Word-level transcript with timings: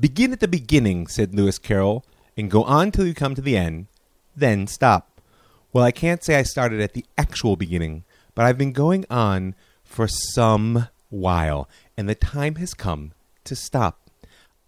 Begin 0.00 0.32
at 0.32 0.40
the 0.40 0.48
beginning, 0.48 1.06
said 1.08 1.34
Lewis 1.34 1.58
Carroll, 1.58 2.06
and 2.34 2.50
go 2.50 2.64
on 2.64 2.90
till 2.90 3.06
you 3.06 3.12
come 3.12 3.34
to 3.34 3.42
the 3.42 3.54
end, 3.54 3.86
then 4.34 4.66
stop. 4.66 5.20
Well, 5.74 5.84
I 5.84 5.90
can't 5.90 6.24
say 6.24 6.36
I 6.36 6.42
started 6.42 6.80
at 6.80 6.94
the 6.94 7.04
actual 7.18 7.54
beginning, 7.54 8.04
but 8.34 8.46
I've 8.46 8.56
been 8.56 8.72
going 8.72 9.04
on 9.10 9.54
for 9.84 10.08
some 10.08 10.88
while, 11.10 11.68
and 11.98 12.08
the 12.08 12.14
time 12.14 12.54
has 12.54 12.72
come 12.72 13.12
to 13.44 13.54
stop. 13.54 14.10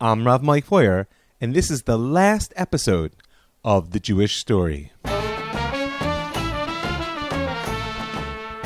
I'm 0.03 0.27
Rav 0.27 0.43
Mike 0.43 0.67
Feuer, 0.67 1.07
and 1.41 1.55
this 1.55 1.71
is 1.71 1.85
the 1.85 1.99
last 1.99 2.53
episode 2.55 3.13
of 3.65 3.93
The 3.93 4.01
Jewish 4.01 4.37
Story. 4.37 4.93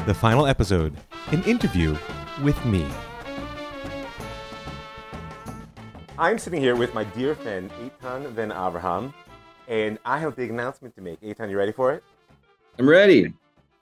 The 0.04 0.16
final 0.18 0.48
episode, 0.48 0.96
an 1.28 1.44
interview 1.44 1.96
with 2.42 2.64
me. 2.64 2.84
I'm 6.18 6.38
sitting 6.38 6.62
here 6.62 6.76
with 6.76 6.94
my 6.94 7.04
dear 7.04 7.34
friend 7.34 7.70
Eitan 7.72 8.34
Ben 8.34 8.50
Abraham, 8.50 9.12
and 9.68 9.98
I 10.02 10.18
have 10.18 10.32
a 10.32 10.36
big 10.36 10.48
announcement 10.48 10.94
to 10.94 11.02
make. 11.02 11.20
Eitan, 11.20 11.50
you 11.50 11.58
ready 11.58 11.72
for 11.72 11.92
it? 11.92 12.02
I'm 12.78 12.88
ready. 12.88 13.34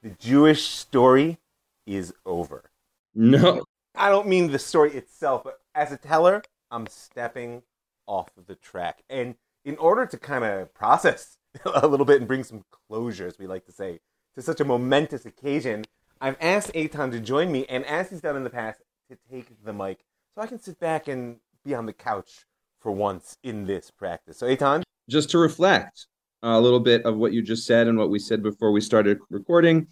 The 0.03 0.11
Jewish 0.19 0.65
story 0.65 1.39
is 1.87 2.13
over. 2.27 2.73
No. 3.15 3.65
I 3.95 4.09
don't 4.09 4.27
mean 4.27 4.51
the 4.51 4.59
story 4.59 4.95
itself, 4.95 5.45
but 5.45 5.61
as 5.77 5.93
a 5.93 5.97
teller, 5.97 6.43
I'm 6.73 6.89
stepping 6.89 7.63
off 8.09 8.31
of 8.37 8.49
the 8.49 8.57
track. 8.57 9.05
And 9.09 9.37
in 9.65 9.77
order 9.77 10.05
to 10.05 10.19
kind 10.19 10.43
of 10.43 10.75
process 10.75 11.39
a 11.65 11.87
little 11.87 12.05
bit 12.05 12.19
and 12.19 12.27
bring 12.27 12.43
some 12.43 12.65
closure, 12.89 13.29
as 13.29 13.39
we 13.39 13.47
like 13.47 13.65
to 13.67 13.73
say, 13.73 14.01
to 14.35 14.43
such 14.43 14.59
a 14.59 14.65
momentous 14.65 15.25
occasion, 15.25 15.85
I've 16.21 16.37
asked 16.41 16.73
Eitan 16.73 17.13
to 17.13 17.21
join 17.21 17.53
me, 17.53 17.65
and 17.69 17.87
as 17.87 18.11
he's 18.11 18.23
done 18.23 18.37
in 18.37 18.43
the 18.43 18.51
past, 18.51 18.81
to 19.09 19.17
take 19.31 19.47
the 19.65 19.73
mic 19.73 20.01
so 20.35 20.43
I 20.43 20.47
can 20.49 20.59
sit 20.59 20.81
back 20.81 21.07
and 21.07 21.37
be 21.65 21.75
on 21.75 21.87
the 21.87 21.93
couch 21.93 22.45
for 22.81 22.93
once 22.93 23.37
in 23.43 23.67
this 23.67 23.91
practice. 23.91 24.39
So, 24.39 24.47
Eitan? 24.47 24.83
Just 25.09 25.31
to 25.31 25.39
reflect 25.39 26.07
uh, 26.43 26.49
a 26.49 26.61
little 26.61 26.81
bit 26.81 27.05
of 27.05 27.17
what 27.17 27.33
you 27.33 27.43
just 27.43 27.67
said 27.67 27.89
and 27.89 27.99
what 27.99 28.11
we 28.11 28.19
said 28.19 28.43
before 28.43 28.71
we 28.71 28.81
started 28.81 29.19
recording, 29.31 29.87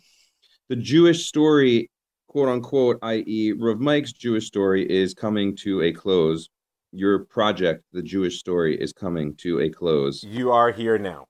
the 0.69 0.77
Jewish 0.77 1.27
story, 1.27 1.91
quote 2.29 2.49
unquote, 2.49 2.99
i.e., 3.03 3.53
Rav 3.59 3.81
Mike's 3.81 4.13
Jewish 4.13 4.47
story, 4.47 4.89
is 4.91 5.15
coming 5.15 5.57
to 5.57 5.83
a 5.83 5.93
close. 5.93 6.49
Your 6.95 7.21
project, 7.21 7.85
The 7.95 8.03
Jewish 8.03 8.39
Story, 8.39 8.79
is 8.79 8.93
coming 8.93 9.35
to 9.37 9.61
a 9.61 9.71
close. 9.71 10.23
You 10.23 10.53
are 10.53 10.71
here 10.71 10.99
now. 10.99 11.25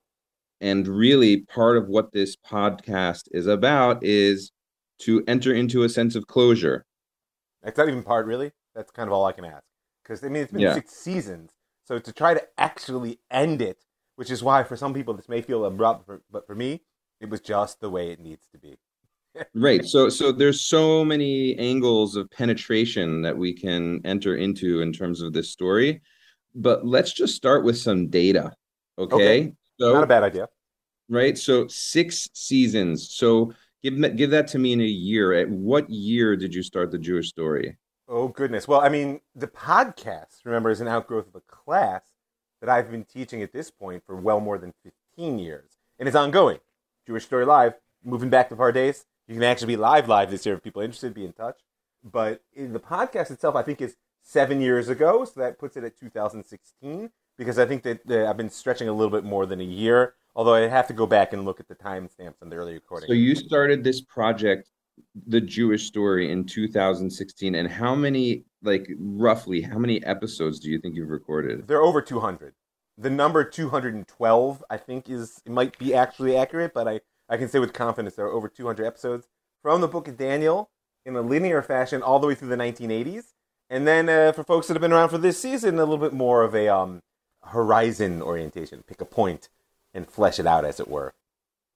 And 0.59 0.85
really, 0.85 1.41
part 1.43 1.77
of 1.77 1.87
what 1.87 2.11
this 2.11 2.35
podcast 2.35 3.29
is 3.31 3.47
about 3.47 4.03
is 4.03 4.51
to 4.99 5.23
enter 5.25 5.53
into 5.53 5.83
a 5.83 5.89
sense 5.89 6.15
of 6.15 6.27
closure. 6.27 6.83
That's 7.61 7.77
not 7.77 7.87
even 7.87 8.03
part, 8.03 8.25
really. 8.25 8.51
That's 8.75 8.91
kind 8.91 9.07
of 9.07 9.13
all 9.13 9.23
I 9.23 9.31
can 9.31 9.45
ask 9.45 9.63
because 10.03 10.23
I 10.23 10.27
mean 10.29 10.43
it's 10.43 10.51
been 10.51 10.61
Yeah. 10.61 10.73
six 10.75 10.93
seasons. 10.93 11.51
So 11.85 11.99
to 11.99 12.11
try 12.13 12.33
to 12.33 12.43
actually 12.57 13.19
end 13.31 13.61
it, 13.61 13.77
which 14.15 14.31
is 14.31 14.43
why 14.43 14.63
for 14.63 14.75
some 14.77 14.93
people 14.93 15.13
this 15.13 15.27
may 15.29 15.41
feel 15.41 15.65
abrupt, 15.65 16.09
but 16.31 16.45
for 16.47 16.55
me, 16.55 16.81
it 17.19 17.29
was 17.29 17.41
just 17.41 17.79
the 17.79 17.89
way 17.89 18.11
it 18.11 18.19
needs 18.19 18.47
to 18.51 18.57
be. 18.57 18.77
Right. 19.55 19.83
So 19.93 20.09
so 20.09 20.31
there's 20.31 20.61
so 20.61 21.03
many 21.03 21.57
angles 21.57 22.15
of 22.15 22.29
penetration 22.31 23.21
that 23.23 23.37
we 23.37 23.53
can 23.53 24.01
enter 24.05 24.35
into 24.35 24.81
in 24.81 24.93
terms 24.93 25.21
of 25.21 25.33
this 25.33 25.49
story. 25.49 26.01
But 26.55 26.85
let's 26.85 27.13
just 27.13 27.35
start 27.35 27.63
with 27.63 27.77
some 27.77 28.09
data. 28.09 28.53
Okay. 28.99 29.15
Okay. 29.15 29.53
So 29.79 29.93
Not 29.93 30.03
a 30.03 30.07
bad 30.07 30.23
idea. 30.23 30.47
right. 31.09 31.35
So 31.37 31.67
six 31.67 32.29
seasons. 32.33 33.09
So 33.11 33.53
give 33.81 33.95
give 34.15 34.29
that 34.31 34.47
to 34.49 34.59
me 34.59 34.73
in 34.73 34.81
a 34.81 34.85
year. 34.85 35.33
At 35.33 35.49
what 35.49 35.89
year 35.89 36.35
did 36.35 36.53
you 36.53 36.61
start 36.61 36.91
the 36.91 36.99
Jewish 36.99 37.29
story? 37.29 37.75
Oh 38.07 38.27
goodness. 38.27 38.67
Well, 38.67 38.81
I 38.81 38.89
mean, 38.89 39.21
the 39.35 39.47
podcast, 39.47 40.43
remember, 40.43 40.69
is 40.69 40.81
an 40.81 40.87
outgrowth 40.87 41.27
of 41.27 41.35
a 41.35 41.41
class 41.41 42.03
that 42.59 42.69
I've 42.69 42.91
been 42.91 43.05
teaching 43.05 43.41
at 43.41 43.53
this 43.53 43.71
point 43.71 44.03
for 44.05 44.15
well 44.15 44.39
more 44.39 44.57
than 44.57 44.73
15 44.83 45.39
years, 45.39 45.71
and 45.99 46.07
it's 46.07 46.15
ongoing. 46.15 46.59
Jewish 47.05 47.25
Story 47.25 47.45
Live, 47.45 47.73
moving 48.03 48.29
back 48.29 48.49
to 48.49 48.71
days. 48.71 49.05
You 49.27 49.35
can 49.35 49.43
actually 49.43 49.67
be 49.67 49.77
live 49.77 50.07
live 50.07 50.31
this 50.31 50.45
year 50.45 50.55
if 50.55 50.63
people 50.63 50.81
are 50.81 50.85
interested. 50.85 51.13
Be 51.13 51.25
in 51.25 51.33
touch. 51.33 51.59
But 52.03 52.41
in 52.53 52.73
the 52.73 52.79
podcast 52.79 53.31
itself, 53.31 53.55
I 53.55 53.61
think 53.61 53.81
is 53.81 53.95
seven 54.21 54.61
years 54.61 54.89
ago, 54.89 55.25
so 55.25 55.39
that 55.39 55.59
puts 55.59 55.77
it 55.77 55.83
at 55.83 55.97
2016. 55.97 57.09
Because 57.37 57.57
I 57.57 57.65
think 57.65 57.83
that 57.83 58.09
I've 58.27 58.37
been 58.37 58.49
stretching 58.49 58.89
a 58.89 58.93
little 58.93 59.11
bit 59.11 59.23
more 59.23 59.45
than 59.45 59.59
a 59.59 59.65
year. 59.65 60.15
Although 60.35 60.55
I 60.55 60.61
have 60.61 60.87
to 60.87 60.93
go 60.93 61.05
back 61.05 61.33
and 61.33 61.45
look 61.45 61.59
at 61.59 61.67
the 61.67 61.75
timestamps 61.75 62.41
on 62.41 62.49
the 62.49 62.55
early 62.55 62.73
recording. 62.73 63.07
So 63.07 63.13
you 63.13 63.35
started 63.35 63.83
this 63.83 64.01
project, 64.01 64.69
the 65.27 65.41
Jewish 65.41 65.87
story, 65.87 66.31
in 66.31 66.45
2016. 66.45 67.55
And 67.55 67.69
how 67.69 67.95
many, 67.95 68.45
like 68.61 68.87
roughly, 68.97 69.61
how 69.61 69.77
many 69.77 70.03
episodes 70.03 70.59
do 70.59 70.69
you 70.69 70.79
think 70.79 70.95
you've 70.95 71.09
recorded? 71.09 71.67
They're 71.67 71.81
over 71.81 72.01
200. 72.01 72.53
The 72.97 73.09
number 73.09 73.43
212, 73.43 74.63
I 74.69 74.77
think, 74.77 75.09
is 75.09 75.41
it 75.45 75.51
might 75.51 75.77
be 75.79 75.95
actually 75.95 76.37
accurate, 76.37 76.73
but 76.73 76.87
I, 76.87 77.01
I 77.27 77.37
can 77.37 77.49
say 77.49 77.59
with 77.59 77.73
confidence 77.73 78.15
there 78.15 78.25
are 78.25 78.31
over 78.31 78.47
200 78.47 78.85
episodes 78.85 79.27
from 79.61 79.81
the 79.81 79.87
Book 79.87 80.07
of 80.07 80.17
Daniel 80.17 80.69
in 81.05 81.15
a 81.15 81.21
linear 81.21 81.61
fashion 81.61 82.01
all 82.01 82.19
the 82.19 82.27
way 82.27 82.35
through 82.35 82.49
the 82.49 82.55
1980s. 82.55 83.33
And 83.69 83.87
then 83.87 84.09
uh, 84.09 84.31
for 84.33 84.43
folks 84.43 84.67
that 84.67 84.75
have 84.75 84.81
been 84.81 84.93
around 84.93 85.09
for 85.09 85.17
this 85.17 85.39
season, 85.39 85.75
a 85.75 85.77
little 85.79 85.97
bit 85.97 86.13
more 86.13 86.43
of 86.43 86.53
a 86.53 86.67
um, 86.67 87.01
horizon 87.45 88.21
orientation. 88.21 88.83
Pick 88.83 89.01
a 89.01 89.05
point 89.05 89.49
and 89.93 90.07
flesh 90.07 90.39
it 90.39 90.47
out, 90.47 90.65
as 90.65 90.79
it 90.79 90.87
were. 90.87 91.13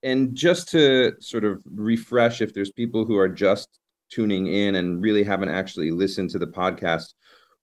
And 0.02 0.34
just 0.34 0.68
to 0.68 1.12
sort 1.20 1.44
of 1.44 1.62
refresh 1.66 2.40
if 2.40 2.54
there's 2.54 2.72
people 2.72 3.04
who 3.04 3.16
are 3.16 3.28
just 3.28 3.80
tuning 4.10 4.46
in 4.46 4.76
and 4.76 5.02
really 5.02 5.22
haven't 5.22 5.50
actually 5.50 5.90
listened 5.90 6.30
to 6.30 6.38
the 6.38 6.46
podcast 6.46 7.14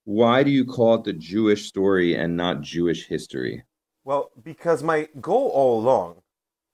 why 0.03 0.43
do 0.43 0.51
you 0.51 0.65
call 0.65 0.95
it 0.95 1.03
the 1.03 1.13
jewish 1.13 1.67
story 1.67 2.15
and 2.15 2.35
not 2.37 2.61
jewish 2.61 3.07
history 3.07 3.63
Well, 4.03 4.29
because 4.43 4.83
my 4.83 5.09
goal 5.19 5.49
all 5.49 5.79
along 5.79 6.21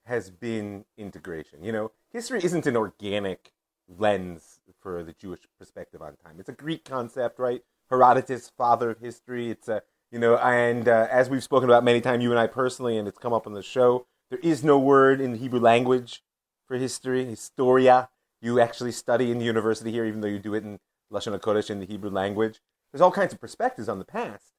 has 0.05 0.29
been 0.29 0.85
integration. 0.97 1.63
You 1.63 1.71
know, 1.71 1.91
history 2.11 2.41
isn't 2.43 2.67
an 2.67 2.75
organic 2.75 3.51
lens 3.87 4.59
for 4.81 5.03
the 5.03 5.13
Jewish 5.13 5.41
perspective 5.59 6.01
on 6.01 6.15
time. 6.17 6.35
It's 6.39 6.49
a 6.49 6.53
Greek 6.53 6.85
concept, 6.85 7.39
right? 7.39 7.61
Herodotus, 7.89 8.51
father 8.57 8.91
of 8.91 8.99
history. 8.99 9.49
It's 9.49 9.67
a, 9.67 9.81
you 10.11 10.19
know, 10.19 10.37
and 10.37 10.87
uh, 10.87 11.07
as 11.09 11.29
we've 11.29 11.43
spoken 11.43 11.69
about 11.69 11.83
many 11.83 12.01
times, 12.01 12.23
you 12.23 12.31
and 12.31 12.39
I 12.39 12.47
personally, 12.47 12.97
and 12.97 13.07
it's 13.07 13.17
come 13.17 13.33
up 13.33 13.47
on 13.47 13.53
the 13.53 13.63
show, 13.63 14.07
there 14.31 14.39
is 14.39 14.63
no 14.63 14.79
word 14.79 15.19
in 15.19 15.33
the 15.33 15.37
Hebrew 15.37 15.59
language 15.59 16.23
for 16.65 16.77
history, 16.77 17.25
historia. 17.25 18.09
You 18.41 18.61
actually 18.61 18.93
study 18.93 19.29
in 19.29 19.37
the 19.37 19.45
university 19.45 19.91
here, 19.91 20.05
even 20.05 20.21
though 20.21 20.27
you 20.27 20.39
do 20.39 20.55
it 20.55 20.63
in 20.63 20.79
Lashon 21.11 21.37
HaKodesh 21.37 21.69
in 21.69 21.79
the 21.79 21.85
Hebrew 21.85 22.09
language. 22.09 22.61
There's 22.91 23.01
all 23.01 23.11
kinds 23.11 23.33
of 23.33 23.41
perspectives 23.41 23.89
on 23.89 23.99
the 23.99 24.05
past 24.05 24.53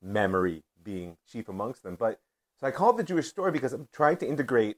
memory 0.00 0.62
being 0.82 1.16
chief 1.30 1.48
amongst 1.48 1.82
them. 1.82 1.96
But 1.98 2.20
so 2.60 2.68
I 2.68 2.70
call 2.70 2.90
it 2.90 2.96
the 2.96 3.02
Jewish 3.02 3.26
story 3.26 3.50
because 3.50 3.72
I'm 3.72 3.88
trying 3.92 4.18
to 4.18 4.28
integrate 4.28 4.76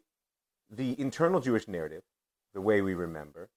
the 0.71 0.99
internal 0.99 1.41
Jewish 1.41 1.69
narrative, 1.69 2.03
the 2.55 2.63
way 2.63 2.81
we 2.81 2.95
remember, 2.95 3.51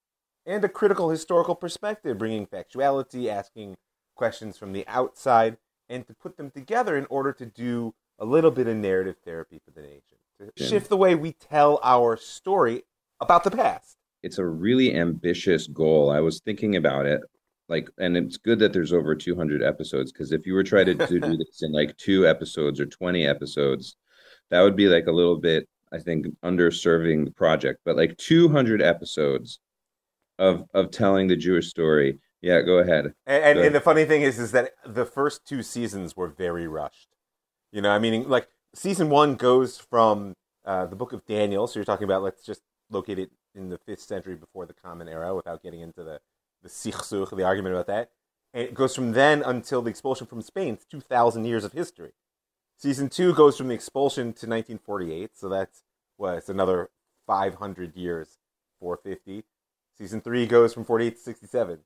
and 0.44 0.62
a 0.64 0.68
critical 0.68 1.08
historical 1.08 1.54
perspective, 1.54 2.18
bringing 2.18 2.46
factuality, 2.46 3.28
asking 3.28 3.76
questions 4.14 4.58
from 4.58 4.74
the 4.74 4.86
outside, 4.86 5.56
and 5.88 6.06
to 6.06 6.14
put 6.14 6.36
them 6.36 6.50
together 6.50 6.94
in 6.94 7.06
order 7.08 7.32
to 7.32 7.46
do 7.46 7.94
a 8.18 8.26
little 8.26 8.50
bit 8.50 8.66
of 8.66 8.76
narrative 8.76 9.16
therapy 9.24 9.60
for 9.64 9.70
the 9.70 9.80
nation, 9.80 10.18
to 10.56 10.64
shift 10.64 10.88
the 10.88 10.96
way 10.96 11.14
we 11.14 11.32
tell 11.32 11.80
our 11.82 12.16
story 12.16 12.82
about 13.20 13.44
the 13.44 13.50
past. 13.50 13.96
it's 14.22 14.38
a 14.38 14.44
really 14.44 14.94
ambitious 14.94 15.66
goal 15.68 16.10
i 16.10 16.20
was 16.20 16.40
thinking 16.40 16.76
about 16.76 17.06
it 17.06 17.20
like 17.68 17.88
and 17.98 18.16
it's 18.16 18.36
good 18.36 18.58
that 18.58 18.72
there's 18.72 18.92
over 18.92 19.14
200 19.14 19.62
episodes 19.62 20.12
because 20.12 20.32
if 20.32 20.46
you 20.46 20.54
were 20.54 20.62
trying 20.64 20.86
to, 20.86 20.94
to 20.94 21.20
do 21.28 21.36
this 21.36 21.62
in 21.62 21.72
like 21.72 21.96
two 21.96 22.26
episodes 22.26 22.80
or 22.80 22.86
20 22.86 23.24
episodes 23.26 23.96
that 24.50 24.60
would 24.62 24.76
be 24.76 24.88
like 24.88 25.06
a 25.06 25.12
little 25.12 25.38
bit 25.38 25.68
i 25.92 25.98
think 25.98 26.26
underserving 26.44 27.24
the 27.24 27.30
project 27.30 27.80
but 27.84 27.96
like 27.96 28.16
200 28.18 28.82
episodes 28.82 29.60
of 30.38 30.64
of 30.74 30.90
telling 30.90 31.28
the 31.28 31.36
jewish 31.36 31.68
story 31.68 32.18
yeah 32.42 32.60
go 32.60 32.78
ahead 32.78 33.14
And, 33.26 33.44
and, 33.44 33.56
Good. 33.56 33.66
and 33.66 33.74
the 33.74 33.80
funny 33.80 34.04
thing 34.04 34.22
is, 34.22 34.38
is 34.38 34.50
that 34.52 34.72
the 34.84 35.04
first 35.06 35.46
two 35.46 35.62
seasons 35.62 36.14
were 36.16 36.28
very 36.28 36.66
rushed. 36.66 37.08
You 37.72 37.80
know, 37.82 37.90
I 37.90 37.98
mean, 37.98 38.28
like 38.28 38.48
season 38.74 39.08
one 39.08 39.36
goes 39.36 39.78
from 39.78 40.34
uh, 40.64 40.86
the 40.86 40.96
book 40.96 41.12
of 41.12 41.24
Daniel, 41.26 41.66
so 41.66 41.78
you're 41.78 41.84
talking 41.84 42.04
about 42.04 42.22
let's 42.22 42.44
just 42.44 42.62
locate 42.90 43.18
it 43.18 43.30
in 43.54 43.70
the 43.70 43.78
fifth 43.78 44.02
century 44.02 44.34
before 44.34 44.66
the 44.66 44.74
Common 44.74 45.08
Era, 45.08 45.34
without 45.34 45.62
getting 45.62 45.80
into 45.80 46.02
the 46.04 46.20
the 46.62 46.68
sichsuch, 46.68 47.34
the 47.34 47.44
argument 47.44 47.74
about 47.74 47.86
that. 47.86 48.10
And 48.52 48.64
it 48.64 48.74
goes 48.74 48.94
from 48.94 49.12
then 49.12 49.42
until 49.42 49.82
the 49.82 49.90
expulsion 49.90 50.26
from 50.26 50.42
Spain. 50.42 50.78
Two 50.90 51.00
thousand 51.00 51.44
years 51.44 51.64
of 51.64 51.72
history. 51.72 52.12
Season 52.76 53.08
two 53.08 53.34
goes 53.34 53.56
from 53.56 53.68
the 53.68 53.74
expulsion 53.74 54.26
to 54.26 54.46
1948, 54.46 55.36
so 55.36 55.48
that's 55.48 55.82
what 56.16 56.36
it's 56.36 56.48
another 56.48 56.90
500 57.26 57.96
years, 57.96 58.38
450. 58.80 59.44
Season 59.96 60.20
three 60.20 60.46
goes 60.46 60.74
from 60.74 60.84
48 60.84 61.16
to 61.16 61.22
67. 61.22 61.78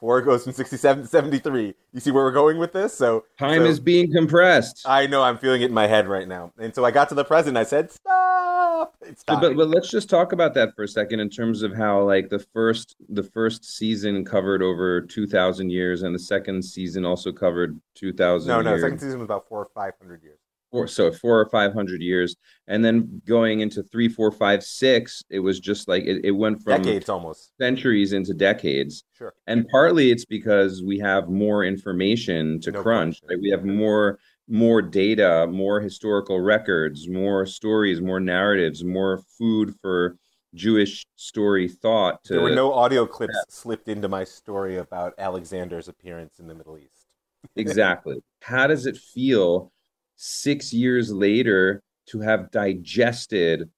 Four 0.00 0.20
goes 0.22 0.44
from 0.44 0.52
67 0.52 1.04
to 1.04 1.08
73. 1.08 1.74
You 1.92 2.00
see 2.00 2.10
where 2.10 2.24
we're 2.24 2.32
going 2.32 2.58
with 2.58 2.72
this? 2.72 2.92
So 2.94 3.24
time 3.38 3.62
so- 3.62 3.66
is 3.66 3.80
being 3.80 4.12
compressed 4.12 4.82
I 4.86 5.06
know 5.06 5.22
I'm 5.22 5.38
feeling 5.38 5.62
it 5.62 5.66
in 5.66 5.72
my 5.74 5.86
head 5.86 6.06
right 6.08 6.28
now. 6.28 6.52
And 6.58 6.74
so 6.74 6.84
I 6.84 6.90
got 6.90 7.08
to 7.10 7.14
the 7.14 7.24
present. 7.24 7.56
I 7.56 7.64
said, 7.64 7.90
stop. 7.90 8.94
It's 9.02 9.22
So, 9.26 9.34
time. 9.34 9.40
but 9.40 9.56
but 9.56 9.68
let's 9.68 9.88
just 9.90 10.10
talk 10.10 10.32
about 10.32 10.52
that 10.54 10.74
for 10.74 10.82
a 10.82 10.88
second 10.88 11.20
in 11.20 11.30
terms 11.30 11.62
of 11.62 11.74
how 11.74 12.02
like 12.02 12.28
the 12.28 12.38
first 12.38 12.96
the 13.08 13.22
first 13.22 13.64
season 13.64 14.24
covered 14.24 14.62
over 14.62 15.00
two 15.00 15.26
thousand 15.26 15.70
years, 15.70 16.02
and 16.02 16.14
the 16.14 16.18
second 16.18 16.62
season 16.62 17.04
also 17.04 17.32
covered 17.32 17.80
two 17.94 18.12
thousand. 18.12 18.48
no, 18.48 18.60
no. 18.60 18.70
years. 18.70 18.82
Second 18.82 18.98
season 18.98 19.20
was 19.20 19.26
about 19.26 19.48
four 19.48 19.60
or 19.60 19.68
five 19.74 19.92
hundred 20.00 20.22
years. 20.22 20.38
Four, 20.74 20.88
so 20.88 21.12
four 21.12 21.40
or 21.40 21.46
five 21.46 21.72
hundred 21.72 22.02
years, 22.02 22.34
and 22.66 22.84
then 22.84 23.22
going 23.26 23.60
into 23.60 23.82
three, 23.82 24.08
four, 24.08 24.32
five, 24.32 24.62
six, 24.62 25.22
it 25.30 25.38
was 25.38 25.60
just 25.60 25.86
like 25.86 26.04
it, 26.04 26.24
it 26.24 26.32
went 26.32 26.62
from 26.62 26.82
Decades 26.82 27.08
almost. 27.08 27.52
centuries 27.58 28.12
into 28.12 28.34
decades. 28.34 29.04
Sure. 29.16 29.32
And 29.46 29.66
partly 29.68 30.10
it's 30.10 30.24
because 30.24 30.82
we 30.82 30.98
have 30.98 31.28
more 31.28 31.64
information 31.64 32.60
to 32.62 32.72
No 32.72 32.82
crunch. 32.82 33.20
Right? 33.28 33.38
We 33.40 33.50
have 33.50 33.64
more 33.64 34.18
more 34.48 34.82
data, 34.82 35.46
more 35.46 35.80
historical 35.80 36.40
records, 36.40 37.08
more 37.08 37.46
stories, 37.46 38.00
more 38.00 38.20
narratives, 38.20 38.84
more 38.84 39.22
food 39.38 39.74
for 39.80 40.16
Jewish 40.54 41.06
story 41.16 41.68
thought. 41.68 42.22
To 42.24 42.34
There 42.34 42.42
were 42.42 42.54
no 42.54 42.72
audio 42.72 43.06
clips 43.06 43.34
slipped 43.48 43.88
into 43.88 44.08
my 44.08 44.24
story 44.24 44.76
about 44.76 45.14
Alexander's 45.18 45.88
appearance 45.88 46.40
in 46.40 46.46
the 46.46 46.54
Middle 46.54 46.76
East. 46.78 47.06
exactly. 47.56 48.16
How 48.42 48.66
does 48.66 48.86
it 48.86 48.96
feel 48.96 49.72
six 50.16 50.72
years 50.72 51.12
later 51.12 51.82
to 52.06 52.20
have 52.20 52.50
digested 52.50 53.70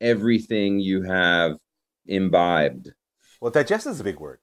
everything 0.00 0.80
you 0.80 1.02
have 1.02 1.56
imbibed? 2.06 2.92
Well, 3.40 3.50
digest 3.50 3.86
is 3.86 4.00
a 4.00 4.04
big 4.04 4.18
word. 4.18 4.40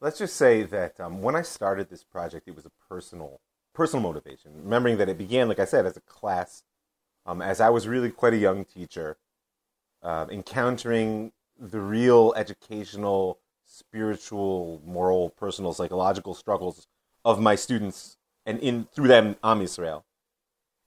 Let's 0.00 0.18
just 0.18 0.36
say 0.36 0.62
that 0.64 1.00
um, 1.00 1.22
when 1.22 1.34
I 1.34 1.42
started 1.42 1.88
this 1.88 2.04
project, 2.04 2.48
it 2.48 2.54
was 2.54 2.66
a 2.66 2.72
personal 2.88 3.40
personal 3.74 4.02
motivation. 4.02 4.52
Remembering 4.62 4.96
that 4.96 5.08
it 5.08 5.18
began, 5.18 5.48
like 5.48 5.58
I 5.58 5.66
said, 5.66 5.84
as 5.84 5.98
a 5.98 6.00
class, 6.00 6.62
um, 7.26 7.42
as 7.42 7.60
I 7.60 7.68
was 7.68 7.86
really 7.86 8.10
quite 8.10 8.32
a 8.32 8.38
young 8.38 8.64
teacher, 8.64 9.18
uh, 10.02 10.26
encountering 10.30 11.32
the 11.58 11.80
real 11.80 12.32
educational, 12.36 13.38
spiritual, 13.66 14.80
moral, 14.84 15.30
personal, 15.30 15.74
psychological 15.74 16.34
struggles 16.34 16.86
of 17.24 17.38
my 17.38 17.54
students, 17.54 18.16
and 18.46 18.58
in 18.60 18.88
through 18.94 19.08
them, 19.08 19.36
Am 19.44 19.60
Yisrael. 19.60 20.04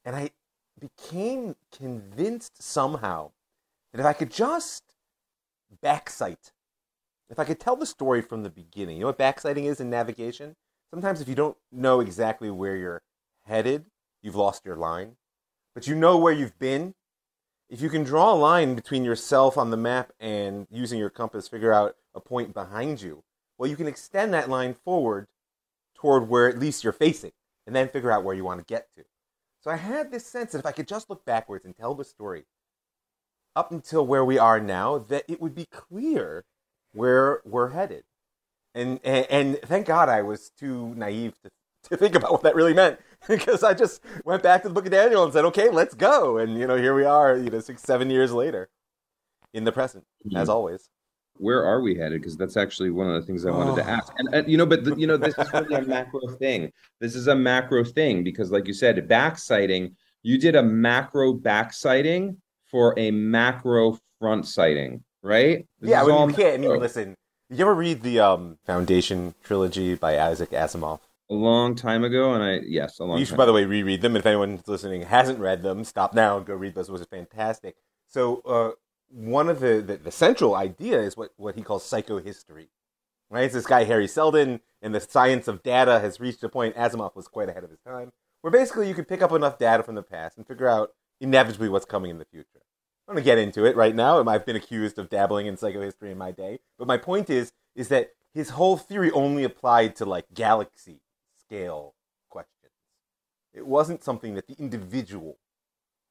And 0.04 0.16
I 0.16 0.32
became 0.80 1.56
convinced 1.72 2.64
somehow 2.64 3.32
that 3.92 4.00
if 4.00 4.06
I 4.06 4.14
could 4.14 4.32
just 4.32 4.84
backsight 5.84 6.52
if 7.30 7.38
I 7.38 7.44
could 7.46 7.60
tell 7.60 7.76
the 7.76 7.86
story 7.86 8.22
from 8.22 8.44
the 8.44 8.50
beginning, 8.50 8.98
you 8.98 9.02
know 9.02 9.08
what 9.08 9.20
backsighting 9.20 9.66
is 9.66 9.80
in 9.80 9.90
navigation? 9.90 10.56
Sometimes 10.90 11.22
if 11.22 11.28
you 11.28 11.36
don't 11.36 11.58
know 11.72 12.00
exactly 12.00 12.50
where 12.50 12.76
you're 12.76 13.04
headed, 13.46 13.86
you've 14.24 14.36
lost 14.36 14.66
your 14.66 14.76
line. 14.76 15.18
But 15.76 15.88
you 15.88 15.94
know 15.94 16.18
where 16.18 16.34
you've 16.34 16.58
been. 16.58 16.96
If 17.70 17.82
you 17.82 17.90
can 17.90 18.04
draw 18.04 18.34
a 18.34 18.36
line 18.36 18.74
between 18.74 19.04
yourself 19.04 19.58
on 19.58 19.70
the 19.70 19.78
map 19.78 20.12
and 20.20 20.66
using 20.72 20.98
your 20.98 21.12
compass 21.12 21.48
figure 21.48 21.72
out 21.72 21.96
a 22.16 22.20
point 22.20 22.56
behind 22.56 23.00
you, 23.00 23.24
well, 23.58 23.70
you 23.70 23.76
can 23.76 23.88
extend 23.88 24.34
that 24.34 24.50
line 24.50 24.74
forward 24.74 25.28
toward 25.94 26.30
where 26.30 26.50
at 26.50 26.58
least 26.58 26.84
you're 26.84 26.94
facing 26.94 27.32
and 27.70 27.76
then 27.76 27.88
figure 27.88 28.12
out 28.12 28.24
where 28.24 28.34
you 28.34 28.44
want 28.44 28.60
to 28.60 28.66
get 28.66 28.88
to. 28.98 29.04
So 29.62 29.70
I 29.70 29.76
had 29.76 30.12
this 30.12 30.26
sense 30.26 30.54
that 30.54 30.58
if 30.58 30.66
I 30.66 30.72
could 30.72 30.88
just 30.88 31.08
look 31.08 31.24
backwards 31.24 31.66
and 31.66 31.78
tell 31.78 31.94
the 31.94 32.04
story 32.04 32.46
up 33.56 33.72
until 33.72 34.08
where 34.08 34.26
we 34.26 34.40
are 34.40 34.60
now, 34.60 34.98
that 34.98 35.24
it 35.28 35.40
would 35.40 35.54
be 35.54 35.68
clear 35.68 36.46
where 36.94 37.42
we're 37.46 37.70
headed. 37.70 38.06
And, 38.74 39.00
and 39.04 39.28
and 39.30 39.60
thank 39.66 39.86
God 39.86 40.10
I 40.10 40.24
was 40.24 40.50
too 40.50 40.96
naive 40.96 41.40
to, 41.44 41.52
to 41.92 41.98
think 41.98 42.16
about 42.16 42.32
what 42.32 42.42
that 42.42 42.56
really 42.56 42.74
meant 42.74 43.00
because 43.28 43.64
I 43.64 43.76
just 43.76 44.02
went 44.26 44.42
back 44.42 44.64
to 44.64 44.70
the 44.70 44.74
book 44.74 44.88
of 44.88 44.92
Daniel 44.92 45.24
and 45.24 45.32
said, 45.32 45.46
okay, 45.46 45.70
let's 45.70 45.94
go. 45.94 46.40
And 46.40 46.58
you 46.58 46.66
know, 46.66 46.76
here 46.76 46.96
we 46.96 47.06
are, 47.06 47.38
you 47.38 47.52
know, 47.52 47.60
six, 47.60 47.84
seven 47.84 48.10
years 48.10 48.32
later 48.32 48.68
in 49.54 49.64
the 49.64 49.72
present, 49.72 50.06
as 50.34 50.48
mm-hmm. 50.48 50.50
always. 50.50 50.90
Where 51.40 51.66
are 51.66 51.82
we 51.82 51.96
headed? 51.96 52.22
Because 52.22 52.36
that's 52.38 52.58
actually 52.58 52.92
one 52.92 53.08
of 53.10 53.14
the 53.20 53.26
things 53.26 53.46
I 53.46 53.52
wanted 53.52 53.76
to 53.82 53.88
Oh. 53.88 53.92
ask. 53.92 54.14
And, 54.18 54.28
and 54.34 54.48
you 54.52 54.58
know, 54.58 54.66
but 54.66 54.84
the, 54.84 54.94
you 54.96 55.08
know, 55.08 55.18
this 55.18 55.38
is 55.38 55.54
really 55.54 55.76
a 55.76 55.82
macro 55.96 56.20
thing. 56.38 56.72
This 57.00 57.16
is 57.16 57.28
a 57.28 57.36
macro 57.36 57.84
thing 57.84 58.24
because, 58.24 58.52
like 58.52 58.68
you 58.68 58.74
said, 58.74 59.08
backsighting. 59.08 59.94
You 60.22 60.38
did 60.38 60.56
a 60.56 60.64
macro 60.64 61.34
backsighting 61.34 62.36
for 62.70 62.94
a 62.98 63.12
macro 63.12 63.98
front 64.20 64.46
sighting, 64.48 65.04
right? 65.24 65.66
This 65.80 65.90
yeah, 65.92 66.02
is 66.02 66.08
I 66.08 66.12
mean, 66.12 66.18
all 66.18 66.30
you 66.30 66.36
can't. 66.36 66.54
I 66.56 66.58
mean, 66.58 66.80
listen. 66.80 67.16
Did 67.50 67.58
you 67.60 67.66
ever 67.66 67.74
read 67.74 68.04
the 68.04 68.20
um, 68.20 68.58
Foundation 68.66 69.34
trilogy 69.44 69.96
by 69.96 70.20
Isaac 70.20 70.52
Asimov? 70.52 71.00
a 71.32 71.36
long 71.36 71.76
time 71.76 72.04
ago, 72.04 72.34
and 72.34 72.44
I 72.44 72.60
yes, 72.66 72.98
a 72.98 73.04
long 73.04 73.12
time 73.12 73.20
You 73.20 73.26
should, 73.26 73.38
by 73.38 73.46
the 73.46 73.54
way, 73.54 73.64
reread 73.64 74.02
them. 74.02 74.16
If 74.16 74.26
anyone 74.26 74.62
listening 74.66 75.04
hasn't 75.04 75.38
read 75.40 75.62
them, 75.62 75.84
stop 75.84 76.14
now 76.16 76.38
and 76.38 76.46
go 76.46 76.56
read 76.56 76.74
those. 76.74 76.88
Those 76.88 77.02
are 77.04 77.06
fantastic. 77.06 77.76
So, 78.08 78.42
uh, 78.48 78.72
one 79.10 79.50
of 79.50 79.60
the, 79.60 79.82
the, 79.82 79.98
the 79.98 80.12
central 80.12 80.56
idea 80.56 81.02
is 81.02 81.18
what, 81.18 81.32
what 81.38 81.56
he 81.56 81.62
calls 81.62 81.84
psychohistory. 81.84 82.68
Right? 83.30 83.44
It's 83.44 83.54
this 83.54 83.66
guy, 83.66 83.86
Hari 83.86 84.08
Seldon, 84.08 84.62
and 84.82 84.96
the 84.96 85.00
science 85.00 85.48
of 85.48 85.62
data 85.62 86.00
has 86.00 86.20
reached 86.20 86.44
a 86.44 86.50
point, 86.50 86.76
Asimov 86.76 87.16
was 87.16 87.28
quite 87.28 87.50
ahead 87.50 87.64
of 87.64 87.70
his 87.70 87.82
time, 87.82 88.12
where 88.42 88.52
basically 88.52 88.88
you 88.88 88.96
can 88.96 89.06
pick 89.06 89.22
up 89.22 89.32
enough 89.32 89.60
data 89.60 89.84
from 89.84 89.96
the 89.96 90.02
past 90.02 90.38
and 90.38 90.48
figure 90.48 90.68
out 90.68 90.94
inevitably 91.22 91.70
what's 91.70 91.86
coming 91.86 92.10
in 92.10 92.18
the 92.18 92.26
future. 92.26 92.62
I'm 93.08 93.16
going 93.16 93.24
to 93.24 93.26
get 93.26 93.38
into 93.40 93.66
it 93.66 93.76
right 93.76 93.96
now. 93.96 94.24
I've 94.28 94.46
been 94.46 94.56
accused 94.56 95.00
of 95.00 95.10
dabbling 95.10 95.48
in 95.48 95.58
psychohistory 95.58 96.12
in 96.12 96.18
my 96.18 96.32
day. 96.32 96.60
But 96.78 96.88
my 96.88 96.98
point 96.98 97.30
is, 97.30 97.52
is 97.76 97.88
that 97.88 98.12
his 98.34 98.52
whole 98.52 98.78
theory 98.78 99.10
only 99.12 99.44
applied 99.44 99.96
to 99.96 100.06
like 100.06 100.26
galaxy 100.34 101.02
scale 101.40 101.96
questions. 102.30 102.72
It 103.54 103.66
wasn't 103.66 104.04
something 104.04 104.36
that 104.36 104.48
the 104.48 104.56
individual 104.60 105.38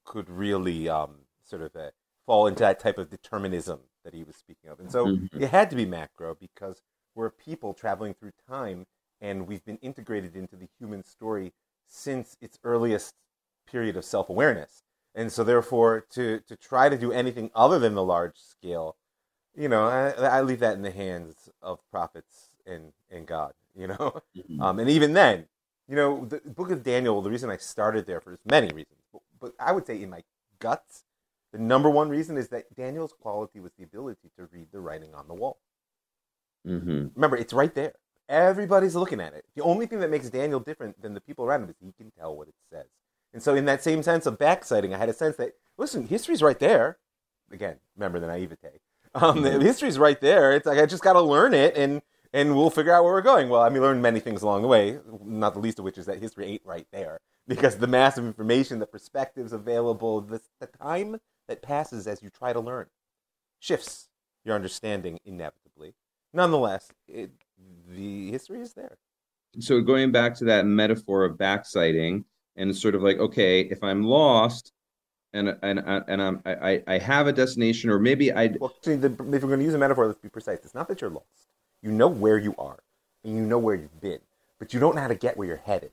could 0.04 0.28
really 0.28 0.88
um, 0.88 1.20
sort 1.44 1.62
of 1.62 1.76
uh, 1.76 1.90
fall 2.28 2.46
into 2.46 2.60
that 2.60 2.78
type 2.80 2.98
of 2.98 3.10
determinism 3.10 3.80
that 4.04 4.14
he 4.14 4.22
was 4.24 4.36
speaking 4.36 4.70
of. 4.70 4.80
And 4.80 4.92
so 4.92 5.06
Mhm. 5.08 5.30
it 5.40 5.50
had 5.50 5.70
to 5.70 5.76
be 5.76 5.86
macro 5.86 6.36
because 6.36 6.82
we're 7.16 7.30
people 7.30 7.74
traveling 7.74 8.14
through 8.14 8.32
time 8.48 8.86
and 9.22 9.48
we've 9.48 9.64
been 9.64 9.78
integrated 9.78 10.36
into 10.36 10.56
the 10.56 10.68
human 10.78 11.02
story 11.04 11.54
since 11.88 12.36
its 12.42 12.60
earliest 12.64 13.14
period 13.66 13.96
of 13.96 14.04
self 14.04 14.28
awareness. 14.28 14.82
And 15.14 15.32
so, 15.32 15.44
therefore, 15.44 16.06
to, 16.12 16.40
to 16.48 16.56
try 16.56 16.90
to 16.90 16.98
do 16.98 17.12
anything 17.12 17.50
other 17.54 17.78
than 17.80 17.94
the 17.94 18.04
large 18.04 18.38
scale, 18.38 18.96
you 19.56 19.68
know, 19.68 19.86
I, 19.88 20.10
I 20.10 20.42
leave 20.42 20.60
that 20.60 20.76
in 20.76 20.82
the 20.82 20.90
hands 20.92 21.48
of 21.62 21.80
prophets 21.90 22.50
and, 22.66 22.92
and 23.10 23.26
God, 23.26 23.54
you 23.76 23.88
know? 23.88 24.22
Mhm. 24.34 24.60
Um, 24.60 24.78
and 24.80 24.90
even 24.90 25.14
then, 25.14 25.46
you 25.88 25.96
know, 25.96 26.26
the 26.26 26.40
book 26.50 26.70
of 26.72 26.82
Daniel, 26.84 27.22
the 27.22 27.30
reason 27.30 27.50
I 27.50 27.56
started 27.58 28.06
there 28.06 28.20
for 28.20 28.38
many 28.44 28.68
reasons, 28.68 29.00
but, 29.12 29.22
but 29.40 29.54
I 29.60 29.72
would 29.72 29.86
say 29.86 30.02
in 30.02 30.10
my 30.10 30.22
guts, 30.60 31.04
the 31.52 31.58
number 31.58 31.88
one 31.90 32.08
reason 32.08 32.36
is 32.36 32.48
that 32.48 32.74
Daniel's 32.74 33.12
quality 33.12 33.60
was 33.60 33.72
the 33.78 33.84
ability 33.84 34.30
to 34.36 34.48
read 34.52 34.68
the 34.72 34.80
writing 34.80 35.14
on 35.14 35.28
the 35.28 35.34
wall. 35.34 35.58
Mhm. 36.66 37.12
Remember, 37.14 37.36
it's 37.36 37.52
right 37.52 37.74
there. 37.74 37.94
Everybody's 38.28 38.94
looking 38.94 39.20
at 39.20 39.32
it. 39.32 39.46
The 39.54 39.62
only 39.62 39.86
thing 39.86 40.00
that 40.00 40.10
makes 40.10 40.28
Daniel 40.28 40.60
different 40.60 41.00
than 41.00 41.14
the 41.14 41.20
people 41.20 41.44
around 41.46 41.62
him 41.64 41.70
is 41.70 41.76
he 41.80 41.92
can 41.92 42.10
tell 42.10 42.36
what 42.36 42.48
it 42.48 42.54
says. 42.70 42.86
And 43.32 43.42
so, 43.42 43.54
in 43.54 43.64
that 43.66 43.82
same 43.82 44.02
sense 44.02 44.26
of 44.26 44.38
backsighting, 44.38 44.94
I 44.94 44.98
had 44.98 45.08
a 45.08 45.14
sense 45.14 45.36
that, 45.36 45.52
listen, 45.76 46.06
history's 46.06 46.42
right 46.42 46.58
there. 46.58 46.98
Again, 47.50 47.76
remember 47.96 48.20
the 48.20 48.26
naivete. 48.26 48.80
Um, 49.14 49.42
the 49.42 49.50
history's 49.60 49.98
right 49.98 50.20
there. 50.20 50.52
It's 50.52 50.66
like 50.66 50.78
I 50.78 50.86
just 50.86 51.02
got 51.02 51.14
to 51.14 51.22
learn 51.22 51.54
it, 51.54 51.76
and 51.76 52.02
and 52.32 52.54
we'll 52.54 52.70
figure 52.70 52.92
out 52.92 53.04
where 53.04 53.14
we're 53.14 53.22
going. 53.22 53.48
Well, 53.48 53.62
I 53.62 53.70
mean, 53.70 53.80
learn 53.80 54.02
many 54.02 54.20
things 54.20 54.42
along 54.42 54.62
the 54.62 54.68
way. 54.68 54.98
Not 55.24 55.54
the 55.54 55.60
least 55.60 55.78
of 55.78 55.84
which 55.86 55.96
is 55.96 56.06
that 56.06 56.18
history 56.18 56.46
ain't 56.46 56.62
right 56.64 56.86
there 56.92 57.18
because 57.48 57.78
the 57.78 57.86
massive 57.86 58.26
information, 58.26 58.78
the 58.78 58.86
perspectives 58.86 59.52
available, 59.54 60.20
the, 60.20 60.40
the 60.60 60.66
time 60.66 61.20
that 61.48 61.62
passes 61.62 62.06
as 62.06 62.22
you 62.22 62.30
try 62.30 62.52
to 62.52 62.60
learn 62.60 62.86
shifts 63.58 64.08
your 64.44 64.54
understanding 64.54 65.18
inevitably. 65.24 65.94
Nonetheless, 66.32 66.90
it, 67.08 67.30
the 67.88 68.30
history 68.30 68.60
is 68.60 68.74
there. 68.74 68.96
So 69.60 69.80
going 69.80 70.12
back 70.12 70.34
to 70.36 70.44
that 70.44 70.66
metaphor 70.66 71.24
of 71.24 71.36
backsighting, 71.36 72.24
and 72.56 72.76
sort 72.76 72.94
of 72.94 73.02
like, 73.02 73.18
okay, 73.18 73.60
if 73.60 73.82
I'm 73.82 74.02
lost, 74.04 74.72
and 75.32 75.56
and 75.62 75.78
and 75.78 76.22
I'm 76.22 76.42
I 76.44 76.82
I 76.86 76.98
have 76.98 77.26
a 77.26 77.32
destination, 77.32 77.90
or 77.90 77.98
maybe 77.98 78.32
I 78.32 78.54
Well, 78.60 78.72
actually, 78.76 78.96
the, 78.96 79.08
if 79.08 79.18
we're 79.18 79.48
going 79.48 79.60
to 79.60 79.64
use 79.64 79.74
a 79.74 79.78
metaphor, 79.78 80.06
let's 80.06 80.18
be 80.18 80.28
precise. 80.28 80.58
It's 80.64 80.74
not 80.74 80.88
that 80.88 81.00
you're 81.00 81.10
lost. 81.10 81.26
You 81.82 81.92
know 81.92 82.08
where 82.08 82.38
you 82.38 82.54
are, 82.58 82.78
and 83.24 83.34
you 83.36 83.42
know 83.42 83.58
where 83.58 83.74
you've 83.74 84.00
been, 84.00 84.20
but 84.58 84.74
you 84.74 84.80
don't 84.80 84.94
know 84.94 85.00
how 85.00 85.08
to 85.08 85.14
get 85.14 85.36
where 85.36 85.46
you're 85.46 85.56
headed. 85.56 85.92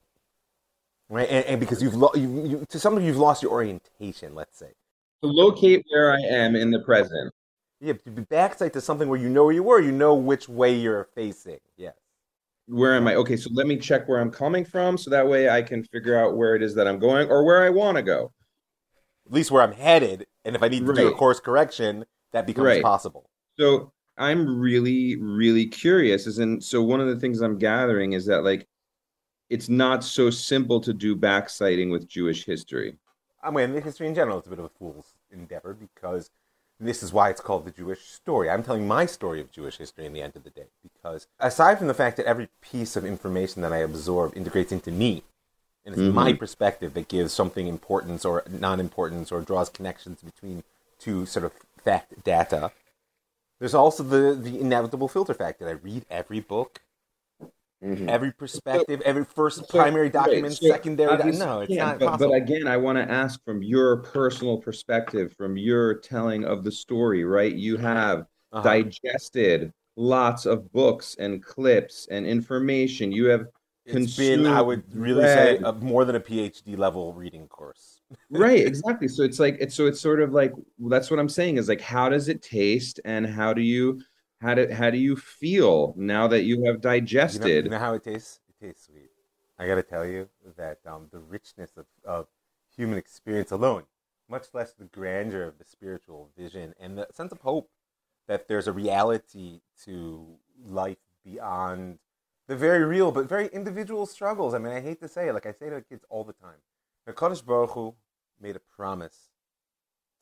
Right, 1.07 1.29
and, 1.29 1.45
and 1.45 1.59
because 1.59 1.83
you've 1.83 1.93
lo- 1.93 2.11
you, 2.15 2.45
you, 2.45 2.65
to 2.69 2.79
some 2.79 2.97
of 2.97 3.03
you've 3.03 3.17
lost 3.17 3.43
your 3.43 3.51
orientation. 3.51 4.33
Let's 4.33 4.57
say, 4.57 4.71
to 5.21 5.27
locate 5.29 5.83
where 5.89 6.11
I 6.11 6.19
am 6.19 6.55
in 6.55 6.71
the 6.71 6.79
present. 6.81 7.31
yeah, 7.79 7.93
to 7.93 8.11
be 8.11 8.21
backside 8.23 8.73
to 8.73 8.81
something 8.81 9.09
where 9.09 9.19
you 9.19 9.29
know 9.29 9.45
where 9.45 9.53
you 9.53 9.63
were, 9.63 9.79
you 9.81 9.91
know 9.91 10.15
which 10.15 10.47
way 10.49 10.73
you're 10.75 11.09
facing. 11.15 11.59
Yes. 11.77 11.93
Where 12.67 12.95
am 12.95 13.07
I? 13.07 13.15
Okay, 13.15 13.37
so 13.37 13.49
let 13.53 13.67
me 13.67 13.77
check 13.77 14.07
where 14.07 14.19
I'm 14.19 14.31
coming 14.31 14.65
from, 14.65 14.97
so 14.97 15.09
that 15.11 15.27
way 15.27 15.49
I 15.49 15.61
can 15.61 15.83
figure 15.83 16.17
out 16.17 16.35
where 16.35 16.55
it 16.55 16.63
is 16.63 16.73
that 16.75 16.87
I'm 16.87 16.97
going 16.99 17.29
or 17.29 17.43
where 17.45 17.63
I 17.63 17.69
want 17.69 17.97
to 17.97 18.01
go. 18.03 18.31
At 19.27 19.33
least 19.33 19.51
where 19.51 19.61
I'm 19.61 19.71
headed, 19.73 20.25
and 20.45 20.55
if 20.55 20.63
I 20.63 20.67
need 20.67 20.85
to 20.85 20.93
do 20.93 21.07
a 21.07 21.13
course 21.13 21.39
correction, 21.39 22.05
that 22.31 22.45
becomes 22.47 22.65
Right. 22.65 22.83
possible. 22.83 23.29
So 23.59 23.91
I'm 24.17 24.59
really, 24.59 25.15
really 25.17 25.67
curious. 25.67 26.25
Is 26.27 26.39
in 26.39 26.59
so 26.61 26.81
one 26.81 27.01
of 27.01 27.07
the 27.07 27.19
things 27.19 27.41
I'm 27.41 27.57
gathering 27.57 28.13
is 28.13 28.25
that 28.27 28.43
like 28.43 28.67
it's 29.49 29.69
not 29.69 30.03
so 30.03 30.29
simple 30.29 30.79
to 30.81 30.93
do 30.93 31.15
backsighting 31.15 31.91
with 31.91 32.07
Jewish 32.07 32.45
history. 32.45 32.97
I 33.45 33.51
mean, 33.51 33.81
history 33.81 34.07
in 34.07 34.15
general 34.15 34.39
is 34.39 34.47
a 34.47 34.49
bit 34.49 34.59
of 34.59 34.65
a 34.65 34.69
fool's 34.69 35.13
endeavor 35.31 35.73
because 35.73 36.31
this 36.79 37.03
is 37.03 37.13
why 37.13 37.29
it's 37.29 37.41
called 37.41 37.65
the 37.65 37.71
Jewish 37.71 38.05
story. 38.05 38.49
I'm 38.49 38.63
telling 38.63 38.87
my 38.87 39.05
story 39.05 39.39
of 39.39 39.51
Jewish 39.51 39.77
history 39.77 40.05
in 40.05 40.13
the 40.13 40.21
end 40.21 40.35
of 40.35 40.43
the 40.43 40.49
day 40.49 40.67
because 40.81 41.27
aside 41.39 41.77
from 41.77 41.87
the 41.87 41.93
fact 41.93 42.17
that 42.17 42.25
every 42.25 42.49
piece 42.61 42.95
of 42.95 43.05
information 43.05 43.61
that 43.61 43.71
I 43.71 43.77
absorb 43.77 44.35
integrates 44.35 44.71
into 44.71 44.91
me, 44.91 45.23
and 45.85 45.93
it's 45.93 46.01
mm-hmm. 46.01 46.15
my 46.15 46.33
perspective 46.33 46.95
that 46.95 47.07
gives 47.07 47.31
something 47.31 47.67
importance 47.67 48.25
or 48.25 48.43
non-importance 48.49 49.31
or 49.31 49.41
draws 49.41 49.69
connections 49.69 50.21
between 50.21 50.63
two 50.99 51.25
sort 51.25 51.45
of 51.45 51.53
fact 51.83 52.23
data. 52.23 52.71
There's 53.59 53.75
also 53.75 54.03
the 54.03 54.33
the 54.33 54.59
inevitable 54.59 55.07
filter 55.07 55.33
fact 55.33 55.59
that 55.59 55.69
I 55.69 55.73
read 55.73 56.05
every 56.09 56.39
book 56.39 56.81
Mm-hmm. 57.83 58.09
Every 58.09 58.31
perspective, 58.31 59.01
so, 59.03 59.09
every 59.09 59.25
first 59.25 59.59
so, 59.59 59.65
primary 59.65 60.09
document, 60.09 60.53
so 60.53 60.67
secondary. 60.67 61.17
Do- 61.17 61.37
no, 61.37 61.61
it's 61.61 61.73
not. 61.73 61.99
But, 61.99 62.17
but, 62.17 62.33
again, 62.33 62.67
I 62.67 62.77
want 62.77 62.97
to 62.97 63.09
ask 63.11 63.43
from 63.43 63.61
your 63.61 63.97
personal 63.97 64.57
perspective, 64.57 65.33
from 65.37 65.57
your 65.57 65.95
telling 65.95 66.45
of 66.45 66.63
the 66.63 66.71
story. 66.71 67.25
Right, 67.25 67.53
you 67.53 67.77
have 67.77 68.25
uh-huh. 68.51 68.63
digested 68.63 69.73
lots 69.97 70.45
of 70.45 70.71
books 70.71 71.15
and 71.19 71.43
clips 71.43 72.07
and 72.09 72.25
information. 72.25 73.11
You 73.11 73.25
have 73.25 73.47
it's 73.85 74.17
been, 74.17 74.47
I 74.47 74.61
would 74.61 74.83
really 74.95 75.23
read. 75.23 75.59
say, 75.59 75.63
a, 75.63 75.71
more 75.73 76.05
than 76.05 76.15
a 76.15 76.19
PhD 76.19 76.77
level 76.77 77.13
reading 77.13 77.47
course. 77.47 78.01
right, 78.31 78.65
exactly. 78.65 79.07
So 79.07 79.23
it's 79.23 79.39
like 79.39 79.57
it's 79.59 79.75
so 79.75 79.85
it's 79.85 80.01
sort 80.01 80.21
of 80.21 80.33
like 80.33 80.53
that's 80.79 81.11
what 81.11 81.19
I'm 81.19 81.29
saying 81.29 81.57
is 81.57 81.69
like 81.69 81.81
how 81.81 82.09
does 82.09 82.27
it 82.29 82.41
taste 82.41 82.99
and 83.05 83.27
how 83.27 83.53
do 83.53 83.61
you 83.61 84.01
how 84.41 84.53
do 84.53 84.69
how 84.71 84.89
do 84.89 84.97
you 84.97 85.15
feel 85.15 85.93
now 85.97 86.27
that 86.27 86.43
you 86.43 86.65
have 86.65 86.81
digested? 86.81 87.47
You 87.47 87.55
know, 87.55 87.63
you 87.63 87.69
know 87.69 87.79
how 87.79 87.93
it 87.93 88.03
tastes? 88.03 88.39
It 88.49 88.65
tastes 88.65 88.85
sweet. 88.85 89.09
I 89.57 89.67
got 89.67 89.75
to 89.75 89.83
tell 89.83 90.05
you 90.05 90.29
that 90.57 90.79
um, 90.85 91.07
the 91.11 91.19
richness 91.19 91.71
of, 91.77 91.85
of 92.03 92.27
human 92.75 92.97
experience 92.97 93.51
alone, 93.51 93.83
much 94.29 94.47
less 94.53 94.73
the 94.73 94.83
grandeur 94.85 95.43
of 95.43 95.57
the 95.57 95.63
spiritual 95.63 96.29
vision 96.37 96.73
and 96.79 96.97
the 96.97 97.07
sense 97.13 97.31
of 97.31 97.39
hope 97.39 97.69
that 98.27 98.47
there's 98.47 98.67
a 98.67 98.73
reality 98.73 99.61
to 99.85 100.35
life 100.65 100.97
beyond 101.23 101.99
the 102.47 102.55
very 102.55 102.83
real 102.83 103.11
but 103.11 103.29
very 103.29 103.47
individual 103.47 104.05
struggles. 104.05 104.53
I 104.53 104.57
mean, 104.57 104.73
I 104.73 104.81
hate 104.81 104.99
to 105.01 105.07
say 105.07 105.29
it, 105.29 105.33
like 105.33 105.45
I 105.45 105.53
say 105.53 105.69
to 105.69 105.81
kids 105.81 106.03
all 106.09 106.23
the 106.23 106.33
time. 106.33 106.59
The 107.05 107.13
Kadosh 107.13 107.45
Baruch 107.45 107.71
Hu 107.71 107.95
made 108.41 108.55
a 108.55 108.59
promise 108.59 109.29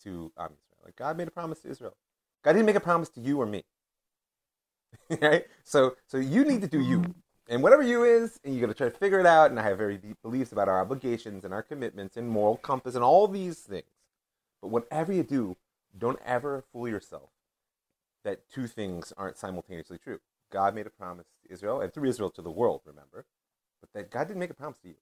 to 0.03 0.31
Am 0.37 0.51
Israel. 0.51 0.83
Like 0.83 0.95
God 0.95 1.17
made 1.17 1.27
a 1.27 1.31
promise 1.31 1.59
to 1.61 1.69
Israel. 1.69 1.95
God 2.43 2.53
didn't 2.53 2.65
make 2.65 2.75
a 2.75 2.81
promise 2.81 3.09
to 3.09 3.21
you 3.21 3.41
or 3.41 3.45
me. 3.45 3.63
right? 5.21 5.45
So 5.63 5.95
so 6.07 6.17
you 6.17 6.43
need 6.43 6.61
to 6.61 6.67
do 6.67 6.81
you. 6.81 7.03
And 7.49 7.61
whatever 7.61 7.83
you 7.83 8.05
is, 8.05 8.39
and 8.45 8.55
you 8.55 8.61
got 8.61 8.67
to 8.67 8.73
try 8.73 8.87
to 8.87 8.97
figure 8.97 9.19
it 9.19 9.25
out. 9.25 9.51
And 9.51 9.59
I 9.59 9.63
have 9.63 9.77
very 9.77 9.97
deep 9.97 10.17
beliefs 10.21 10.53
about 10.53 10.69
our 10.69 10.79
obligations 10.79 11.43
and 11.43 11.53
our 11.53 11.61
commitments 11.61 12.15
and 12.15 12.29
moral 12.29 12.55
compass 12.55 12.95
and 12.95 13.03
all 13.03 13.27
these 13.27 13.59
things. 13.59 13.83
But 14.61 14.69
whatever 14.69 15.11
you 15.11 15.23
do, 15.23 15.57
don't 15.97 16.19
ever 16.25 16.63
fool 16.71 16.87
yourself 16.87 17.29
that 18.23 18.49
two 18.49 18.67
things 18.67 19.13
aren't 19.17 19.37
simultaneously 19.37 19.97
true. 19.97 20.19
God 20.51 20.75
made 20.75 20.87
a 20.87 20.91
promise 20.91 21.27
to 21.43 21.53
Israel, 21.53 21.81
and 21.81 21.93
through 21.93 22.07
Israel 22.09 22.29
to 22.31 22.41
the 22.41 22.51
world, 22.51 22.81
remember, 22.85 23.25
but 23.81 23.91
that 23.93 24.11
God 24.11 24.27
didn't 24.27 24.39
make 24.39 24.49
a 24.49 24.55
promise 24.55 24.77
to 24.79 24.89
you. 24.89 24.95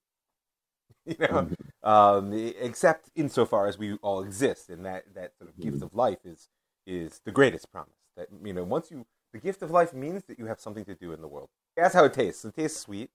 you 1.06 1.16
know, 1.20 1.50
um, 1.84 2.34
except 2.34 3.10
insofar 3.16 3.68
as 3.68 3.78
we 3.78 3.94
all 4.02 4.22
exist, 4.22 4.70
and 4.70 4.86
that 4.86 5.14
that 5.16 5.38
sort 5.38 5.50
of 5.50 5.58
gift 5.58 5.78
mm-hmm. 5.78 5.86
of 5.86 5.96
life 5.96 6.20
is 6.26 6.50
is 6.86 7.22
the 7.26 7.32
greatest 7.32 7.72
promise. 7.72 7.94
That 8.16 8.28
you 8.44 8.54
know, 8.54 8.64
once 8.64 8.92
you 8.92 9.06
the 9.34 9.40
gift 9.40 9.62
of 9.62 9.72
life 9.72 9.94
means 9.94 10.24
that 10.26 10.38
you 10.38 10.46
have 10.46 10.60
something 10.60 10.86
to 10.86 10.96
do 10.96 11.14
in 11.14 11.22
the 11.22 11.28
world. 11.28 11.50
That's 11.76 11.94
how 11.94 12.04
it 12.04 12.14
tastes. 12.14 12.44
It 12.46 12.56
tastes 12.56 12.80
sweet. 12.80 13.10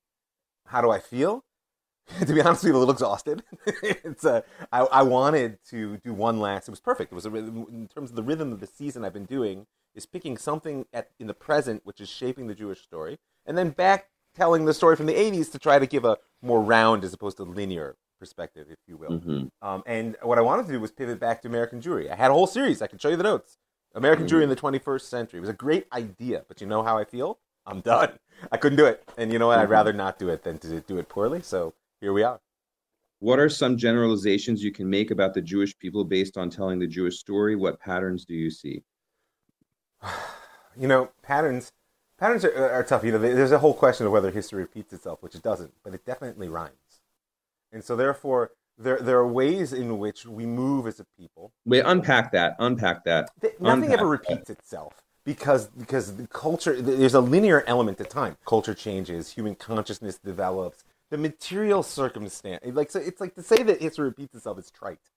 How 0.66 0.80
do 0.80 0.90
I 0.90 0.98
feel? 0.98 1.44
to 2.20 2.32
be 2.32 2.40
honest 2.40 2.62
with 2.62 2.70
you, 2.70 2.76
a 2.76 2.78
little 2.78 2.92
exhausted. 2.92 3.42
it's 3.82 4.24
a, 4.24 4.44
I, 4.72 4.80
I 4.80 5.02
wanted 5.02 5.58
to 5.70 5.96
do 5.98 6.14
one 6.14 6.38
last. 6.38 6.68
It 6.68 6.70
was 6.70 6.80
perfect. 6.80 7.12
It 7.12 7.14
was 7.14 7.26
a, 7.26 7.34
in 7.34 7.88
terms 7.92 8.10
of 8.10 8.16
the 8.16 8.22
rhythm 8.22 8.52
of 8.52 8.60
the 8.60 8.66
season 8.66 9.04
I've 9.04 9.12
been 9.12 9.24
doing 9.24 9.66
is 9.94 10.06
picking 10.06 10.36
something 10.36 10.86
at 10.92 11.10
in 11.18 11.26
the 11.26 11.34
present 11.34 11.80
which 11.84 12.00
is 12.00 12.08
shaping 12.08 12.46
the 12.46 12.54
Jewish 12.54 12.82
story, 12.82 13.18
and 13.44 13.58
then 13.58 13.70
back 13.70 14.08
telling 14.36 14.66
the 14.66 14.74
story 14.74 14.94
from 14.94 15.06
the 15.06 15.14
'80s 15.14 15.50
to 15.52 15.58
try 15.58 15.78
to 15.78 15.86
give 15.86 16.04
a 16.04 16.18
more 16.42 16.62
round 16.62 17.02
as 17.02 17.12
opposed 17.12 17.38
to 17.38 17.42
linear 17.42 17.96
perspective, 18.20 18.68
if 18.70 18.78
you 18.86 18.96
will. 18.96 19.10
Mm-hmm. 19.10 19.46
Um, 19.66 19.82
and 19.86 20.16
what 20.22 20.38
I 20.38 20.42
wanted 20.42 20.66
to 20.66 20.72
do 20.72 20.80
was 20.80 20.92
pivot 20.92 21.18
back 21.18 21.42
to 21.42 21.48
American 21.48 21.80
Jewry. 21.80 22.10
I 22.10 22.14
had 22.14 22.30
a 22.30 22.34
whole 22.34 22.46
series. 22.46 22.82
I 22.82 22.86
can 22.86 22.98
show 22.98 23.08
you 23.08 23.16
the 23.16 23.22
notes. 23.22 23.58
American 23.96 24.26
Jewry 24.26 24.42
in 24.42 24.50
the 24.50 24.56
21st 24.56 25.00
century. 25.00 25.38
It 25.38 25.40
was 25.40 25.50
a 25.50 25.54
great 25.54 25.86
idea, 25.92 26.44
but 26.48 26.60
you 26.60 26.66
know 26.66 26.82
how 26.82 26.98
I 26.98 27.04
feel? 27.04 27.38
I'm 27.66 27.80
done. 27.80 28.10
I 28.52 28.58
couldn't 28.58 28.76
do 28.76 28.84
it. 28.84 29.02
And 29.16 29.32
you 29.32 29.38
know 29.38 29.48
what? 29.48 29.58
I'd 29.58 29.70
rather 29.70 29.92
not 29.92 30.18
do 30.18 30.28
it 30.28 30.44
than 30.44 30.58
to 30.58 30.80
do 30.82 30.98
it 30.98 31.08
poorly. 31.08 31.40
So 31.42 31.74
here 32.00 32.12
we 32.12 32.22
are. 32.22 32.38
What 33.20 33.38
are 33.38 33.48
some 33.48 33.78
generalizations 33.78 34.62
you 34.62 34.70
can 34.70 34.88
make 34.88 35.10
about 35.10 35.32
the 35.32 35.40
Jewish 35.40 35.76
people 35.78 36.04
based 36.04 36.36
on 36.36 36.50
telling 36.50 36.78
the 36.78 36.86
Jewish 36.86 37.18
story? 37.18 37.56
What 37.56 37.80
patterns 37.80 38.24
do 38.24 38.34
you 38.34 38.50
see? 38.50 38.84
You 40.78 40.88
know, 40.88 41.08
patterns 41.22 41.72
patterns 42.18 42.44
are, 42.44 42.70
are 42.70 42.82
tough. 42.82 43.02
You 43.02 43.12
know, 43.12 43.18
there's 43.18 43.50
a 43.50 43.58
whole 43.58 43.72
question 43.72 44.04
of 44.04 44.12
whether 44.12 44.30
history 44.30 44.60
repeats 44.60 44.92
itself, 44.92 45.22
which 45.22 45.34
it 45.34 45.42
doesn't, 45.42 45.72
but 45.82 45.94
it 45.94 46.04
definitely 46.04 46.48
rhymes. 46.48 47.00
And 47.72 47.82
so, 47.82 47.96
therefore, 47.96 48.50
there 48.78 48.98
there 48.98 49.18
are 49.18 49.26
ways 49.26 49.72
in 49.72 49.98
which 49.98 50.26
we 50.26 50.46
move 50.46 50.86
as 50.86 51.00
a 51.00 51.06
people. 51.18 51.52
Wait, 51.64 51.82
unpack 51.86 52.32
that. 52.32 52.56
Unpack 52.58 53.04
that. 53.04 53.30
nothing 53.42 53.84
unpack 53.84 53.98
ever 53.98 54.06
repeats 54.06 54.48
that. 54.48 54.58
itself 54.58 55.02
because 55.24 55.66
because 55.68 56.16
the 56.16 56.26
culture 56.28 56.80
there's 56.80 57.14
a 57.14 57.20
linear 57.20 57.64
element 57.66 57.98
to 57.98 58.04
time. 58.04 58.36
Culture 58.46 58.74
changes, 58.74 59.32
human 59.32 59.54
consciousness 59.54 60.18
develops, 60.18 60.84
the 61.10 61.18
material 61.18 61.82
circumstance. 61.82 62.62
Like 62.64 62.90
so 62.90 63.00
it's 63.00 63.20
like 63.20 63.34
to 63.34 63.42
say 63.42 63.62
that 63.62 63.80
history 63.80 64.06
repeats 64.06 64.34
itself 64.34 64.58
is 64.58 64.70
trite, 64.70 65.10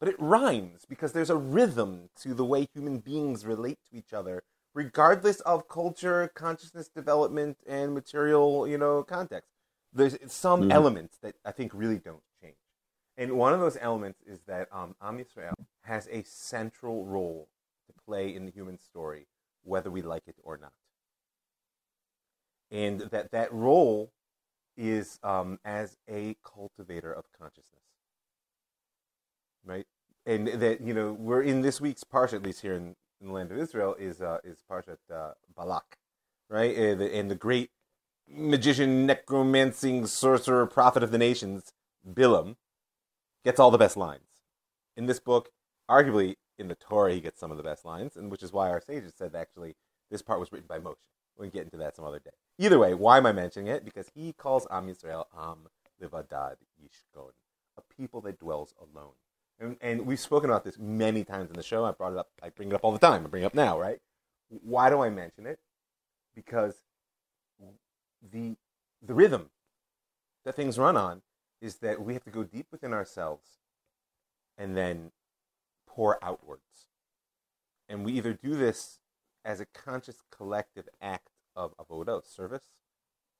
but 0.00 0.08
it 0.08 0.16
rhymes 0.18 0.84
because 0.88 1.12
there's 1.12 1.30
a 1.30 1.36
rhythm 1.36 2.08
to 2.22 2.34
the 2.34 2.44
way 2.44 2.68
human 2.74 2.98
beings 2.98 3.44
relate 3.44 3.78
to 3.90 3.98
each 3.98 4.12
other, 4.12 4.42
regardless 4.74 5.40
of 5.40 5.68
culture, 5.68 6.30
consciousness 6.34 6.88
development, 6.88 7.58
and 7.66 7.94
material 7.94 8.66
you 8.66 8.78
know 8.78 9.02
context. 9.02 9.50
There's 9.92 10.16
some 10.26 10.62
mm. 10.62 10.72
elements 10.72 11.18
that 11.22 11.36
I 11.44 11.52
think 11.52 11.72
really 11.74 11.98
don't 11.98 12.20
and 13.16 13.32
one 13.32 13.52
of 13.52 13.60
those 13.60 13.78
elements 13.80 14.20
is 14.26 14.40
that 14.46 14.68
um, 14.72 14.94
Am 15.02 15.18
Yisrael 15.18 15.54
has 15.82 16.08
a 16.10 16.22
central 16.24 17.04
role 17.04 17.48
to 17.86 17.92
play 18.04 18.34
in 18.34 18.44
the 18.44 18.50
human 18.52 18.78
story, 18.78 19.26
whether 19.62 19.90
we 19.90 20.02
like 20.02 20.24
it 20.26 20.36
or 20.42 20.58
not. 20.58 20.72
And 22.70 23.00
that 23.00 23.30
that 23.30 23.52
role 23.52 24.12
is 24.76 25.18
um, 25.22 25.58
as 25.64 25.96
a 26.08 26.36
cultivator 26.44 27.12
of 27.12 27.24
consciousness, 27.38 27.84
right? 29.64 29.86
And 30.26 30.48
that 30.48 30.80
you 30.80 30.92
know 30.92 31.12
we're 31.12 31.42
in 31.42 31.62
this 31.62 31.80
week's 31.80 32.04
parsha, 32.04 32.34
at 32.34 32.42
least 32.42 32.60
here 32.62 32.74
in, 32.74 32.96
in 33.20 33.28
the 33.28 33.32
land 33.32 33.50
of 33.52 33.58
Israel, 33.58 33.94
is 33.98 34.20
uh, 34.20 34.38
is 34.44 34.58
parshat 34.70 34.98
uh, 35.14 35.30
Balak, 35.56 35.96
right? 36.50 36.76
And 36.76 37.00
the, 37.00 37.16
and 37.16 37.30
the 37.30 37.36
great 37.36 37.70
magician, 38.28 39.06
necromancing 39.06 40.06
sorcerer, 40.06 40.66
prophet 40.66 41.02
of 41.02 41.12
the 41.12 41.18
nations, 41.18 41.72
Bilam, 42.06 42.56
gets 43.46 43.60
all 43.60 43.70
the 43.70 43.78
best 43.78 43.96
lines. 43.96 44.42
In 44.96 45.06
this 45.06 45.20
book, 45.20 45.50
arguably 45.88 46.34
in 46.58 46.66
the 46.66 46.74
Torah, 46.74 47.14
he 47.14 47.20
gets 47.20 47.38
some 47.38 47.52
of 47.52 47.56
the 47.56 47.62
best 47.62 47.84
lines, 47.84 48.16
and 48.16 48.28
which 48.28 48.42
is 48.42 48.52
why 48.52 48.68
our 48.68 48.80
sages 48.80 49.12
said 49.16 49.36
actually 49.36 49.76
this 50.10 50.20
part 50.20 50.40
was 50.40 50.50
written 50.50 50.66
by 50.66 50.80
Moshe. 50.80 50.96
We 51.38 51.46
can 51.46 51.50
get 51.50 51.64
into 51.64 51.76
that 51.76 51.94
some 51.94 52.04
other 52.04 52.18
day. 52.18 52.32
Either 52.58 52.78
way, 52.80 52.92
why 52.92 53.18
am 53.18 53.26
I 53.26 53.30
mentioning 53.30 53.68
it? 53.68 53.84
Because 53.84 54.10
he 54.12 54.32
calls 54.32 54.66
Am 54.68 54.88
Yisrael 54.88 55.26
Am 55.38 55.68
Livadad 56.02 56.56
Yishkon, 56.82 57.30
a 57.78 57.82
people 57.96 58.20
that 58.22 58.40
dwells 58.40 58.74
alone. 58.80 59.12
And, 59.60 59.76
and 59.80 60.06
we've 60.06 60.18
spoken 60.18 60.50
about 60.50 60.64
this 60.64 60.78
many 60.78 61.22
times 61.22 61.48
in 61.48 61.56
the 61.56 61.62
show. 61.62 61.84
I 61.84 61.92
brought 61.92 62.12
it 62.14 62.18
up. 62.18 62.30
I 62.42 62.48
bring 62.48 62.70
it 62.70 62.74
up 62.74 62.80
all 62.82 62.92
the 62.92 62.98
time. 62.98 63.24
I 63.24 63.28
bring 63.28 63.44
it 63.44 63.46
up 63.46 63.54
now, 63.54 63.78
right? 63.78 64.00
Why 64.48 64.90
do 64.90 65.02
I 65.02 65.10
mention 65.10 65.46
it? 65.46 65.60
Because 66.34 66.74
the 68.32 68.56
the 69.06 69.14
rhythm 69.14 69.50
that 70.44 70.56
things 70.56 70.78
run 70.78 70.96
on 70.96 71.22
is 71.60 71.76
that 71.76 72.02
we 72.02 72.12
have 72.14 72.24
to 72.24 72.30
go 72.30 72.44
deep 72.44 72.66
within 72.70 72.92
ourselves 72.92 73.58
and 74.58 74.76
then 74.76 75.10
pour 75.86 76.22
outwards. 76.22 76.86
And 77.88 78.04
we 78.04 78.12
either 78.12 78.32
do 78.32 78.56
this 78.56 78.98
as 79.44 79.60
a 79.60 79.66
conscious 79.66 80.22
collective 80.30 80.88
act 81.00 81.28
of 81.54 81.74
avoda, 81.78 82.24
service, 82.26 82.64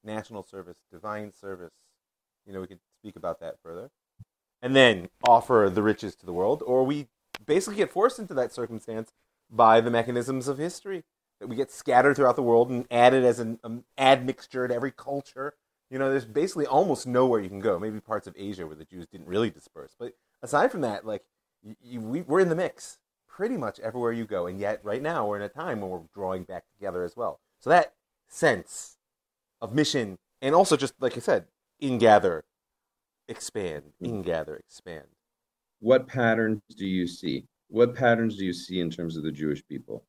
national 0.05 0.45
service, 0.45 0.77
divine 0.91 1.33
service. 1.33 1.73
You 2.47 2.53
know, 2.53 2.61
we 2.61 2.67
could 2.67 2.81
speak 3.01 3.17
about 3.17 3.41
that 3.41 3.57
further. 3.63 3.91
And 4.63 4.75
then 4.75 5.09
offer 5.27 5.71
the 5.73 5.83
riches 5.83 6.15
to 6.17 6.27
the 6.27 6.33
world, 6.33 6.63
or 6.65 6.85
we 6.85 7.09
basically 7.45 7.77
get 7.77 7.93
forced 7.93 8.19
into 8.19 8.35
that 8.35 8.53
circumstance 8.53 9.13
by 9.51 9.81
the 9.81 9.91
mechanisms 9.91 10.49
of 10.49 10.59
history 10.59 11.05
that 11.41 11.49
we 11.49 11.57
get 11.57 11.71
scattered 11.71 12.17
throughout 12.17 12.37
the 12.37 12.43
world 12.43 12.71
and 12.71 12.87
added 12.91 13.25
as 13.25 13.39
an 13.39 13.59
um, 13.63 13.85
admixture 13.99 14.67
to 14.67 14.75
every 14.75 14.91
culture 14.91 15.55
you 15.90 15.99
know, 15.99 16.11
there's 16.11 16.25
basically 16.25 16.66
almost 16.66 17.07
nowhere 17.07 17.40
you 17.40 17.49
can 17.49 17.61
go. 17.61 17.78
Maybe 17.78 18.00
parts 18.00 18.26
of 18.26 18.35
Asia 18.37 18.66
where 18.66 18.76
the 18.76 18.85
Jews 18.85 19.07
didn't 19.07 19.28
really 19.28 19.50
disperse, 19.50 19.95
but 19.99 20.12
aside 20.43 20.71
from 20.71 20.81
that, 20.83 21.07
like 21.07 21.23
you, 21.62 21.76
you, 21.83 22.00
we, 22.00 22.21
we're 22.23 22.40
in 22.40 22.49
the 22.49 22.57
mix 22.57 22.99
pretty 23.28 23.57
much 23.57 23.78
everywhere 23.81 24.12
you 24.12 24.25
go. 24.25 24.47
And 24.47 24.59
yet, 24.59 24.81
right 24.83 25.02
now, 25.02 25.26
we're 25.26 25.37
in 25.37 25.43
a 25.43 25.49
time 25.49 25.81
when 25.81 25.90
we're 25.90 26.00
drawing 26.14 26.45
back 26.45 26.64
together 26.73 27.05
as 27.05 27.16
well. 27.16 27.40
So 27.61 27.71
that 27.71 27.93
sense 28.28 28.97
of 29.61 29.75
mission, 29.75 30.19
and 30.43 30.55
also 30.55 30.76
just 30.76 30.95
like 31.00 31.16
I 31.16 31.21
said, 31.21 31.47
ingather, 31.83 32.43
expand, 33.28 33.85
mm. 34.02 34.25
ingather, 34.25 34.59
expand. 34.59 35.07
What 35.81 36.09
patterns 36.09 36.62
do 36.76 36.87
you 36.87 37.07
see? 37.07 37.45
What 37.69 37.95
patterns 37.95 38.37
do 38.37 38.45
you 38.45 38.52
see 38.52 38.81
in 38.81 38.90
terms 38.90 39.16
of 39.16 39.23
the 39.23 39.33
Jewish 39.33 39.66
people? 39.66 40.05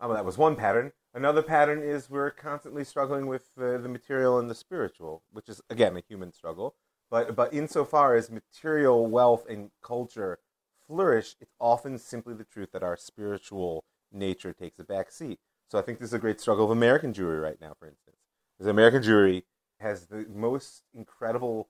Oh, 0.00 0.08
well, 0.08 0.16
that 0.16 0.24
was 0.24 0.38
one 0.38 0.56
pattern. 0.56 0.92
Another 1.12 1.42
pattern 1.42 1.82
is 1.82 2.08
we're 2.08 2.30
constantly 2.30 2.84
struggling 2.84 3.26
with 3.26 3.50
uh, 3.58 3.78
the 3.78 3.88
material 3.88 4.38
and 4.38 4.48
the 4.48 4.54
spiritual, 4.54 5.22
which 5.32 5.48
is 5.48 5.60
again 5.68 5.96
a 5.96 6.02
human 6.08 6.32
struggle. 6.32 6.74
But 7.10 7.34
but 7.34 7.52
insofar 7.52 8.14
as 8.14 8.30
material 8.30 9.06
wealth 9.06 9.44
and 9.48 9.70
culture 9.82 10.38
flourish, 10.86 11.34
it's 11.40 11.54
often 11.60 11.98
simply 11.98 12.34
the 12.34 12.44
truth 12.44 12.70
that 12.72 12.84
our 12.84 12.96
spiritual 12.96 13.84
nature 14.12 14.52
takes 14.52 14.78
a 14.78 14.84
back 14.84 15.10
seat. 15.10 15.40
So 15.68 15.78
I 15.78 15.82
think 15.82 15.98
this 15.98 16.08
is 16.08 16.14
a 16.14 16.18
great 16.18 16.40
struggle 16.40 16.64
of 16.64 16.70
American 16.70 17.12
Jewry 17.12 17.42
right 17.42 17.60
now, 17.60 17.74
for 17.78 17.86
instance. 17.86 18.16
Because 18.56 18.68
American 18.68 19.02
Jewry 19.02 19.44
has 19.78 20.06
the 20.06 20.26
most 20.32 20.82
incredible 20.94 21.68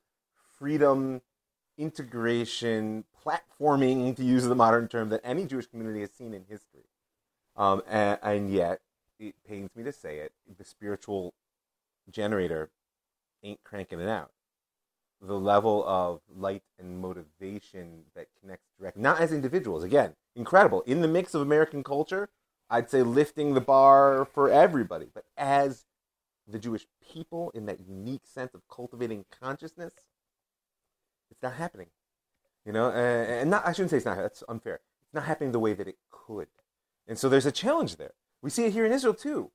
freedom, 0.58 1.22
integration, 1.78 3.04
platforming, 3.24 4.16
to 4.16 4.24
use 4.24 4.44
the 4.44 4.54
modern 4.54 4.88
term, 4.88 5.10
that 5.10 5.20
any 5.22 5.46
Jewish 5.46 5.66
community 5.66 6.00
has 6.00 6.12
seen 6.12 6.34
in 6.34 6.44
history. 6.48 6.84
Um, 7.56 7.82
and, 7.88 8.18
and 8.22 8.52
yet, 8.52 8.80
it 9.20 9.34
pains 9.46 9.70
me 9.76 9.84
to 9.84 9.92
say 9.92 10.18
it, 10.18 10.32
the 10.58 10.64
spiritual 10.64 11.34
generator 12.10 12.70
ain't 13.44 13.62
cranking 13.62 14.00
it 14.00 14.08
out. 14.08 14.32
The 15.22 15.38
level 15.38 15.84
of 15.86 16.22
light 16.34 16.62
and 16.78 16.98
motivation 16.98 18.04
that 18.14 18.28
connects 18.40 18.66
directly, 18.78 19.02
not 19.02 19.20
as 19.20 19.32
individuals, 19.32 19.84
again, 19.84 20.14
incredible. 20.34 20.80
In 20.86 21.02
the 21.02 21.08
mix 21.08 21.34
of 21.34 21.42
American 21.42 21.84
culture, 21.84 22.30
I'd 22.70 22.90
say 22.90 23.02
lifting 23.02 23.52
the 23.52 23.60
bar 23.60 24.24
for 24.24 24.48
everybody, 24.48 25.08
but 25.12 25.24
as 25.36 25.84
the 26.48 26.58
Jewish 26.58 26.86
people 27.12 27.50
in 27.54 27.66
that 27.66 27.80
unique 27.86 28.22
sense 28.24 28.54
of 28.54 28.62
cultivating 28.68 29.26
consciousness, 29.30 29.92
it's 31.30 31.42
not 31.42 31.54
happening. 31.54 31.88
You 32.64 32.72
know, 32.72 32.90
and 32.90 33.50
not, 33.50 33.66
I 33.66 33.72
shouldn't 33.72 33.90
say 33.90 33.98
it's 33.98 34.06
not, 34.06 34.16
that's 34.16 34.42
unfair. 34.48 34.80
It's 35.04 35.14
not 35.14 35.24
happening 35.24 35.52
the 35.52 35.60
way 35.60 35.74
that 35.74 35.88
it 35.88 35.96
could. 36.10 36.48
And 37.06 37.18
so 37.18 37.28
there's 37.28 37.46
a 37.46 37.52
challenge 37.52 37.96
there. 37.96 38.12
We 38.42 38.50
see 38.50 38.66
it 38.66 38.72
here 38.72 38.86
in 38.86 38.92
Israel 38.92 39.14
too, 39.14 39.50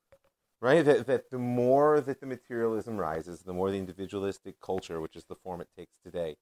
right? 0.62 0.84
That, 0.86 1.08
that 1.08 1.32
the 1.32 1.39
more 1.39 2.01
that 2.01 2.20
the 2.20 2.25
materialism 2.25 2.98
rises, 2.98 3.42
the 3.42 3.54
more 3.54 3.72
the 3.72 3.77
individualistic 3.77 4.60
culture, 4.62 5.01
which 5.01 5.15
is 5.15 5.25
the 5.25 5.36
form 5.36 5.62
it 5.62 5.70
takes 5.75 5.96
today, 6.04 6.38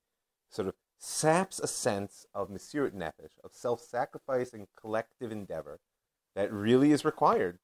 sort 0.50 0.68
of 0.68 0.76
saps 0.98 1.60
a 1.60 1.68
sense 1.68 2.26
of 2.34 2.50
Mesirat 2.50 2.94
Nefesh, 2.94 3.38
of 3.44 3.52
self 3.54 3.82
sacrifice 3.82 4.54
and 4.54 4.68
collective 4.80 5.32
endeavor 5.32 5.80
that 6.36 6.52
really 6.52 6.92
is 6.92 7.06
required 7.06 7.60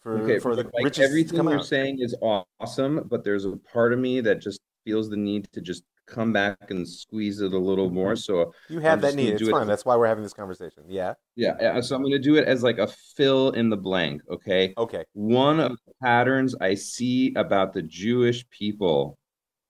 for, 0.00 0.18
okay, 0.22 0.38
for 0.38 0.56
the 0.56 0.70
like 0.72 0.98
everything 0.98 1.44
you're 1.44 1.58
out. 1.58 1.66
saying 1.66 1.98
is 2.00 2.14
awesome, 2.22 3.06
but 3.08 3.24
there's 3.24 3.44
a 3.44 3.56
part 3.72 3.92
of 3.92 3.98
me 3.98 4.20
that 4.20 4.40
just 4.40 4.60
feels 4.84 5.10
the 5.10 5.16
need 5.16 5.48
to 5.52 5.60
just 5.60 5.84
come 6.10 6.32
back 6.32 6.70
and 6.70 6.86
squeeze 6.86 7.40
it 7.40 7.52
a 7.52 7.58
little 7.58 7.86
mm-hmm. 7.86 7.94
more. 7.94 8.16
So 8.16 8.52
you 8.68 8.80
have 8.80 9.00
that 9.02 9.14
need. 9.14 9.34
It's 9.34 9.48
fine. 9.48 9.62
It. 9.62 9.66
That's 9.66 9.84
why 9.84 9.96
we're 9.96 10.06
having 10.06 10.22
this 10.22 10.34
conversation. 10.34 10.84
Yeah. 10.88 11.14
Yeah. 11.36 11.80
So 11.80 11.96
I'm 11.96 12.02
going 12.02 12.12
to 12.12 12.18
do 12.18 12.36
it 12.36 12.46
as 12.46 12.62
like 12.62 12.78
a 12.78 12.88
fill 13.16 13.50
in 13.52 13.70
the 13.70 13.76
blank. 13.76 14.22
Okay. 14.30 14.74
Okay. 14.76 15.04
One 15.12 15.60
of 15.60 15.72
the 15.86 15.92
patterns 16.02 16.54
I 16.60 16.74
see 16.74 17.32
about 17.34 17.72
the 17.72 17.82
Jewish 17.82 18.48
people 18.50 19.16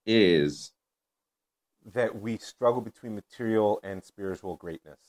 is 0.06 0.72
that 1.94 2.20
we 2.20 2.38
struggle 2.38 2.80
between 2.80 3.14
material 3.14 3.80
and 3.82 4.02
spiritual 4.02 4.56
greatness. 4.56 5.00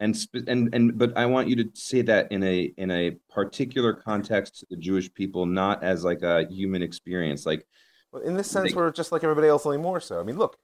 And 0.00 0.16
and 0.48 0.74
and 0.74 0.98
but 0.98 1.16
I 1.16 1.26
want 1.26 1.48
you 1.48 1.56
to 1.56 1.70
say 1.74 2.02
that 2.02 2.30
in 2.32 2.42
a 2.42 2.72
in 2.76 2.90
a 2.90 3.12
particular 3.30 3.94
context 3.94 4.58
to 4.58 4.66
the 4.68 4.76
Jewish 4.76 5.12
people, 5.14 5.46
not 5.46 5.84
as 5.84 6.04
like 6.04 6.22
a 6.22 6.46
human 6.50 6.82
experience. 6.82 7.46
Like 7.46 7.64
well, 8.14 8.22
in 8.22 8.34
this 8.34 8.48
sense, 8.50 8.70
they, 8.70 8.76
we're 8.76 8.92
just 8.92 9.10
like 9.10 9.24
everybody 9.24 9.48
else, 9.48 9.66
only 9.66 9.78
more 9.78 10.00
so. 10.00 10.20
I 10.20 10.22
mean, 10.22 10.38
look, 10.38 10.56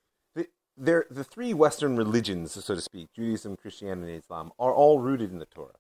the, 0.77 1.05
the 1.11 1.25
three 1.25 1.53
Western 1.53 1.97
religions, 1.97 2.53
so 2.53 2.75
to 2.75 2.81
speak, 2.81 3.09
Judaism, 3.13 3.57
Christianity, 3.57 4.13
and 4.13 4.23
Islam, 4.23 4.53
are 4.59 4.73
all 4.73 5.01
rooted 5.01 5.33
in 5.33 5.39
the 5.39 5.47
Torah. 5.47 5.75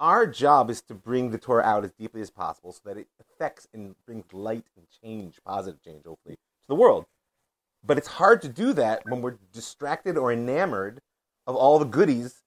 Our 0.00 0.26
job 0.26 0.68
is 0.68 0.82
to 0.82 0.94
bring 0.94 1.30
the 1.30 1.38
Torah 1.38 1.62
out 1.62 1.84
as 1.84 1.92
deeply 1.92 2.20
as 2.20 2.30
possible 2.30 2.72
so 2.72 2.80
that 2.86 2.96
it 2.96 3.06
affects 3.20 3.68
and 3.72 3.94
brings 4.04 4.32
light 4.32 4.64
and 4.76 4.86
change, 5.02 5.36
positive 5.44 5.80
change, 5.82 6.04
hopefully, 6.04 6.34
to 6.34 6.68
the 6.68 6.74
world. 6.74 7.06
But 7.84 7.96
it's 7.96 8.08
hard 8.08 8.42
to 8.42 8.48
do 8.48 8.72
that 8.74 9.06
when 9.06 9.22
we're 9.22 9.38
distracted 9.52 10.18
or 10.18 10.32
enamored 10.32 11.00
of 11.46 11.54
all 11.54 11.78
the 11.78 11.84
goodies 11.84 12.42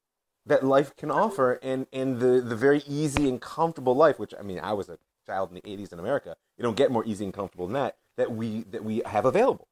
that 0.46 0.66
life 0.66 0.96
can 0.96 1.10
offer 1.10 1.60
and, 1.64 1.88
and 1.94 2.20
the, 2.20 2.42
the 2.42 2.56
very 2.56 2.84
easy 2.88 3.30
and 3.30 3.42
comfortable 3.42 3.96
life, 3.96 4.20
which, 4.20 4.34
I 4.38 4.44
mean, 4.44 4.60
I 4.60 4.74
was 4.74 4.90
a 4.90 4.98
child 5.26 5.50
in 5.50 5.56
the 5.56 5.62
80s 5.62 5.94
in 5.94 6.00
America. 6.00 6.36
You 6.58 6.64
don't 6.64 6.78
get 6.78 6.92
more 6.92 7.06
easy 7.06 7.24
and 7.24 7.34
comfortable 7.34 7.68
than 7.68 7.74
that 7.76 7.96
that 8.18 8.32
we 8.32 8.64
that 8.72 8.84
we 8.84 9.02
have 9.06 9.26
available. 9.26 9.68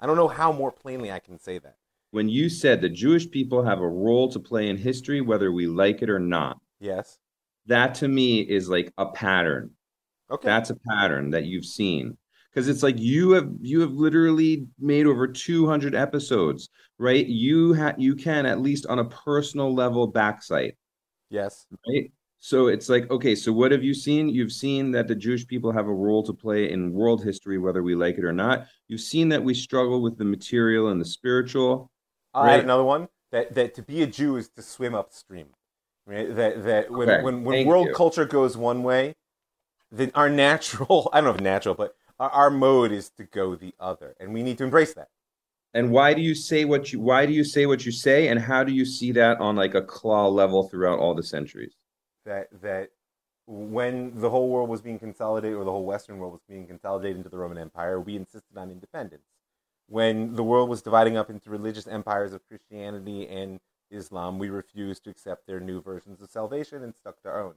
I 0.00 0.06
don't 0.06 0.16
know 0.16 0.28
how 0.28 0.52
more 0.52 0.72
plainly 0.72 1.10
I 1.10 1.18
can 1.18 1.38
say 1.38 1.58
that. 1.58 1.76
When 2.10 2.28
you 2.28 2.48
said 2.48 2.80
the 2.80 2.88
Jewish 2.88 3.30
people 3.30 3.62
have 3.62 3.80
a 3.80 3.88
role 3.88 4.30
to 4.30 4.40
play 4.40 4.68
in 4.68 4.76
history, 4.76 5.20
whether 5.20 5.52
we 5.52 5.66
like 5.66 6.02
it 6.02 6.08
or 6.08 6.18
not. 6.18 6.58
Yes. 6.80 7.18
That 7.66 7.94
to 7.96 8.08
me 8.08 8.40
is 8.40 8.68
like 8.68 8.92
a 8.96 9.06
pattern. 9.06 9.70
Okay. 10.30 10.46
That's 10.46 10.70
a 10.70 10.76
pattern 10.88 11.30
that 11.30 11.44
you've 11.44 11.66
seen. 11.66 12.16
Because 12.50 12.68
it's 12.68 12.82
like 12.82 12.98
you 12.98 13.32
have 13.32 13.50
you 13.60 13.80
have 13.80 13.92
literally 13.92 14.66
made 14.78 15.06
over 15.06 15.26
200 15.26 15.94
episodes, 15.94 16.70
right? 16.98 17.26
You 17.26 17.74
ha- 17.74 17.94
you 17.98 18.14
can 18.14 18.46
at 18.46 18.60
least 18.60 18.86
on 18.86 18.98
a 18.98 19.04
personal 19.04 19.74
level 19.74 20.10
backsight. 20.10 20.76
Yes. 21.30 21.66
Right? 21.86 22.10
So 22.40 22.68
it's 22.68 22.88
like, 22.88 23.10
okay, 23.10 23.34
so 23.34 23.52
what 23.52 23.72
have 23.72 23.82
you 23.82 23.94
seen? 23.94 24.28
You've 24.28 24.52
seen 24.52 24.92
that 24.92 25.08
the 25.08 25.14
Jewish 25.14 25.46
people 25.46 25.72
have 25.72 25.86
a 25.88 25.92
role 25.92 26.22
to 26.22 26.32
play 26.32 26.70
in 26.70 26.92
world 26.92 27.24
history, 27.24 27.58
whether 27.58 27.82
we 27.82 27.94
like 27.94 28.16
it 28.16 28.24
or 28.24 28.32
not. 28.32 28.66
You've 28.86 29.00
seen 29.00 29.28
that 29.30 29.42
we 29.42 29.54
struggle 29.54 30.00
with 30.00 30.18
the 30.18 30.24
material 30.24 30.88
and 30.88 31.00
the 31.00 31.04
spiritual. 31.04 31.90
I 32.32 32.46
right? 32.46 32.62
another 32.62 32.84
one 32.84 33.08
that, 33.32 33.54
that 33.54 33.74
to 33.74 33.82
be 33.82 34.02
a 34.02 34.06
Jew 34.06 34.36
is 34.36 34.48
to 34.50 34.62
swim 34.62 34.94
upstream. 34.94 35.46
Right? 36.06 36.34
That 36.34 36.64
that 36.64 36.90
when 36.90 37.10
okay. 37.10 37.22
when, 37.22 37.44
when 37.44 37.66
world 37.66 37.88
you. 37.88 37.94
culture 37.94 38.24
goes 38.24 38.56
one 38.56 38.82
way, 38.82 39.14
then 39.90 40.10
our 40.14 40.30
natural 40.46 41.10
I 41.12 41.20
don't 41.20 41.30
know 41.30 41.34
if 41.34 41.40
natural, 41.40 41.74
but 41.74 41.94
our, 42.18 42.30
our 42.30 42.50
mode 42.50 42.92
is 42.92 43.10
to 43.18 43.24
go 43.24 43.56
the 43.56 43.74
other, 43.78 44.14
and 44.18 44.32
we 44.32 44.42
need 44.42 44.58
to 44.58 44.64
embrace 44.64 44.94
that. 44.94 45.08
And 45.74 45.90
why 45.90 46.14
do 46.14 46.22
you 46.22 46.34
say 46.34 46.64
what 46.64 46.92
you 46.92 47.00
why 47.00 47.26
do 47.26 47.32
you 47.32 47.44
say 47.44 47.66
what 47.66 47.84
you 47.84 47.92
say, 47.92 48.28
and 48.28 48.40
how 48.40 48.64
do 48.64 48.72
you 48.72 48.86
see 48.86 49.12
that 49.12 49.38
on 49.38 49.54
like 49.54 49.74
a 49.74 49.82
claw 49.82 50.28
level 50.28 50.68
throughout 50.68 50.98
all 50.98 51.14
the 51.14 51.22
centuries? 51.22 51.74
That 52.28 52.48
that 52.62 52.90
when 53.46 54.12
the 54.20 54.30
whole 54.30 54.50
world 54.50 54.68
was 54.68 54.82
being 54.82 54.98
consolidated, 54.98 55.56
or 55.56 55.64
the 55.64 55.72
whole 55.72 55.86
Western 55.86 56.18
world 56.18 56.32
was 56.32 56.42
being 56.48 56.66
consolidated 56.66 57.16
into 57.16 57.30
the 57.30 57.38
Roman 57.38 57.58
Empire, 57.58 57.98
we 57.98 58.14
insisted 58.14 58.56
on 58.56 58.70
independence. 58.70 59.24
When 59.88 60.34
the 60.34 60.44
world 60.44 60.68
was 60.68 60.82
dividing 60.82 61.16
up 61.16 61.30
into 61.30 61.48
religious 61.48 61.86
empires 61.86 62.34
of 62.34 62.46
Christianity 62.46 63.26
and 63.26 63.58
Islam, 63.90 64.38
we 64.38 64.50
refused 64.50 65.04
to 65.04 65.10
accept 65.10 65.46
their 65.46 65.60
new 65.60 65.80
versions 65.80 66.20
of 66.20 66.28
salvation 66.28 66.84
and 66.84 66.94
stuck 66.94 67.22
to 67.22 67.30
our 67.30 67.42
own. 67.42 67.54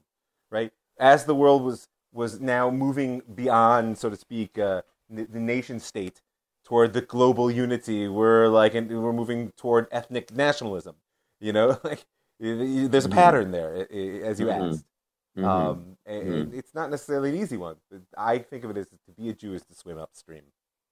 Right? 0.50 0.72
As 0.98 1.26
the 1.26 1.36
world 1.36 1.64
was 1.64 1.90
was 2.14 2.40
now 2.40 2.70
moving 2.70 3.22
beyond, 3.36 3.98
so 3.98 4.10
to 4.10 4.18
speak, 4.18 4.58
uh, 4.58 4.82
the, 5.10 5.40
nation 5.40 5.80
state 5.80 6.22
toward 6.66 6.92
the 6.92 7.02
global 7.02 7.50
unity, 7.50 8.08
we're 8.08 8.48
like, 8.50 8.76
and 8.76 8.90
we're 8.90 9.14
moving 9.14 9.52
toward 9.56 9.88
ethnic 9.92 10.34
nationalism. 10.34 10.96
You 11.40 11.54
know, 11.54 11.80
like 11.84 12.06
there's 12.42 13.06
a 13.06 13.08
mm-hmm. 13.08 13.18
pattern 13.18 13.52
there, 13.52 13.76
as 13.76 14.40
you 14.40 14.48
mm-hmm. 14.48 14.74
asked. 14.74 14.86
Mm-hmm. 15.38 15.46
Um, 15.46 15.98
and 16.06 16.24
mm-hmm. 16.24 16.58
it's 16.58 16.74
not 16.74 16.90
necessarily 16.90 17.30
an 17.30 17.38
easy 17.38 17.56
one. 17.56 17.76
I 18.18 18.40
think 18.40 18.64
of 18.64 18.72
it 18.72 18.78
as 18.78 18.88
to 18.88 18.98
be 19.18 19.30
a 19.30 19.34
Jew 19.34 19.54
is 19.54 19.64
to 19.64 19.76
swim 19.76 19.98
upstream. 19.98 20.44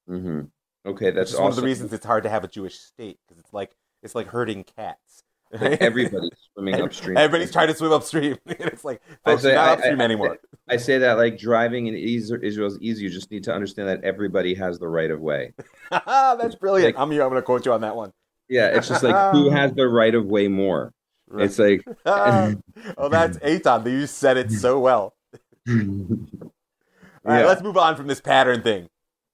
Mm-hmm. 0.09 0.41
Okay, 0.85 1.12
that's 1.12 1.33
awesome. 1.33 1.43
one 1.43 1.51
of 1.51 1.55
the 1.57 1.63
reasons 1.63 1.91
it's 1.91 2.05
hard 2.05 2.23
to 2.23 2.29
have 2.29 2.43
a 2.43 2.47
Jewish 2.47 2.79
state 2.79 3.19
because 3.27 3.39
it's 3.39 3.53
like 3.53 3.71
it's 4.01 4.15
like 4.15 4.27
herding 4.27 4.63
cats. 4.63 5.23
Like 5.51 5.81
everybody's 5.81 6.29
swimming 6.53 6.75
upstream. 6.81 7.17
Everybody's 7.17 7.51
trying 7.51 7.67
to 7.67 7.75
swim 7.75 7.91
upstream. 7.91 8.38
it's 8.45 8.85
like 8.85 9.01
folks, 9.25 9.41
say, 9.41 9.55
not 9.55 9.79
upstream 9.79 9.99
I, 9.99 10.03
I, 10.03 10.05
anymore. 10.05 10.38
I, 10.69 10.75
I, 10.75 10.77
say 10.77 10.99
that 10.99 11.17
like 11.17 11.38
driving 11.38 11.88
in 11.88 11.95
Israel 11.95 12.67
is 12.71 12.77
easy. 12.79 13.03
You 13.03 13.09
just 13.09 13.31
need 13.31 13.43
to 13.45 13.53
understand 13.53 13.89
that 13.89 14.03
everybody 14.03 14.53
has 14.53 14.79
the 14.79 14.88
right 14.88 15.09
of 15.09 15.19
way. 15.19 15.53
that's 15.91 16.55
brilliant. 16.55 16.95
Like, 16.95 17.01
I'm 17.01 17.12
here. 17.12 17.23
I'm 17.23 17.29
going 17.29 17.41
to 17.41 17.45
quote 17.45 17.65
you 17.65 17.73
on 17.73 17.81
that 17.81 17.95
one. 17.95 18.13
Yeah, 18.47 18.67
it's 18.67 18.88
just 18.88 19.03
like 19.03 19.31
who 19.33 19.49
has 19.49 19.73
the 19.73 19.88
right 19.88 20.13
of 20.13 20.25
way 20.25 20.47
more. 20.47 20.93
Right. 21.29 21.45
It's 21.45 21.59
like, 21.59 21.85
oh, 22.05 23.09
that's 23.09 23.37
Aton. 23.43 23.85
You 23.85 24.07
said 24.07 24.37
it 24.37 24.51
so 24.51 24.79
well. 24.79 25.13
all 25.69 25.75
right, 27.23 27.41
yeah. 27.41 27.45
let's 27.45 27.61
move 27.61 27.77
on 27.77 27.95
from 27.95 28.07
this 28.07 28.19
pattern 28.19 28.63
thing. 28.63 28.89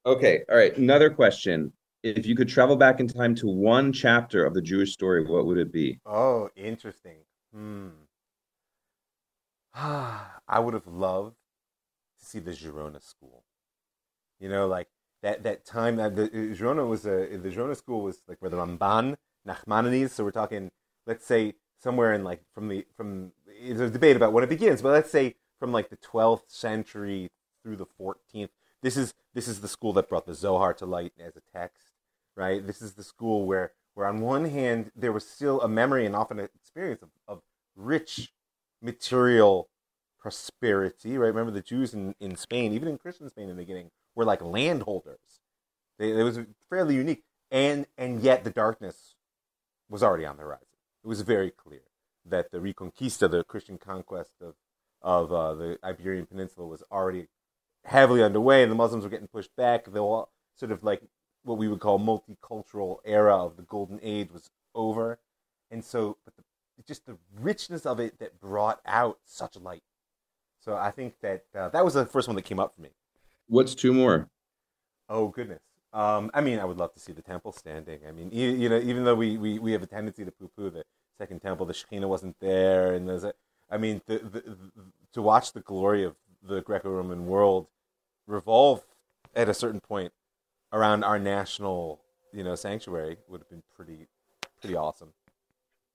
Okay, 0.06 0.42
all 0.50 0.58
right. 0.58 0.78
Another 0.78 1.10
question: 1.10 1.72
If 2.04 2.26
you 2.26 2.36
could 2.36 2.50
travel 2.50 2.76
back 2.76 3.00
in 3.00 3.08
time 3.08 3.34
to 3.36 3.48
one 3.48 3.94
chapter 3.94 4.46
of 4.46 4.54
the 4.54 4.62
Jewish 4.62 4.92
story, 4.92 5.24
what 5.24 5.46
would 5.46 5.58
it 5.58 5.72
be? 5.72 6.00
Oh, 6.06 6.50
interesting. 6.56 7.20
Hmm. 7.54 7.88
I 9.74 10.60
would 10.60 10.74
have 10.74 10.88
loved 10.88 11.36
to 12.20 12.26
see 12.26 12.40
the 12.40 12.52
Girona 12.52 13.02
school. 13.02 13.46
You 14.40 14.50
know, 14.50 14.68
like 14.68 14.88
that 15.24 15.44
that 15.44 15.66
time 15.66 15.96
that 15.96 16.18
the 16.18 16.28
Girona 16.30 16.86
was 16.88 17.06
a 17.06 17.38
the 17.38 17.50
Girona 17.50 17.78
school 17.78 18.02
was 18.02 18.22
like 18.28 18.42
where 18.42 18.52
the 18.52 18.58
Ramban, 18.58 19.16
Nachmanides. 19.48 20.10
So 20.10 20.26
we're 20.26 20.32
talking, 20.32 20.72
let's 21.08 21.26
say 21.26 21.54
somewhere 21.86 22.14
in 22.14 22.24
like 22.24 22.42
from 22.54 22.68
the 22.68 22.84
from 22.98 23.32
there's 23.64 23.80
a 23.80 23.90
debate 23.90 24.16
about 24.16 24.34
when 24.34 24.44
it 24.44 24.50
begins, 24.50 24.82
but 24.82 24.92
let's 24.92 25.12
say 25.12 25.36
from 25.60 25.72
like 25.72 25.90
the 25.90 25.98
12th 25.98 26.42
century 26.48 27.30
through 27.62 27.76
the 27.76 27.86
14th. 27.86 28.50
This 28.82 28.98
is 28.98 29.14
this 29.36 29.48
is 29.48 29.62
the 29.62 29.68
school 29.68 29.94
that 29.94 30.10
brought 30.10 30.26
the 30.26 30.34
Zohar 30.34 30.74
to 30.74 30.86
light 30.86 31.14
as 31.20 31.36
a 31.36 31.42
text, 31.56 31.94
right? 32.36 32.66
This 32.66 32.82
is 32.82 32.94
the 32.96 33.04
school 33.04 33.46
where 33.46 33.72
where 33.94 34.08
on 34.08 34.20
one 34.20 34.46
hand 34.46 34.92
there 34.96 35.12
was 35.12 35.28
still 35.28 35.62
a 35.62 35.68
memory 35.68 36.08
and 36.08 36.16
often 36.16 36.40
an 36.40 36.50
experience 36.56 37.04
of, 37.04 37.10
of 37.28 37.42
rich 37.76 38.34
material 38.82 39.70
prosperity, 40.20 41.20
right? 41.20 41.28
Remember 41.28 41.52
the 41.52 41.62
Jews 41.62 41.94
in, 41.94 42.16
in 42.20 42.36
Spain, 42.36 42.74
even 42.74 42.88
in 42.88 42.98
Christian 42.98 43.30
Spain 43.30 43.48
in 43.48 43.56
the 43.56 43.62
beginning, 43.62 43.92
were 44.16 44.26
like 44.26 44.42
landholders. 44.42 45.40
They, 46.00 46.10
it 46.10 46.24
was 46.24 46.40
fairly 46.68 46.96
unique, 46.96 47.24
and 47.52 47.86
and 47.96 48.24
yet 48.24 48.44
the 48.44 48.50
darkness 48.50 49.14
was 49.88 50.02
already 50.02 50.26
on 50.26 50.38
the 50.38 50.44
horizon. 50.44 50.75
It 51.06 51.08
was 51.08 51.22
very 51.22 51.52
clear 51.52 51.84
that 52.26 52.50
the 52.50 52.58
Reconquista, 52.58 53.30
the 53.30 53.44
Christian 53.44 53.78
conquest 53.78 54.32
of 54.42 54.56
of 55.04 55.32
uh, 55.32 55.54
the 55.54 55.78
Iberian 55.84 56.26
Peninsula, 56.26 56.66
was 56.66 56.82
already 56.92 57.28
heavily 57.84 58.24
underway, 58.24 58.64
and 58.64 58.72
the 58.72 58.76
Muslims 58.76 59.04
were 59.04 59.12
getting 59.12 59.28
pushed 59.28 59.56
back. 59.56 59.86
The 59.86 60.00
whole 60.00 60.30
sort 60.56 60.72
of 60.72 60.84
like 60.84 61.04
what 61.44 61.60
we 61.60 61.68
would 61.68 61.80
call 61.80 62.00
multicultural 62.00 62.98
era 63.06 63.36
of 63.36 63.56
the 63.56 63.62
Golden 63.62 64.00
Age 64.02 64.32
was 64.34 64.50
over, 64.74 65.20
and 65.70 65.86
so 65.86 66.18
but 66.26 66.36
the, 66.38 66.44
just 66.88 67.06
the 67.06 67.20
richness 67.40 67.86
of 67.86 68.00
it 68.00 68.18
that 68.18 68.42
brought 68.42 68.82
out 68.88 69.20
such 69.26 69.58
light. 69.58 69.84
So 70.60 70.76
I 70.76 70.90
think 70.90 71.14
that 71.22 71.44
uh, 71.56 71.70
that 71.70 71.86
was 71.86 71.94
the 71.94 72.08
first 72.08 72.28
one 72.28 72.36
that 72.36 72.46
came 72.46 72.60
up 72.60 72.74
for 72.76 72.82
me. 72.82 72.90
What's 73.48 73.76
two 73.76 73.94
more? 73.94 74.28
Oh 75.08 75.28
goodness. 75.28 75.62
Um, 75.96 76.30
I 76.34 76.42
mean, 76.42 76.60
I 76.60 76.66
would 76.66 76.78
love 76.78 76.94
to 76.94 77.00
see 77.00 77.14
the 77.14 77.22
temple 77.22 77.54
standing. 77.54 78.02
I 78.06 78.12
mean, 78.12 78.30
you, 78.30 78.50
you 78.50 78.68
know, 78.68 78.78
even 78.80 79.06
though 79.06 79.16
we, 79.16 79.38
we, 79.38 79.60
we 79.60 79.72
have 79.72 79.82
a 79.82 79.88
tendency 79.88 80.26
to 80.26 80.32
poo-poo 80.32 80.70
the 80.70 80.84
second 81.18 81.40
temple, 81.42 81.66
the 81.66 81.74
Shekhinah 81.74 82.10
wasn't 82.10 82.36
there, 82.42 82.94
and 82.94 83.08
there's 83.08 83.24
a, 83.24 83.34
I 83.72 83.78
mean, 83.78 84.02
the, 84.06 84.18
the, 84.20 84.42
the, 84.42 84.58
to 85.14 85.22
watch 85.22 85.54
the 85.54 85.62
glory 85.62 86.04
of 86.04 86.18
the 86.44 86.60
Greco-Roman 86.62 87.28
world 87.28 87.68
revolve 88.28 88.84
at 89.34 89.48
a 89.48 89.54
certain 89.54 89.80
point 89.80 90.12
around 90.74 91.06
our 91.06 91.18
national, 91.18 92.02
you 92.34 92.44
know, 92.44 92.56
sanctuary 92.56 93.16
would 93.30 93.40
have 93.40 93.50
been 93.50 93.64
pretty, 93.74 94.08
pretty 94.60 94.76
awesome. 94.76 95.14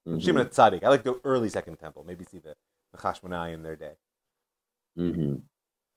mm-hmm. 0.09 0.19
Shimon 0.19 0.47
Tzadik. 0.47 0.83
I 0.83 0.89
like 0.89 1.03
the 1.03 1.21
early 1.25 1.51
Second 1.51 1.77
Temple. 1.77 2.05
Maybe 2.07 2.25
see 2.25 2.39
the, 2.39 2.55
the 2.93 2.99
Hashmonai 2.99 3.53
in 3.53 3.63
their 3.63 3.77
day. 3.77 3.93
Mm-hmm. 4.99 5.35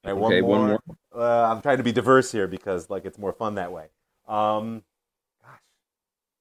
Right, 0.04 0.14
one, 0.14 0.34
okay, 0.34 0.42
more. 0.42 0.60
one 0.60 0.68
more. 0.68 0.80
Uh, 1.16 1.48
I'm 1.52 1.62
trying 1.62 1.78
to 1.78 1.84
be 1.84 1.92
diverse 1.92 2.32
here 2.32 2.48
because 2.48 2.90
like 2.90 3.06
it's 3.06 3.18
more 3.18 3.34
fun 3.34 3.56
that 3.56 3.72
way. 3.72 3.88
Um, 4.28 4.84
gosh, 5.42 5.60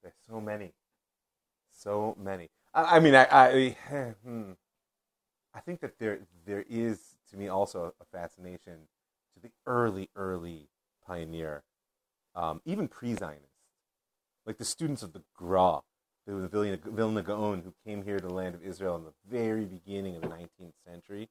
there's 0.01 0.15
so 0.27 0.41
many, 0.41 0.73
so 1.73 2.17
many. 2.19 2.49
I, 2.73 2.97
I 2.97 2.99
mean, 2.99 3.15
I, 3.15 3.27
I, 3.29 3.77
hmm. 4.25 4.51
I 5.53 5.59
think 5.59 5.81
that 5.81 5.99
there 5.99 6.19
there 6.45 6.65
is 6.67 7.15
to 7.29 7.37
me 7.37 7.47
also 7.47 7.93
a 8.01 8.05
fascination 8.17 8.87
to 9.35 9.41
the 9.41 9.51
early, 9.67 10.09
early 10.15 10.69
pioneer, 11.05 11.63
um, 12.35 12.61
even 12.65 12.87
pre-Zionist, 12.87 13.45
like 14.45 14.57
the 14.57 14.65
students 14.65 15.03
of 15.03 15.13
the 15.13 15.21
Gra, 15.35 15.81
the 16.25 16.47
Vilna, 16.47 16.77
Vilna 16.83 17.21
Gaon, 17.21 17.61
who 17.63 17.73
came 17.85 18.03
here 18.03 18.19
to 18.19 18.27
the 18.27 18.33
land 18.33 18.55
of 18.55 18.63
Israel 18.63 18.95
in 18.95 19.03
the 19.03 19.13
very 19.29 19.65
beginning 19.65 20.15
of 20.15 20.23
the 20.23 20.29
19th 20.29 20.73
century 20.85 21.29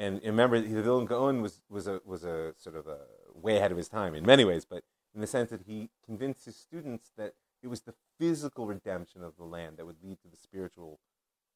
and 0.00 0.18
remember, 0.24 0.58
the 0.58 0.82
Vilna 0.82 1.04
Gaon 1.04 1.42
was 1.42 1.60
was 1.68 1.86
a 1.86 2.00
was 2.06 2.24
a 2.24 2.54
sort 2.56 2.74
of 2.74 2.86
a 2.86 3.00
way 3.34 3.58
ahead 3.58 3.70
of 3.70 3.76
his 3.76 3.88
time 3.88 4.14
in 4.14 4.24
many 4.24 4.46
ways, 4.46 4.64
but 4.64 4.82
in 5.14 5.20
the 5.20 5.26
sense 5.26 5.50
that 5.50 5.60
he 5.66 5.90
convinced 6.06 6.46
his 6.46 6.56
students 6.56 7.10
that 7.18 7.34
it 7.62 7.68
was 7.68 7.82
the 7.82 7.92
physical 8.18 8.66
redemption 8.66 9.22
of 9.22 9.36
the 9.36 9.44
land 9.44 9.76
that 9.76 9.84
would 9.84 10.02
lead 10.02 10.18
to 10.22 10.28
the 10.28 10.38
spiritual 10.38 11.00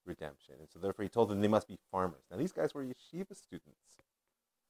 redemption, 0.05 0.57
and 0.61 0.69
so 0.71 0.79
therefore 0.79 1.05
he 1.05 1.09
told 1.09 1.31
them 1.31 1.41
they 1.41 1.49
must 1.49 1.67
be 1.67 1.79
farmers. 1.91 2.25
Now 2.31 2.37
these 2.37 2.53
guys 2.53 2.75
were 2.75 2.85
yeshiva 2.85 3.35
students. 3.35 3.81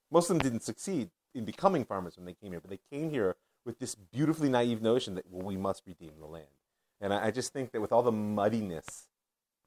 Most 0.09 0.31
of 0.31 0.39
them 0.39 0.45
didn't 0.49 0.63
succeed 0.63 1.11
in 1.35 1.45
becoming 1.45 1.85
farmers 1.85 2.17
when 2.17 2.27
they 2.27 2.35
came 2.35 2.53
here, 2.53 2.61
but 2.61 2.71
they 2.71 2.97
came 2.97 3.11
here 3.11 3.35
with 3.67 3.81
this 3.81 3.97
beautifully 3.97 4.49
naive 4.49 4.83
notion 4.83 5.17
that 5.17 5.25
well, 5.29 5.45
we 5.45 5.57
must 5.57 5.83
redeem 5.85 6.13
the 6.21 6.27
land. 6.27 6.47
And 7.01 7.13
I, 7.13 7.27
I 7.27 7.31
just 7.33 7.53
think 7.53 7.73
that 7.73 7.81
with 7.81 7.91
all 7.91 8.05
the 8.05 8.13
muddiness 8.13 9.09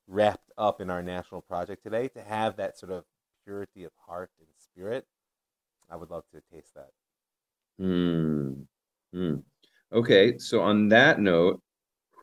wrapped 0.07 0.53
up 0.57 0.79
in 0.79 0.89
our 0.89 1.03
national 1.03 1.41
project 1.41 1.83
today, 1.83 2.07
to 2.07 2.21
have 2.21 2.55
that 2.55 2.77
sort 2.77 2.93
of 2.93 3.03
purity 3.47 3.85
of 3.85 3.91
heart 4.05 4.29
and 4.39 4.47
spirit, 4.57 5.05
I 5.89 5.95
would 5.95 6.09
love 6.09 6.23
to 6.33 6.41
taste 6.53 6.73
that. 6.75 6.89
Hmm. 7.79 8.63
Mm. 9.15 9.43
Okay, 9.93 10.37
so 10.37 10.59
on 10.59 10.89
that 10.89 11.21
note, 11.21 11.61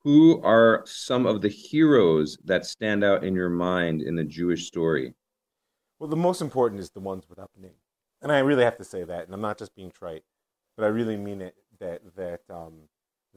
who 0.02 0.42
are 0.42 0.82
some 0.84 1.24
of 1.24 1.40
the 1.40 1.48
heroes 1.48 2.36
that 2.44 2.66
stand 2.66 3.02
out 3.02 3.24
in 3.24 3.34
your 3.34 3.48
mind 3.48 4.02
in 4.02 4.16
the 4.16 4.24
Jewish 4.24 4.66
story? 4.66 5.14
Well, 5.98 6.10
the 6.10 6.16
most 6.16 6.42
important 6.42 6.80
is 6.80 6.90
the 6.90 7.00
ones 7.00 7.24
without 7.26 7.50
the 7.54 7.62
name, 7.62 7.78
and 8.20 8.30
I 8.30 8.40
really 8.40 8.64
have 8.64 8.76
to 8.76 8.84
say 8.84 9.02
that, 9.04 9.24
and 9.24 9.32
I'm 9.32 9.40
not 9.40 9.56
just 9.56 9.74
being 9.74 9.90
trite, 9.90 10.24
but 10.76 10.84
I 10.84 10.88
really 10.88 11.16
mean 11.16 11.40
it. 11.40 11.54
That 11.80 12.02
that 12.16 12.40
um, 12.50 12.88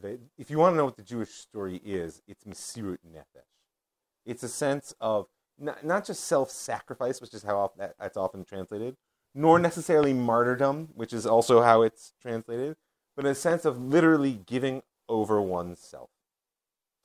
that 0.02 0.20
if 0.38 0.52
you 0.52 0.58
want 0.58 0.74
to 0.74 0.78
know 0.78 0.86
what 0.86 0.98
the 0.98 1.04
Jewish 1.04 1.30
story 1.30 1.82
is, 1.84 2.22
it's 2.28 2.44
Mesirut 2.44 3.00
Nefesh. 3.10 3.48
It's 4.26 4.44
a 4.44 4.50
sense 4.50 4.94
of 5.00 5.28
not, 5.60 5.84
not 5.84 6.06
just 6.06 6.26
self-sacrifice, 6.26 7.22
which 7.22 7.34
is 7.34 7.44
how 7.44 7.58
often, 7.58 7.80
that, 7.80 7.96
that's 8.00 8.18
often 8.18 8.44
translated, 8.44 8.96
nor 9.34 9.60
necessarily 9.60 10.14
martyrdom, 10.14 10.90
which 10.94 11.14
is 11.14 11.26
also 11.26 11.62
how 11.62 11.82
it's 11.82 12.14
translated, 12.22 12.76
but 13.16 13.26
a 13.26 13.36
sense 13.36 13.66
of 13.66 13.82
literally 13.82 14.40
giving 14.46 14.84
over 15.10 15.42
oneself 15.42 16.10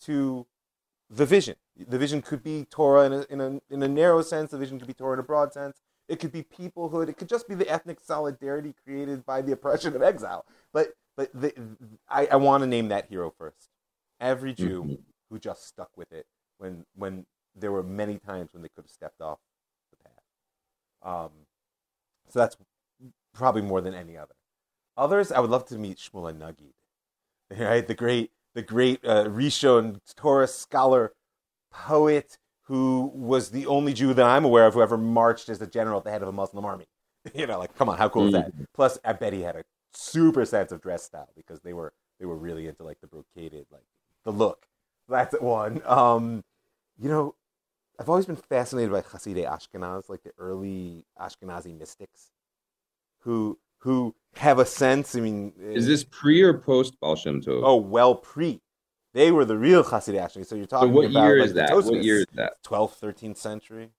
to 0.03 0.47
the 1.09 1.27
vision. 1.27 1.57
The 1.77 1.99
vision 1.99 2.23
could 2.23 2.43
be 2.43 2.65
Torah 2.65 3.07
in 3.07 3.13
a, 3.13 3.27
in 3.31 3.41
a, 3.41 3.75
in 3.75 3.83
a 3.83 3.89
narrow 3.89 4.23
sense, 4.23 4.51
the 4.51 4.59
vision 4.59 4.79
could 4.79 4.89
be 4.89 4.95
Torah 4.95 5.15
in 5.15 5.21
a 5.21 5.23
broad 5.23 5.53
sense. 5.53 5.79
It 6.09 6.19
could 6.19 6.33
be 6.33 6.43
peoplehood. 6.43 7.09
It 7.09 7.17
could 7.17 7.29
just 7.29 7.49
be 7.49 7.55
the 7.55 7.69
ethnic 7.69 8.01
solidarity 8.01 8.75
created 8.85 9.25
by 9.25 9.41
the 9.41 9.53
oppression 9.53 9.95
of 9.95 10.03
exile. 10.03 10.45
But, 10.73 10.89
but 11.17 11.31
the, 11.33 11.55
I, 12.09 12.27
I 12.27 12.37
want 12.37 12.63
to 12.63 12.67
name 12.67 12.89
that 12.89 13.07
hero 13.09 13.33
first. 13.37 13.71
Every 14.21 14.53
Jew 14.53 14.83
mm-hmm. 14.83 14.95
who 15.31 15.39
just 15.39 15.67
stuck 15.67 15.91
with 15.97 16.13
it 16.13 16.27
when, 16.59 16.85
when 16.95 17.27
there 17.57 17.73
were 17.73 17.83
many 17.83 18.19
times 18.19 18.53
when 18.53 18.63
they 18.63 18.69
could 18.69 18.85
have 18.85 18.91
stepped 18.91 19.21
off 19.21 19.39
the 19.91 19.97
path. 20.09 21.15
Um, 21.15 21.31
so 22.29 22.39
that's 22.39 22.57
probably 23.35 23.63
more 23.63 23.81
than 23.81 23.95
any 23.95 24.17
other. 24.17 24.35
Others, 24.97 25.33
I 25.33 25.41
would 25.41 25.51
love 25.51 25.67
to 25.67 25.79
meet 25.79 25.99
Shmuel 25.99 26.37
Nagid, 26.37 27.59
right? 27.59 27.87
The 27.87 27.95
great, 27.95 28.31
the 28.55 28.63
great 28.63 29.05
uh, 29.05 29.25
Rishon 29.25 30.01
Torah 30.17 30.49
scholar, 30.49 31.13
poet, 31.71 32.39
who 32.63 33.11
was 33.15 33.51
the 33.51 33.67
only 33.67 33.93
Jew 33.93 34.15
that 34.15 34.27
I'm 34.27 34.45
aware 34.45 34.67
of 34.67 34.75
who 34.75 34.83
ever 34.83 34.99
marched 34.99 35.49
as 35.49 35.61
a 35.61 35.67
general 35.67 35.99
at 35.99 36.05
the 36.05 36.11
head 36.11 36.23
of 36.23 36.29
a 36.29 36.33
Muslim 36.33 36.65
army. 36.65 36.87
you 37.35 37.47
know, 37.47 37.59
like, 37.59 37.77
come 37.77 37.89
on, 37.89 37.99
how 37.99 38.09
cool 38.09 38.27
is 38.27 38.33
that? 38.33 38.49
Mm-hmm. 38.49 38.65
Plus, 38.75 38.99
I 39.05 39.13
bet 39.13 39.33
he 39.33 39.43
had 39.43 39.57
a 39.57 39.65
super 39.95 40.45
sense 40.45 40.73
of 40.73 40.81
dress 40.81 41.05
style 41.05 41.29
because 41.37 41.61
they 41.61 41.73
were 41.73 41.93
they 42.19 42.27
were 42.27 42.37
really 42.37 42.67
into 42.67 42.85
like 42.85 43.01
the 43.01 43.07
brocaded, 43.07 43.67
like 43.71 43.85
the 44.25 44.33
look. 44.33 44.67
That's 45.09 45.35
one. 45.41 45.83
Um, 45.85 46.45
you 46.99 47.09
know, 47.09 47.35
I've 47.99 48.09
always 48.09 48.27
been 48.27 48.37
fascinated 48.37 48.91
by 48.91 49.03
Hasidei 49.03 49.49
Ashkenaz, 49.49 50.09
like 50.09 50.23
the 50.23 50.33
early 50.39 51.05
Ashkenazi 51.21 51.79
mystics, 51.79 52.31
who 53.21 53.59
who 53.79 54.15
have 54.37 54.59
a 54.59 54.67
sense. 54.67 55.15
I 55.15 55.21
mean, 55.21 55.53
eh, 55.61 55.73
is 55.73 55.87
this 55.87 56.05
pre 56.05 56.43
or 56.43 56.55
post 56.55 56.99
Baal 57.01 57.17
Shem 57.17 57.41
Tov? 57.41 57.63
Oh, 57.65 57.77
well, 57.77 58.15
pre. 58.15 58.61
They 59.15 59.31
were 59.31 59.45
the 59.45 59.59
real 59.59 59.85
Hasidei 59.85 60.21
Ashkenaz. 60.21 60.47
So 60.47 60.55
you're 60.55 60.67
talking 60.67 60.89
so 60.89 60.95
what 60.95 61.11
about 61.11 61.25
year 61.27 61.41
like, 61.41 61.49
is 61.49 61.55
that? 61.55 61.75
What 61.75 62.03
year 62.03 62.21
is 62.21 62.27
that? 62.35 62.63
12th, 62.65 62.99
13th 62.99 63.37
century. 63.37 63.91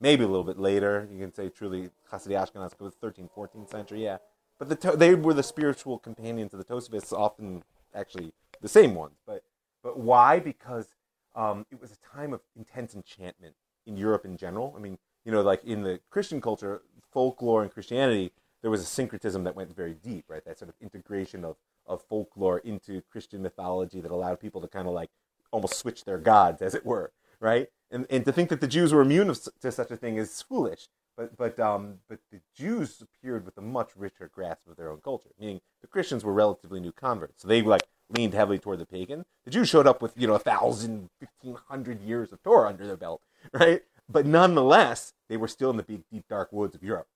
Maybe 0.00 0.24
a 0.24 0.26
little 0.26 0.44
bit 0.44 0.58
later. 0.58 1.08
You 1.10 1.20
can 1.20 1.32
say 1.32 1.48
truly 1.48 1.90
Hasidei 2.10 2.32
Ashkenaz, 2.32 2.72
but 2.78 3.00
13th, 3.00 3.30
14th 3.36 3.70
century. 3.70 4.02
Yeah, 4.02 4.18
but 4.58 4.68
the 4.68 4.96
they 4.96 5.14
were 5.14 5.34
the 5.34 5.42
spiritual 5.42 5.98
companions 5.98 6.52
of 6.52 6.58
the 6.58 6.64
Tosafists, 6.64 7.12
often 7.12 7.62
actually 7.94 8.32
the 8.60 8.68
same 8.68 8.94
ones. 8.94 9.16
But 9.26 9.44
but 9.82 9.98
why? 9.98 10.40
Because 10.40 10.95
um, 11.36 11.66
it 11.70 11.80
was 11.80 11.92
a 11.92 12.16
time 12.16 12.32
of 12.32 12.40
intense 12.56 12.94
enchantment 12.94 13.54
in 13.86 13.96
Europe 13.96 14.24
in 14.24 14.36
general. 14.36 14.74
I 14.76 14.80
mean, 14.80 14.98
you 15.24 15.30
know, 15.30 15.42
like 15.42 15.62
in 15.64 15.82
the 15.82 16.00
Christian 16.10 16.40
culture, 16.40 16.82
folklore 17.12 17.62
and 17.62 17.70
Christianity, 17.70 18.32
there 18.62 18.70
was 18.70 18.80
a 18.80 18.86
syncretism 18.86 19.44
that 19.44 19.54
went 19.54 19.74
very 19.76 19.94
deep, 19.94 20.24
right? 20.28 20.44
That 20.44 20.58
sort 20.58 20.70
of 20.70 20.74
integration 20.80 21.44
of, 21.44 21.56
of 21.86 22.02
folklore 22.02 22.58
into 22.58 23.02
Christian 23.12 23.42
mythology 23.42 24.00
that 24.00 24.10
allowed 24.10 24.40
people 24.40 24.60
to 24.62 24.68
kind 24.68 24.88
of 24.88 24.94
like 24.94 25.10
almost 25.52 25.74
switch 25.74 26.04
their 26.04 26.18
gods, 26.18 26.62
as 26.62 26.74
it 26.74 26.84
were, 26.84 27.12
right? 27.38 27.68
And, 27.90 28.06
and 28.10 28.24
to 28.24 28.32
think 28.32 28.48
that 28.48 28.60
the 28.60 28.66
Jews 28.66 28.92
were 28.92 29.02
immune 29.02 29.32
to 29.60 29.72
such 29.72 29.90
a 29.90 29.96
thing 29.96 30.16
is 30.16 30.42
foolish. 30.42 30.88
But, 31.16 31.36
but, 31.36 31.58
um, 31.58 32.00
but 32.08 32.18
the 32.30 32.40
Jews 32.54 33.00
appeared 33.00 33.46
with 33.46 33.56
a 33.56 33.62
much 33.62 33.90
richer 33.96 34.30
grasp 34.32 34.66
of 34.68 34.76
their 34.76 34.90
own 34.90 35.00
culture, 35.00 35.30
meaning 35.40 35.60
the 35.80 35.86
Christians 35.86 36.24
were 36.24 36.32
relatively 36.32 36.78
new 36.78 36.92
converts. 36.92 37.40
So 37.42 37.48
they 37.48 37.62
like 37.62 37.84
leaned 38.10 38.34
heavily 38.34 38.58
toward 38.58 38.78
the 38.78 38.86
pagan. 38.86 39.24
The 39.44 39.50
Jews 39.50 39.68
showed 39.68 39.86
up 39.86 40.02
with, 40.02 40.12
you 40.16 40.26
know, 40.26 40.34
a 40.34 40.38
thousand, 40.38 41.10
fifteen 41.18 41.56
hundred 41.68 42.00
years 42.02 42.32
of 42.32 42.42
Torah 42.42 42.68
under 42.68 42.86
their 42.86 42.96
belt, 42.96 43.22
right? 43.52 43.82
But 44.08 44.26
nonetheless, 44.26 45.12
they 45.28 45.36
were 45.36 45.48
still 45.48 45.70
in 45.70 45.76
the 45.76 45.82
big, 45.82 46.02
deep, 46.10 46.24
dark 46.28 46.52
woods 46.52 46.74
of 46.74 46.82
Europe. 46.82 47.08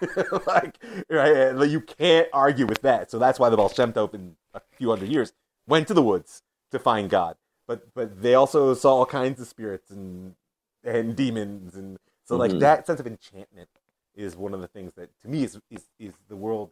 like, 0.46 0.78
right? 1.08 1.68
You 1.68 1.80
can't 1.80 2.28
argue 2.32 2.66
with 2.66 2.82
that. 2.82 3.10
So 3.10 3.18
that's 3.18 3.38
why 3.38 3.50
the 3.50 3.56
Baal 3.56 3.68
Shem 3.68 3.92
Tov 3.92 4.14
in 4.14 4.36
a 4.54 4.60
few 4.76 4.90
hundred 4.90 5.10
years 5.10 5.32
went 5.66 5.86
to 5.88 5.94
the 5.94 6.02
woods 6.02 6.42
to 6.70 6.78
find 6.78 7.10
God. 7.10 7.36
But 7.66 7.94
but 7.94 8.20
they 8.20 8.34
also 8.34 8.74
saw 8.74 8.96
all 8.96 9.06
kinds 9.06 9.40
of 9.40 9.46
spirits 9.46 9.90
and 9.90 10.34
and 10.82 11.14
demons 11.14 11.76
and 11.76 11.98
so 12.24 12.36
like 12.36 12.52
mm-hmm. 12.52 12.60
that 12.60 12.86
sense 12.86 13.00
of 13.00 13.06
enchantment 13.06 13.68
is 14.14 14.36
one 14.36 14.54
of 14.54 14.60
the 14.60 14.66
things 14.66 14.94
that 14.94 15.10
to 15.22 15.28
me 15.28 15.44
is, 15.44 15.60
is 15.70 15.86
is 15.98 16.14
the 16.28 16.36
world 16.36 16.70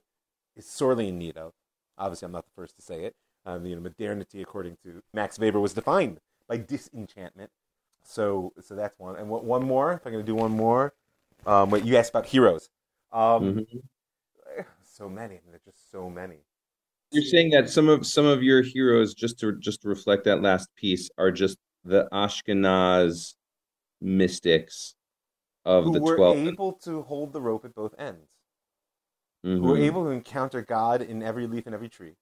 is 0.57 0.69
sorely 0.69 1.09
in 1.09 1.19
need 1.19 1.37
of. 1.37 1.53
Obviously, 1.97 2.27
I'm 2.27 2.33
not 2.33 2.45
the 2.45 2.53
first 2.55 2.77
to 2.77 2.83
say 2.83 3.05
it, 3.05 3.17
Um, 3.49 3.65
you 3.65 3.75
know, 3.75 3.81
modernity, 3.81 4.43
according 4.43 4.77
to 4.85 5.03
Max 5.15 5.39
Weber, 5.39 5.59
was 5.59 5.73
defined 5.73 6.21
by 6.49 6.59
disenchantment. 6.59 7.51
So, 8.03 8.53
so 8.61 8.75
that's 8.75 8.99
one. 8.99 9.17
And 9.17 9.29
one 9.31 9.65
more, 9.65 9.95
if 9.95 10.07
I'm 10.07 10.13
going 10.13 10.25
to 10.25 10.31
do 10.31 10.35
one 10.35 10.51
more, 10.53 10.93
um, 11.47 11.71
wait, 11.71 11.85
you 11.85 11.97
asked 11.97 12.11
about 12.11 12.27
heroes. 12.27 12.69
Um, 13.11 13.55
Mhm. 13.67 13.83
So 14.85 15.09
many. 15.09 15.41
There's 15.49 15.63
just 15.63 15.91
so 15.91 16.11
many. 16.11 16.39
You're 17.13 17.23
saying 17.23 17.51
that 17.51 17.71
some 17.71 17.89
of 17.89 18.07
some 18.07 18.27
of 18.27 18.43
your 18.43 18.63
heroes, 18.63 19.15
just 19.15 19.39
to 19.41 19.57
just 19.59 19.83
to 19.83 19.89
reflect 19.89 20.25
that 20.25 20.43
last 20.43 20.69
piece, 20.75 21.09
are 21.17 21.31
just 21.31 21.57
the 21.85 22.09
Ashkenaz 22.13 23.35
mystics 24.01 24.95
of 25.65 25.85
who 25.85 25.93
the 25.93 26.01
were 26.01 26.17
twelve. 26.17 26.37
able 26.37 26.73
to 26.85 27.03
hold 27.03 27.33
the 27.33 27.41
rope 27.41 27.65
at 27.65 27.75
both 27.75 27.95
ends, 27.99 28.29
Mhm, 29.45 29.59
who 29.61 29.69
were 29.69 29.79
able 29.79 30.05
to 30.05 30.11
encounter 30.11 30.61
God 30.63 31.01
in 31.01 31.23
every 31.23 31.47
leaf 31.47 31.67
and 31.67 31.75
every 31.75 31.89
tree, 31.89 32.17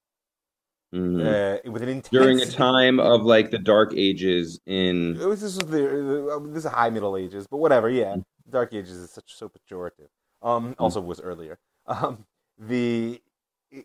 mhm. 0.95 1.21
uh, 1.67 1.71
with 1.71 1.83
an. 1.83 2.03
During 2.11 2.41
a 2.41 2.47
time 2.47 3.01
of 3.01 3.23
like 3.23 3.51
the 3.51 3.59
Dark 3.59 3.93
Ages 3.95 4.61
in 4.67 5.21
It 5.21 5.27
was 5.27 5.41
this 5.41 5.57
was 5.57 5.67
the 5.67 6.33
uh, 6.33 6.39
this 6.53 6.65
is 6.65 6.71
high 6.71 6.91
Middle 6.91 7.17
Ages, 7.17 7.47
but 7.47 7.59
whatever. 7.59 7.89
Yeah, 7.91 8.17
Dark 8.49 8.73
Ages 8.75 8.97
is 8.97 9.11
such 9.11 9.35
so 9.35 9.51
pejorative. 9.51 10.09
Um, 10.43 10.75
also 10.79 11.01
was 11.01 11.21
earlier. 11.21 11.59
Um, 11.89 12.27
the 12.59 13.23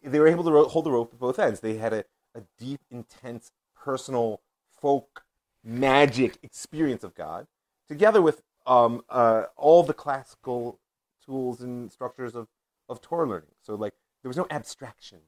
they 0.04 0.20
were 0.20 0.28
able 0.28 0.44
to 0.44 0.52
ro- 0.52 0.68
hold 0.68 0.86
the 0.86 0.92
rope 0.92 1.14
at 1.14 1.20
both 1.20 1.38
ends. 1.38 1.60
They 1.60 1.76
had 1.76 1.94
a, 1.94 2.04
a 2.34 2.42
deep, 2.58 2.82
intense, 2.90 3.52
personal 3.76 4.42
folk 4.82 5.24
magic 5.64 6.38
experience 6.44 7.04
of 7.04 7.14
God, 7.14 7.48
together 7.88 8.22
with 8.22 8.42
um, 8.66 9.04
uh, 9.10 9.44
all 9.56 9.84
the 9.84 9.94
classical 9.94 10.80
tools 11.26 11.62
and 11.62 11.92
structures 11.92 12.36
of, 12.36 12.48
of 12.90 13.02
Torah 13.02 13.28
learning. 13.28 13.52
So 13.62 13.76
like 13.76 13.94
there 14.24 14.30
was 14.30 14.38
no 14.38 14.48
abstraction 14.50 15.20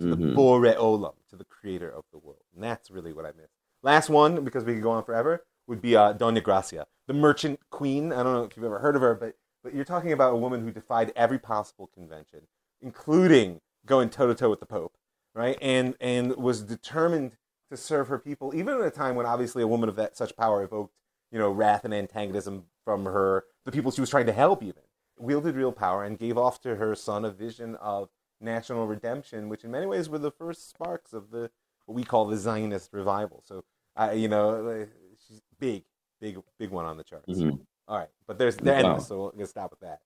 to 0.00 0.06
the 0.06 0.16
Mhm. 0.16 0.34
Bore 0.34 0.60
Olam, 0.60 1.14
to 1.30 1.36
the 1.36 1.44
creator 1.44 1.90
of 1.90 2.04
the 2.12 2.18
world. 2.18 2.42
And 2.54 2.62
that's 2.62 2.90
really 2.90 3.12
what 3.12 3.26
I 3.26 3.32
miss. 3.32 3.50
Last 3.82 4.08
one, 4.08 4.44
because 4.44 4.64
we 4.64 4.74
could 4.74 4.82
go 4.82 4.90
on 4.90 5.04
forever, 5.04 5.44
would 5.66 5.80
be 5.80 5.96
uh, 5.96 6.12
Dona 6.12 6.40
Gracia, 6.40 6.86
the 7.06 7.14
merchant 7.14 7.60
queen. 7.70 8.12
I 8.12 8.22
don't 8.22 8.32
know 8.32 8.44
if 8.44 8.56
you've 8.56 8.64
ever 8.64 8.78
heard 8.78 8.96
of 8.96 9.02
her, 9.02 9.14
but, 9.14 9.36
but 9.62 9.74
you're 9.74 9.84
talking 9.84 10.12
about 10.12 10.32
a 10.32 10.36
woman 10.36 10.62
who 10.62 10.70
defied 10.70 11.12
every 11.14 11.38
possible 11.38 11.88
convention, 11.88 12.46
including 12.80 13.60
going 13.86 14.10
toe 14.10 14.26
to 14.26 14.34
toe 14.34 14.50
with 14.50 14.60
the 14.60 14.66
Pope, 14.66 14.96
right? 15.34 15.58
And, 15.60 15.94
and 16.00 16.36
was 16.36 16.62
determined 16.62 17.36
to 17.70 17.76
serve 17.76 18.08
her 18.08 18.18
people, 18.18 18.54
even 18.54 18.74
at 18.74 18.80
a 18.80 18.90
time 18.90 19.14
when 19.14 19.26
obviously 19.26 19.62
a 19.62 19.68
woman 19.68 19.88
of 19.88 19.96
that 19.96 20.16
such 20.16 20.36
power 20.36 20.62
evoked, 20.62 20.94
you 21.30 21.38
know, 21.38 21.50
wrath 21.50 21.84
and 21.84 21.92
antagonism 21.92 22.64
from 22.84 23.04
her, 23.04 23.44
the 23.64 23.72
people 23.72 23.90
she 23.90 24.00
was 24.00 24.10
trying 24.10 24.26
to 24.26 24.32
help, 24.32 24.62
even 24.62 24.82
wielded 25.18 25.56
real 25.56 25.72
power 25.72 26.04
and 26.04 26.18
gave 26.18 26.38
off 26.38 26.60
to 26.60 26.76
her 26.76 26.94
son 26.94 27.24
a 27.24 27.30
vision 27.30 27.74
of 27.76 28.08
national 28.40 28.86
redemption, 28.86 29.48
which 29.48 29.64
in 29.64 29.70
many 29.70 29.86
ways 29.86 30.08
were 30.08 30.18
the 30.18 30.30
first 30.30 30.68
sparks 30.70 31.12
of 31.12 31.30
the 31.30 31.50
what 31.86 31.94
we 31.94 32.04
call 32.04 32.26
the 32.26 32.36
Zionist 32.36 32.92
revival. 32.92 33.42
So, 33.46 33.64
I 33.96 34.12
you 34.12 34.28
know, 34.28 34.86
she's 35.26 35.40
big, 35.58 35.84
big, 36.20 36.38
big 36.58 36.70
one 36.70 36.84
on 36.84 36.96
the 36.96 37.04
charts. 37.04 37.28
Mhm. 37.28 37.60
All 37.88 37.98
right, 37.98 38.10
but 38.26 38.38
there's 38.38 38.56
they're 38.56 38.74
Wow. 38.74 38.90
endless, 38.90 39.08
so 39.08 39.22
we're 39.24 39.30
gonna 39.32 39.46
stop 39.46 39.70
with 39.70 39.80
that. 39.80 40.00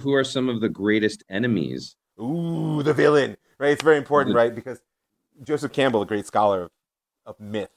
who 0.00 0.12
are 0.12 0.24
some 0.24 0.48
of 0.50 0.60
the 0.60 0.68
greatest 0.68 1.24
enemies? 1.30 1.96
Ooh, 2.20 2.82
the 2.82 2.92
villain, 2.92 3.36
right? 3.58 3.70
It's 3.70 3.82
very 3.82 3.96
important, 3.96 4.34
Mhm. 4.34 4.36
right? 4.36 4.54
Because 4.54 4.82
Joseph 5.42 5.72
Campbell, 5.72 6.02
a 6.02 6.06
great 6.06 6.26
scholar 6.26 6.64
of, 6.64 6.70
of 7.24 7.40
myth, 7.40 7.70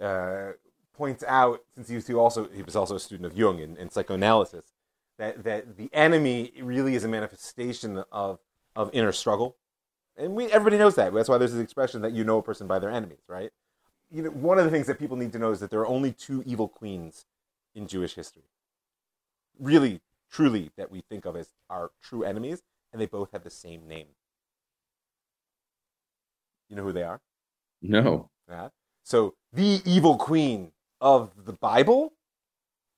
uh, 0.00 0.52
points 0.92 1.24
out, 1.26 1.60
since 1.74 1.88
he 1.88 1.94
was 1.94 2.10
also 2.10 2.48
he 2.48 2.62
was 2.62 2.76
also 2.76 2.96
a 2.96 3.00
student 3.00 3.26
of 3.26 3.36
Jung 3.38 3.60
and, 3.60 3.78
and 3.78 3.90
psychoanalysis, 3.92 4.72
that 5.18 5.42
that 5.44 5.76
the 5.76 5.88
enemy 5.94 6.52
really 6.60 6.94
is 6.96 7.04
a 7.04 7.08
manifestation 7.08 8.04
of 8.12 8.40
of 8.76 8.90
inner 8.92 9.12
struggle, 9.12 9.56
and 10.16 10.34
we 10.34 10.46
everybody 10.46 10.78
knows 10.78 10.94
that. 10.96 11.12
That's 11.12 11.28
why 11.28 11.38
there's 11.38 11.52
this 11.52 11.62
expression 11.62 12.02
that 12.02 12.12
you 12.12 12.24
know 12.24 12.38
a 12.38 12.42
person 12.42 12.66
by 12.66 12.78
their 12.78 12.90
enemies, 12.90 13.22
right? 13.28 13.50
You 14.10 14.22
know, 14.22 14.30
one 14.30 14.58
of 14.58 14.64
the 14.64 14.70
things 14.70 14.86
that 14.86 14.98
people 14.98 15.16
need 15.16 15.32
to 15.32 15.38
know 15.38 15.50
is 15.50 15.60
that 15.60 15.70
there 15.70 15.80
are 15.80 15.86
only 15.86 16.12
two 16.12 16.42
evil 16.46 16.68
queens 16.68 17.24
in 17.74 17.86
Jewish 17.86 18.14
history. 18.14 18.42
Really, 19.58 20.00
truly, 20.30 20.70
that 20.76 20.90
we 20.90 21.00
think 21.00 21.24
of 21.24 21.36
as 21.36 21.48
our 21.70 21.90
true 22.02 22.22
enemies, 22.22 22.62
and 22.92 23.00
they 23.00 23.06
both 23.06 23.32
have 23.32 23.44
the 23.44 23.50
same 23.50 23.86
name. 23.88 24.08
You 26.68 26.76
know 26.76 26.84
who 26.84 26.92
they 26.92 27.02
are? 27.02 27.20
No. 27.80 28.30
Yeah. 28.48 28.68
So 29.02 29.34
the 29.52 29.80
evil 29.84 30.16
queen 30.16 30.72
of 31.00 31.32
the 31.44 31.52
Bible 31.52 32.12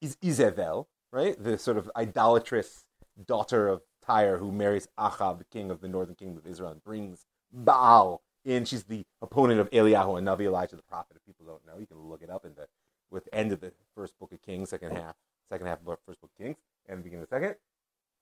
is 0.01 0.17
Izabel, 0.17 0.87
right? 1.11 1.43
The 1.43 1.59
sort 1.59 1.77
of 1.77 1.91
idolatrous 1.97 2.85
daughter 3.27 3.69
of 3.69 3.83
Tyre 4.07 4.39
who 4.39 4.53
marries 4.53 4.89
Achab, 4.99 5.39
the 5.39 5.45
king 5.45 5.71
of 5.71 5.81
the 5.81 5.89
northern 5.89 6.15
kingdom 6.15 6.39
of 6.39 6.47
Israel, 6.47 6.71
and 6.71 6.85
brings 6.85 7.27
Baal 7.53 8.23
in. 8.45 8.65
She's 8.65 8.85
the 8.85 9.05
opponent 9.23 9.61
of 9.61 9.71
Eliyahu 9.71 10.19
and 10.19 10.27
Navi 10.27 10.43
Elijah 10.43 10.77
the 10.77 10.83
prophet. 10.83 11.17
If 11.17 11.25
people 11.25 11.47
don't 11.47 11.67
know, 11.67 11.79
you 11.79 11.87
can 11.87 11.99
look 11.99 12.23
it 12.23 12.31
up 12.31 12.45
in 12.45 12.55
the 12.55 12.67
with 13.11 13.25
the 13.25 13.35
end 13.35 13.53
of 13.53 13.61
the 13.61 13.73
first 13.95 14.19
book 14.19 14.33
of 14.33 14.43
Kings, 14.43 14.71
second 14.71 14.93
half, 14.97 15.15
second 15.51 15.67
half 15.67 15.79
of 15.81 15.85
the 15.87 15.97
first 16.07 16.21
book 16.21 16.31
of 16.37 16.45
Kings, 16.45 16.57
and 16.89 16.99
the 16.99 17.03
beginning 17.05 17.23
of 17.23 17.31
the 17.31 17.37
second. 17.37 17.55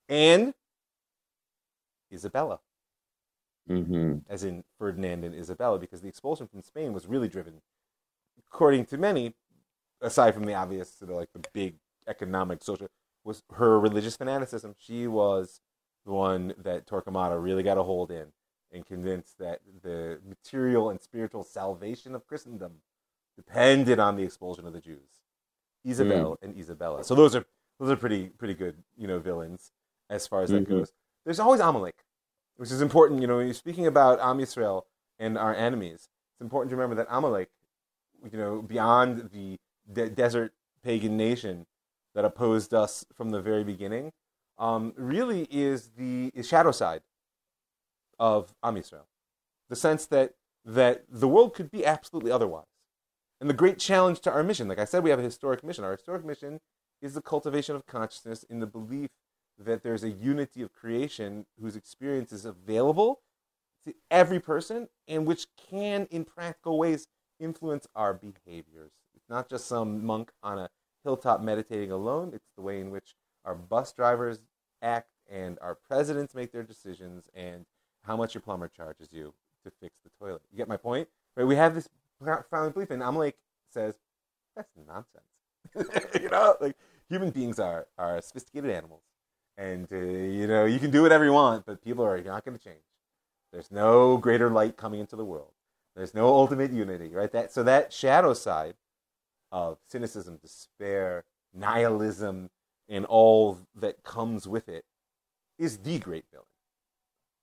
And 0.09 0.53
Isabella 2.11 2.59
hmm 3.67 4.17
as 4.29 4.43
in 4.43 4.63
Ferdinand 4.77 5.23
and 5.23 5.35
Isabella, 5.35 5.79
because 5.79 6.01
the 6.01 6.07
expulsion 6.07 6.47
from 6.47 6.61
Spain 6.61 6.93
was 6.93 7.07
really 7.07 7.27
driven, 7.27 7.61
according 8.51 8.85
to 8.87 8.97
many, 8.97 9.33
aside 10.01 10.33
from 10.33 10.45
the 10.45 10.53
obvious, 10.53 10.93
sort 10.93 11.11
of 11.11 11.17
like 11.17 11.29
the 11.33 11.47
big 11.53 11.75
economic, 12.07 12.63
social, 12.63 12.87
was 13.23 13.43
her 13.53 13.79
religious 13.79 14.17
fanaticism. 14.17 14.75
She 14.77 15.07
was 15.07 15.61
the 16.05 16.11
one 16.11 16.53
that 16.63 16.85
Torquemada 16.87 17.41
really 17.41 17.63
got 17.63 17.77
a 17.77 17.83
hold 17.83 18.11
in 18.11 18.27
and 18.71 18.85
convinced 18.85 19.37
that 19.39 19.59
the 19.83 20.19
material 20.27 20.89
and 20.89 21.01
spiritual 21.01 21.43
salvation 21.43 22.15
of 22.15 22.27
Christendom 22.27 22.81
depended 23.35 23.99
on 23.99 24.15
the 24.15 24.23
expulsion 24.23 24.65
of 24.65 24.73
the 24.73 24.81
Jews. 24.81 25.21
Isabel 25.83 26.37
and 26.41 26.57
Isabella. 26.57 27.03
So 27.03 27.13
those 27.15 27.35
are 27.35 27.45
those 27.79 27.89
are 27.89 27.95
pretty 27.95 28.29
pretty 28.29 28.53
good, 28.53 28.75
you 28.97 29.07
know, 29.07 29.19
villains 29.19 29.71
as 30.09 30.27
far 30.27 30.41
as 30.41 30.49
that 30.51 30.65
Mhm. 30.65 30.69
goes. 30.69 30.93
There's 31.25 31.39
always 31.39 31.59
Amalek 31.59 32.03
which 32.55 32.71
is 32.71 32.81
important. 32.81 33.21
You 33.21 33.27
know, 33.27 33.37
when 33.37 33.47
you're 33.47 33.53
speaking 33.53 33.87
about 33.87 34.19
Am 34.19 34.37
Yisrael 34.37 34.83
and 35.19 35.37
our 35.37 35.53
enemies, 35.53 36.09
it's 36.33 36.41
important 36.41 36.69
to 36.69 36.75
remember 36.75 36.95
that 36.95 37.07
Amalek, 37.09 37.49
you 38.31 38.37
know, 38.37 38.61
beyond 38.61 39.31
the 39.31 39.59
de- 39.91 40.09
desert 40.09 40.53
pagan 40.83 41.17
nation 41.17 41.65
that 42.13 42.25
opposed 42.25 42.73
us 42.73 43.05
from 43.13 43.31
the 43.31 43.41
very 43.41 43.63
beginning, 43.63 44.13
um, 44.57 44.93
really 44.95 45.47
is 45.49 45.91
the 45.97 46.31
is 46.33 46.47
shadow 46.47 46.71
side 46.71 47.01
of 48.19 48.53
Am 48.63 48.75
Yisrael. 48.75 49.05
The 49.69 49.75
sense 49.75 50.05
that 50.07 50.33
that 50.65 51.03
the 51.09 51.27
world 51.27 51.53
could 51.53 51.71
be 51.71 51.85
absolutely 51.85 52.31
otherwise. 52.31 52.65
And 53.41 53.49
the 53.49 53.53
great 53.53 53.77
challenge 53.77 54.21
to 54.21 54.31
our 54.31 54.43
mission, 54.43 54.67
like 54.69 54.79
I 54.79 54.85
said, 54.85 55.03
we 55.03 55.09
have 55.09 55.19
a 55.19 55.23
historic 55.23 55.63
mission. 55.63 55.83
Our 55.83 55.91
historic 55.91 56.23
mission 56.23 56.61
is 57.01 57.13
the 57.13 57.21
cultivation 57.21 57.75
of 57.75 57.85
consciousness 57.85 58.43
in 58.43 58.59
the 58.59 58.65
belief 58.67 59.09
that 59.59 59.83
there's 59.83 60.03
a 60.03 60.09
unity 60.09 60.61
of 60.61 60.71
creation 60.71 61.45
whose 61.59 61.75
experience 61.75 62.31
is 62.31 62.45
available 62.45 63.19
to 63.85 63.93
every 64.09 64.39
person 64.39 64.87
and 65.07 65.25
which 65.25 65.47
can, 65.69 66.07
in 66.09 66.23
practical 66.23 66.77
ways, 66.77 67.07
influence 67.39 67.87
our 67.95 68.13
behaviors. 68.13 68.91
It's 69.15 69.29
not 69.29 69.49
just 69.49 69.67
some 69.67 70.05
monk 70.05 70.31
on 70.41 70.57
a 70.57 70.69
hilltop 71.03 71.41
meditating 71.41 71.91
alone, 71.91 72.31
it's 72.33 72.49
the 72.55 72.61
way 72.61 72.79
in 72.79 72.89
which 72.89 73.15
our 73.45 73.55
bus 73.55 73.91
drivers 73.93 74.39
act 74.81 75.09
and 75.31 75.57
our 75.61 75.75
presidents 75.75 76.35
make 76.35 76.51
their 76.51 76.63
decisions 76.63 77.29
and 77.33 77.65
how 78.01 78.17
much 78.17 78.33
your 78.33 78.41
plumber 78.41 78.67
charges 78.67 79.09
you 79.11 79.33
to 79.63 79.71
fix 79.79 79.99
the 80.03 80.09
toilet. 80.19 80.41
You 80.51 80.57
get 80.57 80.67
my 80.67 80.77
point? 80.77 81.07
Right? 81.35 81.45
We 81.45 81.55
have 81.55 81.73
this 81.73 81.87
profound 82.21 82.73
belief, 82.73 82.91
and 82.91 83.01
Amalek 83.01 83.37
says, 83.69 83.95
that's 84.55 84.69
nonsense. 84.87 86.11
you 86.21 86.29
know, 86.29 86.55
like 86.59 86.75
human 87.09 87.31
beings 87.31 87.59
are, 87.59 87.87
are 87.97 88.21
sophisticated 88.21 88.69
animals 88.69 89.03
and 89.57 89.87
uh, 89.91 89.95
you 89.97 90.47
know 90.47 90.65
you 90.65 90.79
can 90.79 90.91
do 90.91 91.01
whatever 91.01 91.23
you 91.23 91.33
want 91.33 91.65
but 91.65 91.83
people 91.83 92.03
are 92.03 92.19
not 92.21 92.43
going 92.43 92.57
to 92.57 92.63
change 92.63 92.77
there's 93.51 93.71
no 93.71 94.17
greater 94.17 94.49
light 94.49 94.77
coming 94.77 94.99
into 94.99 95.15
the 95.15 95.25
world 95.25 95.51
there's 95.95 96.13
no 96.13 96.27
ultimate 96.27 96.71
unity 96.71 97.09
right 97.13 97.31
that 97.31 97.51
so 97.51 97.63
that 97.63 97.93
shadow 97.93 98.33
side 98.33 98.75
of 99.51 99.77
cynicism 99.87 100.37
despair 100.37 101.23
nihilism 101.53 102.49
and 102.93 103.05
all 103.05 103.59
that 103.75 104.03
comes 104.03 104.47
with 104.47 104.69
it 104.69 104.85
is 105.57 105.79
the 105.79 105.97
great 105.99 106.25
villain. 106.31 106.45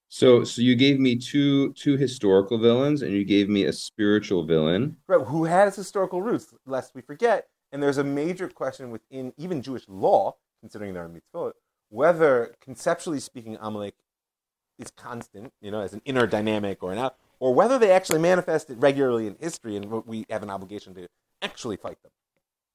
So 0.08 0.44
so 0.44 0.62
you 0.62 0.76
gave 0.76 0.98
me 0.98 1.16
two 1.16 1.72
two 1.74 1.96
historical 1.96 2.58
villains 2.58 3.02
and 3.02 3.12
you 3.12 3.24
gave 3.24 3.48
me 3.48 3.64
a 3.64 3.72
spiritual 3.72 4.44
villain. 4.44 4.96
right 5.06 5.26
who 5.26 5.44
has 5.44 5.76
historical 5.76 6.22
roots 6.22 6.54
lest 6.66 6.94
we 6.94 7.02
forget. 7.02 7.48
And 7.72 7.80
there's 7.82 7.98
a 7.98 8.04
major 8.04 8.48
question 8.48 8.90
within 8.90 9.32
even 9.36 9.62
jewish 9.62 9.84
law 9.88 10.36
considering 10.60 10.94
there 10.94 11.04
are 11.04 11.08
mitzvot 11.08 11.52
whether 11.88 12.54
conceptually 12.60 13.20
speaking 13.20 13.56
amalek 13.60 13.94
is 14.78 14.90
constant 14.90 15.52
you 15.60 15.70
know 15.70 15.80
as 15.80 15.92
an 15.92 16.02
inner 16.04 16.26
dynamic 16.26 16.82
or 16.82 16.92
an 16.92 16.98
out 16.98 17.16
or 17.38 17.54
whether 17.54 17.78
they 17.78 17.90
actually 17.90 18.18
manifest 18.18 18.70
it 18.70 18.78
regularly 18.78 19.26
in 19.26 19.36
history 19.40 19.76
and 19.76 19.90
we 20.06 20.26
have 20.28 20.42
an 20.42 20.50
obligation 20.50 20.94
to 20.94 21.08
actually 21.42 21.76
fight 21.76 22.02
them 22.02 22.12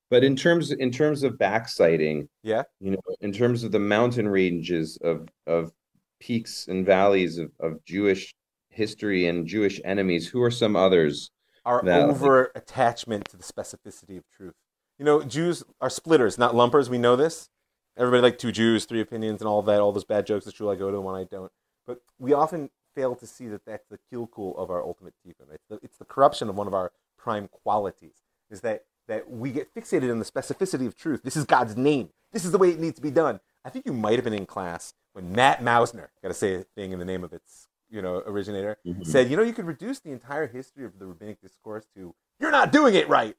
But 0.10 0.24
in 0.24 0.36
terms 0.36 0.72
in 0.72 0.92
terms 0.92 1.24
of 1.24 1.34
backsighting, 1.34 2.28
yeah 2.44 2.64
you 2.80 2.92
know, 2.92 3.02
in 3.22 3.32
terms 3.32 3.64
of 3.64 3.72
the 3.72 3.80
mountain 3.80 4.28
ranges 4.28 4.98
of 5.04 5.28
of 5.48 5.72
peaks 6.20 6.68
and 6.68 6.86
valleys 6.86 7.38
of, 7.38 7.52
of 7.60 7.84
Jewish 7.86 8.34
history 8.70 9.28
and 9.28 9.48
Jewish 9.48 9.82
enemies, 9.84 10.28
who 10.28 10.42
are 10.42 10.52
some 10.52 10.76
others? 10.76 11.32
Our 11.66 11.82
that- 11.84 12.10
over 12.10 12.52
attachment 12.56 13.30
to 13.30 13.38
the 13.38 13.44
specificity 13.44 14.18
of 14.18 14.24
truth. 14.30 14.54
You 15.00 15.06
know, 15.06 15.24
Jews 15.24 15.64
are 15.82 15.90
splitters, 15.90 16.38
not 16.38 16.56
lumpers. 16.56 16.90
We 16.90 16.98
know 16.98 17.16
this. 17.16 17.50
Everybody 17.98 18.22
like 18.22 18.38
two 18.38 18.52
Jews, 18.52 18.86
three 18.86 19.02
opinions, 19.02 19.42
and 19.42 19.48
all 19.48 19.62
that. 19.64 19.82
All 19.82 19.92
those 19.92 20.06
bad 20.06 20.26
jokes. 20.26 20.46
The 20.46 20.52
shul 20.52 20.70
I 20.70 20.76
go 20.76 20.90
to, 20.92 20.98
and 20.98 21.06
one 21.06 21.16
I 21.16 21.24
don't. 21.26 21.52
But 21.88 22.00
we 22.20 22.34
often 22.34 22.70
fail 22.94 23.16
to 23.16 23.28
see 23.28 23.48
that 23.48 23.66
that's 23.66 23.88
the 23.90 24.00
kilkul 24.12 24.58
of 24.58 24.70
our 24.70 24.82
ultimate 24.82 25.14
tikkun. 25.26 25.54
It's 25.54 25.66
the, 25.70 25.80
it's 25.82 25.98
the 25.98 26.06
corruption 26.06 26.50
of 26.50 26.56
one 26.56 26.68
of 26.68 26.74
our 26.74 26.92
prime 27.18 27.50
qualities. 27.50 28.24
Is 28.50 28.62
that 28.62 28.84
that 29.08 29.30
we 29.30 29.52
get 29.52 29.74
fixated 29.74 30.12
on 30.12 30.20
the 30.20 30.26
specificity 30.26 30.88
of 30.88 30.96
truth. 30.96 31.22
This 31.24 31.36
is 31.38 31.46
God's 31.46 31.76
name. 31.78 32.10
This 32.32 32.46
is 32.46 32.52
the 32.52 32.58
way 32.58 32.70
it 32.70 32.80
needs 32.80 32.96
to 32.96 33.02
be 33.02 33.12
done. 33.12 33.40
I 33.64 33.70
think 33.70 33.86
you 33.86 33.94
might 33.94 34.16
have 34.16 34.24
been 34.24 34.34
in 34.34 34.46
class 34.46 34.94
when 35.14 35.32
Matt 35.32 35.62
Mausner, 35.62 36.08
got 36.22 36.28
to 36.30 36.34
say 36.34 36.56
a 36.56 36.64
thing 36.64 36.92
in 36.92 37.00
the 37.00 37.06
name 37.06 37.24
of 37.24 37.34
its 37.34 37.68
you 37.90 38.02
know 38.02 38.22
originator, 38.26 38.78
Mhm. 38.86 39.06
said, 39.06 39.30
you 39.30 39.38
know, 39.38 39.44
you 39.44 39.54
could 39.54 39.66
reduce 39.66 40.00
the 40.00 40.12
entire 40.12 40.48
history 40.48 40.86
of 40.86 41.00
the 41.00 41.06
rabbinic 41.06 41.40
discourse 41.42 41.86
to 41.96 42.14
"You're 42.40 42.52
not 42.52 42.72
doing 42.72 42.96
it 42.96 43.08
right." 43.08 43.38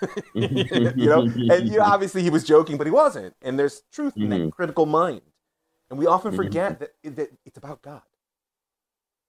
you 0.34 1.08
know, 1.08 1.22
and 1.50 1.68
you 1.68 1.78
know, 1.78 1.84
obviously 1.84 2.22
he 2.22 2.30
was 2.30 2.44
joking, 2.44 2.76
but 2.78 2.86
he 2.86 2.90
wasn't. 2.90 3.34
And 3.42 3.58
there's 3.58 3.82
truth 3.92 4.16
in 4.16 4.30
that 4.30 4.40
Mhm. 4.40 4.50
critical 4.52 4.86
mind, 4.86 5.22
and 5.90 5.98
we 5.98 6.06
often 6.06 6.32
Mhm. 6.32 6.36
forget 6.36 6.78
that, 6.80 6.92
that 7.16 7.30
it's 7.44 7.58
about 7.58 7.82
God. 7.82 8.02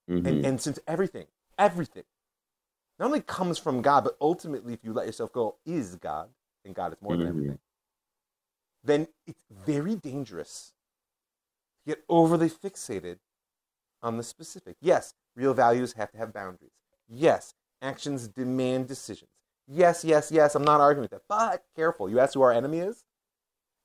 And, 0.07 0.45
and 0.45 0.61
since 0.61 0.79
everything, 0.87 1.25
everything, 1.57 2.03
not 2.99 3.07
only 3.07 3.21
comes 3.21 3.57
from 3.57 3.81
God, 3.81 4.03
but 4.03 4.17
ultimately, 4.21 4.73
if 4.73 4.83
you 4.83 4.93
let 4.93 5.05
yourself 5.05 5.31
go, 5.31 5.57
is 5.65 5.95
God, 5.95 6.29
and 6.63 6.73
God 6.73 6.93
is 6.93 7.01
more 7.01 7.15
than 7.15 7.25
Mhm. 7.25 7.29
everything, 7.29 7.59
then 8.83 9.07
it's 9.25 9.43
very 9.49 9.95
dangerous 9.95 10.73
to 11.79 11.95
get 11.95 12.05
overly 12.07 12.49
fixated 12.49 13.19
on 14.01 14.17
the 14.17 14.23
specific. 14.23 14.77
Yes, 14.79 15.15
real 15.35 15.53
values 15.53 15.93
have 15.93 16.11
to 16.11 16.17
have 16.17 16.31
boundaries. 16.31 16.71
Yes, 17.07 17.53
actions 17.81 18.27
demand 18.27 18.87
decisions. 18.87 19.31
Yes, 19.67 20.03
yes, 20.03 20.31
yes, 20.31 20.55
I'm 20.55 20.63
not 20.63 20.79
arguing 20.79 21.01
with 21.01 21.11
that. 21.11 21.27
But 21.27 21.65
careful, 21.75 22.09
you 22.09 22.19
ask 22.19 22.35
who 22.35 22.41
our 22.41 22.51
enemy 22.51 22.79
is? 22.79 23.03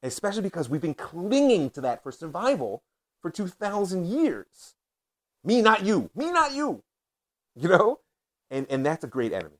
Especially 0.03 0.43
because 0.43 0.69
we've 0.69 0.81
been 0.81 0.95
clinging 0.95 1.71
to 1.71 1.81
that 1.81 2.03
for 2.03 2.13
survival 2.13 2.83
for 3.21 3.31
2,000 3.31 4.07
years. 4.07 4.77
Me, 5.43 5.63
not 5.63 5.85
you. 5.85 6.11
Me, 6.15 6.31
not 6.31 6.53
you. 6.53 6.83
You 7.55 7.69
know? 7.69 8.01
And, 8.51 8.67
and 8.71 8.85
that's 8.85 9.05
a 9.05 9.07
great 9.07 9.33
enemy. 9.33 9.57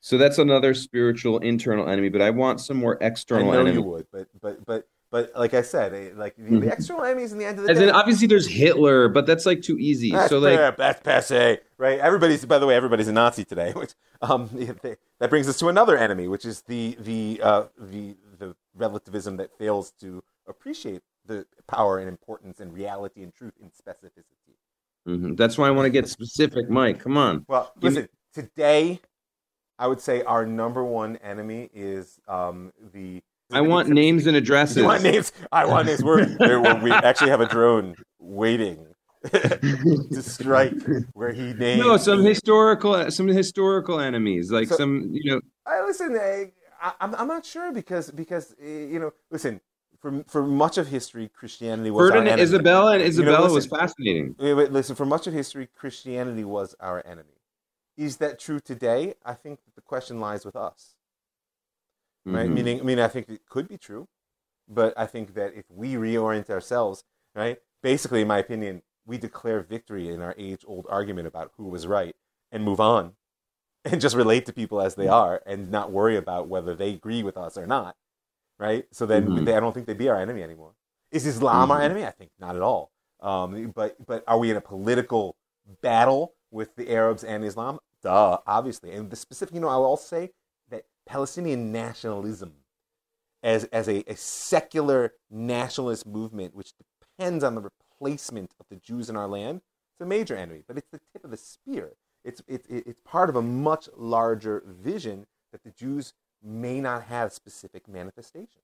So 0.00 0.18
that's 0.18 0.36
another 0.38 0.74
spiritual 0.74 1.38
internal 1.38 1.88
enemy, 1.88 2.10
but 2.10 2.20
I 2.20 2.28
want 2.30 2.60
some 2.60 2.76
more 2.76 2.98
external. 3.00 3.06
I 3.06 3.12
external 3.12 3.52
know 3.52 3.60
enemy. 3.60 3.74
you 3.76 3.82
would, 3.82 4.06
but 4.12 4.26
but 4.42 4.64
but 4.66 4.86
but 5.10 5.32
like 5.34 5.54
I 5.54 5.62
said, 5.62 5.94
eh, 5.94 6.10
like 6.14 6.36
the, 6.36 6.42
Mhm. 6.42 6.60
the 6.60 6.72
external 6.72 7.04
enemies 7.04 7.32
in 7.32 7.38
the 7.38 7.46
end 7.46 7.58
of 7.58 7.64
the 7.64 7.70
As 7.70 7.78
day. 7.78 7.84
in, 7.88 7.90
obviously, 7.90 8.26
there's 8.26 8.46
Hitler, 8.46 9.08
but 9.08 9.24
that's 9.26 9.46
like 9.46 9.62
too 9.62 9.78
easy. 9.78 10.10
That's 10.10 10.28
so 10.28 10.40
like, 10.40 10.58
fair, 10.58 10.72
that's 10.72 11.00
passe, 11.02 11.60
right? 11.78 11.98
Everybody's, 12.00 12.44
by 12.44 12.58
the 12.58 12.66
way, 12.66 12.74
everybody's 12.76 13.08
a 13.08 13.12
Nazi 13.12 13.46
today. 13.46 13.72
Which 13.76 13.94
um, 14.20 14.50
that 15.20 15.30
brings 15.30 15.48
us 15.48 15.58
to 15.60 15.68
another 15.70 15.96
enemy, 15.96 16.28
which 16.28 16.44
is 16.44 16.60
the 16.62 16.98
the 17.00 17.40
uh, 17.42 17.64
the 17.78 18.16
the 18.38 18.54
relativism 18.74 19.38
that 19.38 19.56
fails 19.56 19.90
to 20.02 20.22
appreciate 20.46 21.00
the 21.24 21.46
power 21.66 21.98
and 21.98 22.10
importance 22.10 22.60
and 22.60 22.74
reality 22.74 23.22
and 23.22 23.32
truth 23.34 23.54
in 23.58 23.68
specificity. 23.70 24.43
Mhm. 25.06 25.36
that's 25.36 25.58
why 25.58 25.68
I 25.68 25.70
want 25.70 25.86
to 25.86 25.90
get 25.90 26.08
specific, 26.08 26.68
Mike. 26.70 27.00
Come 27.00 27.16
on. 27.16 27.44
Well, 27.48 27.72
listen, 27.80 28.08
today, 28.32 29.00
I 29.78 29.86
would 29.86 30.00
say 30.00 30.22
our 30.22 30.46
number 30.46 30.82
one 30.84 31.16
enemy 31.16 31.68
is 31.74 32.18
um, 32.28 32.72
the. 32.92 33.22
I 33.52 33.60
want 33.60 33.88
names 33.88 34.26
and 34.26 34.36
addresses. 34.36 34.78
You 34.78 34.84
want 34.84 35.02
names? 35.02 35.32
I 35.52 35.66
want 35.66 35.86
names. 35.86 36.02
We're, 36.02 36.36
we're, 36.40 36.80
we 36.80 36.90
actually 36.90 37.30
have 37.30 37.42
a 37.42 37.46
drone 37.46 37.94
waiting 38.18 38.86
to 39.30 40.22
strike 40.22 40.74
where 41.12 41.32
he 41.32 41.52
named. 41.52 41.80
No, 41.80 41.96
some 41.98 42.22
historical, 42.24 43.10
some 43.10 43.26
historical 43.28 44.00
enemies, 44.00 44.50
like 44.50 44.68
So- 44.68 44.76
some, 44.76 45.10
you 45.12 45.32
know. 45.32 45.40
I 45.66 45.82
listen. 45.84 46.16
I, 46.16 46.52
I, 46.80 46.92
I'm 47.00 47.14
I'm 47.14 47.28
not 47.28 47.44
sure 47.44 47.72
because 47.72 48.10
because 48.10 48.54
uh, 48.62 48.66
you 48.66 48.98
know 48.98 49.12
listen 49.30 49.60
for 50.04 50.22
for 50.28 50.42
much 50.42 50.76
of 50.76 50.88
history 50.88 51.30
Christianity 51.30 51.90
was 51.90 52.10
our 52.10 52.18
enemy. 52.18 52.42
Isabella, 52.42 52.92
and 52.92 53.00
You 53.00 53.04
know, 53.04 53.08
Isabella 53.08 53.52
was 53.52 53.66
fascinating. 53.66 54.36
Wait, 54.38 54.52
wait, 54.52 54.70
listen. 54.70 54.94
For 54.94 55.06
much 55.06 55.26
of 55.26 55.32
history, 55.32 55.66
Christianity 55.74 56.44
was 56.44 56.74
our 56.78 57.02
enemy. 57.06 57.40
Is 57.96 58.18
that 58.18 58.38
true 58.38 58.60
today? 58.60 59.14
I 59.24 59.32
think 59.32 59.64
that 59.64 59.74
the 59.74 59.80
question 59.80 60.20
lies 60.20 60.44
with 60.44 60.56
us, 60.56 60.94
right? 62.26 62.50
Mhm. 62.50 62.52
Meaning, 62.52 62.80
I 62.80 62.82
mean, 62.82 62.98
I 62.98 63.08
think 63.08 63.30
it 63.30 63.48
could 63.48 63.66
be 63.66 63.78
true, 63.78 64.08
but 64.68 64.92
I 64.94 65.06
think 65.06 65.32
that 65.34 65.54
if 65.54 65.64
we 65.70 65.94
reorient 65.94 66.50
ourselves, 66.50 67.04
right, 67.34 67.58
basically, 67.82 68.20
in 68.20 68.28
my 68.28 68.38
opinion, 68.38 68.82
we 69.06 69.16
declare 69.16 69.60
victory 69.60 70.10
in 70.10 70.20
our 70.20 70.34
age-old 70.36 70.86
argument 70.90 71.28
about 71.28 71.52
who 71.56 71.68
was 71.68 71.86
right 71.86 72.14
and 72.52 72.62
move 72.62 72.80
on, 72.80 73.16
and 73.86 74.02
just 74.02 74.14
relate 74.16 74.44
to 74.46 74.52
people 74.52 74.82
as 74.82 74.96
they 74.96 75.08
are, 75.08 75.42
and 75.46 75.70
not 75.70 75.92
worry 75.92 76.16
about 76.16 76.48
whether 76.48 76.74
they 76.74 76.90
agree 76.90 77.22
with 77.22 77.38
us 77.38 77.56
or 77.56 77.66
not, 77.66 77.96
right? 78.64 78.86
So 78.92 79.04
then, 79.06 79.22
Mhm. 79.28 79.44
they, 79.44 79.54
I 79.54 79.60
don't 79.60 79.72
think 79.74 79.86
they'd 79.86 79.98
be 80.06 80.08
our 80.08 80.20
enemy 80.20 80.42
anymore. 80.42 80.72
Is 81.10 81.26
Islam 81.26 81.70
our 81.70 81.80
Mhm. 81.80 81.84
enemy? 81.84 82.04
I 82.06 82.10
think 82.10 82.30
not 82.38 82.56
at 82.56 82.62
all. 82.62 82.90
Um, 83.20 83.70
but 83.72 83.90
but 84.10 84.24
are 84.26 84.38
we 84.38 84.50
in 84.50 84.56
a 84.56 84.60
political 84.74 85.36
battle 85.82 86.34
with 86.50 86.74
the 86.76 86.90
Arabs 86.90 87.22
and 87.24 87.44
Islam? 87.44 87.78
Duh, 88.02 88.38
obviously. 88.46 88.90
And 88.92 89.10
the 89.10 89.16
specific, 89.16 89.54
you 89.54 89.60
know, 89.60 89.68
I 89.68 89.76
will 89.76 89.86
also 89.86 90.06
say 90.16 90.32
that 90.70 90.84
Palestinian 91.06 91.72
nationalism, 91.72 92.52
as 93.42 93.64
as 93.64 93.88
a, 93.88 93.98
a 94.10 94.16
secular 94.16 95.14
nationalist 95.30 96.06
movement, 96.06 96.54
which 96.54 96.72
depends 96.76 97.44
on 97.44 97.54
the 97.54 97.60
replacement 97.60 98.50
of 98.60 98.66
the 98.70 98.76
Jews 98.76 99.08
in 99.10 99.16
our 99.16 99.28
land, 99.28 99.60
it's 99.92 100.00
a 100.00 100.06
major 100.06 100.36
enemy. 100.36 100.62
But 100.66 100.78
it's 100.78 100.90
the 100.90 101.00
tip 101.12 101.24
of 101.24 101.30
the 101.30 101.36
spear. 101.36 101.92
It's 102.24 102.42
it's 102.46 102.66
it's 102.68 103.00
part 103.04 103.28
of 103.28 103.36
a 103.36 103.42
much 103.42 103.88
larger 103.96 104.62
vision 104.66 105.26
that 105.52 105.62
the 105.64 105.70
Jews 105.70 106.14
may 106.44 106.80
not 106.80 107.04
have 107.04 107.32
specific 107.32 107.88
manifestation 107.88 108.60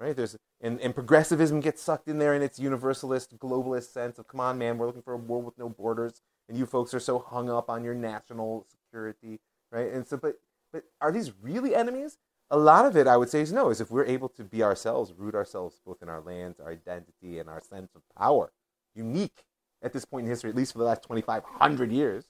right? 0.00 0.16
There's 0.16 0.36
and, 0.60 0.80
and 0.80 0.94
progressivism 0.94 1.60
gets 1.60 1.82
sucked 1.82 2.08
in 2.08 2.18
there 2.18 2.34
in 2.34 2.42
its 2.42 2.58
universalist, 2.58 3.36
globalist 3.38 3.92
sense 3.92 4.18
of 4.18 4.28
come 4.28 4.40
on, 4.40 4.58
man, 4.58 4.78
we're 4.78 4.86
looking 4.86 5.02
for 5.02 5.14
a 5.14 5.18
world 5.18 5.44
with 5.44 5.58
no 5.58 5.68
borders, 5.68 6.22
and 6.48 6.56
you 6.56 6.66
folks 6.66 6.94
are 6.94 7.00
so 7.00 7.18
hung 7.18 7.50
up 7.50 7.68
on 7.68 7.84
your 7.84 7.94
national 7.94 8.66
security, 8.70 9.40
right? 9.70 9.92
And 9.92 10.06
so, 10.06 10.16
but 10.16 10.36
but 10.72 10.84
are 11.00 11.12
these 11.12 11.32
really 11.40 11.74
enemies? 11.74 12.18
A 12.50 12.58
lot 12.58 12.84
of 12.84 12.96
it, 12.96 13.06
I 13.06 13.16
would 13.16 13.30
say, 13.30 13.40
is 13.40 13.52
no. 13.52 13.70
Is 13.70 13.80
if 13.80 13.90
we're 13.90 14.04
able 14.04 14.28
to 14.30 14.44
be 14.44 14.62
ourselves, 14.62 15.12
root 15.16 15.34
ourselves 15.34 15.80
both 15.84 16.02
in 16.02 16.08
our 16.08 16.20
lands, 16.20 16.60
our 16.60 16.70
identity, 16.70 17.38
and 17.38 17.48
our 17.48 17.62
sense 17.62 17.94
of 17.94 18.02
power, 18.16 18.52
unique 18.94 19.44
at 19.82 19.92
this 19.92 20.04
point 20.04 20.24
in 20.24 20.30
history, 20.30 20.50
at 20.50 20.56
least 20.56 20.72
for 20.72 20.78
the 20.78 20.84
last 20.84 21.02
2,500 21.02 21.92
years. 21.92 22.24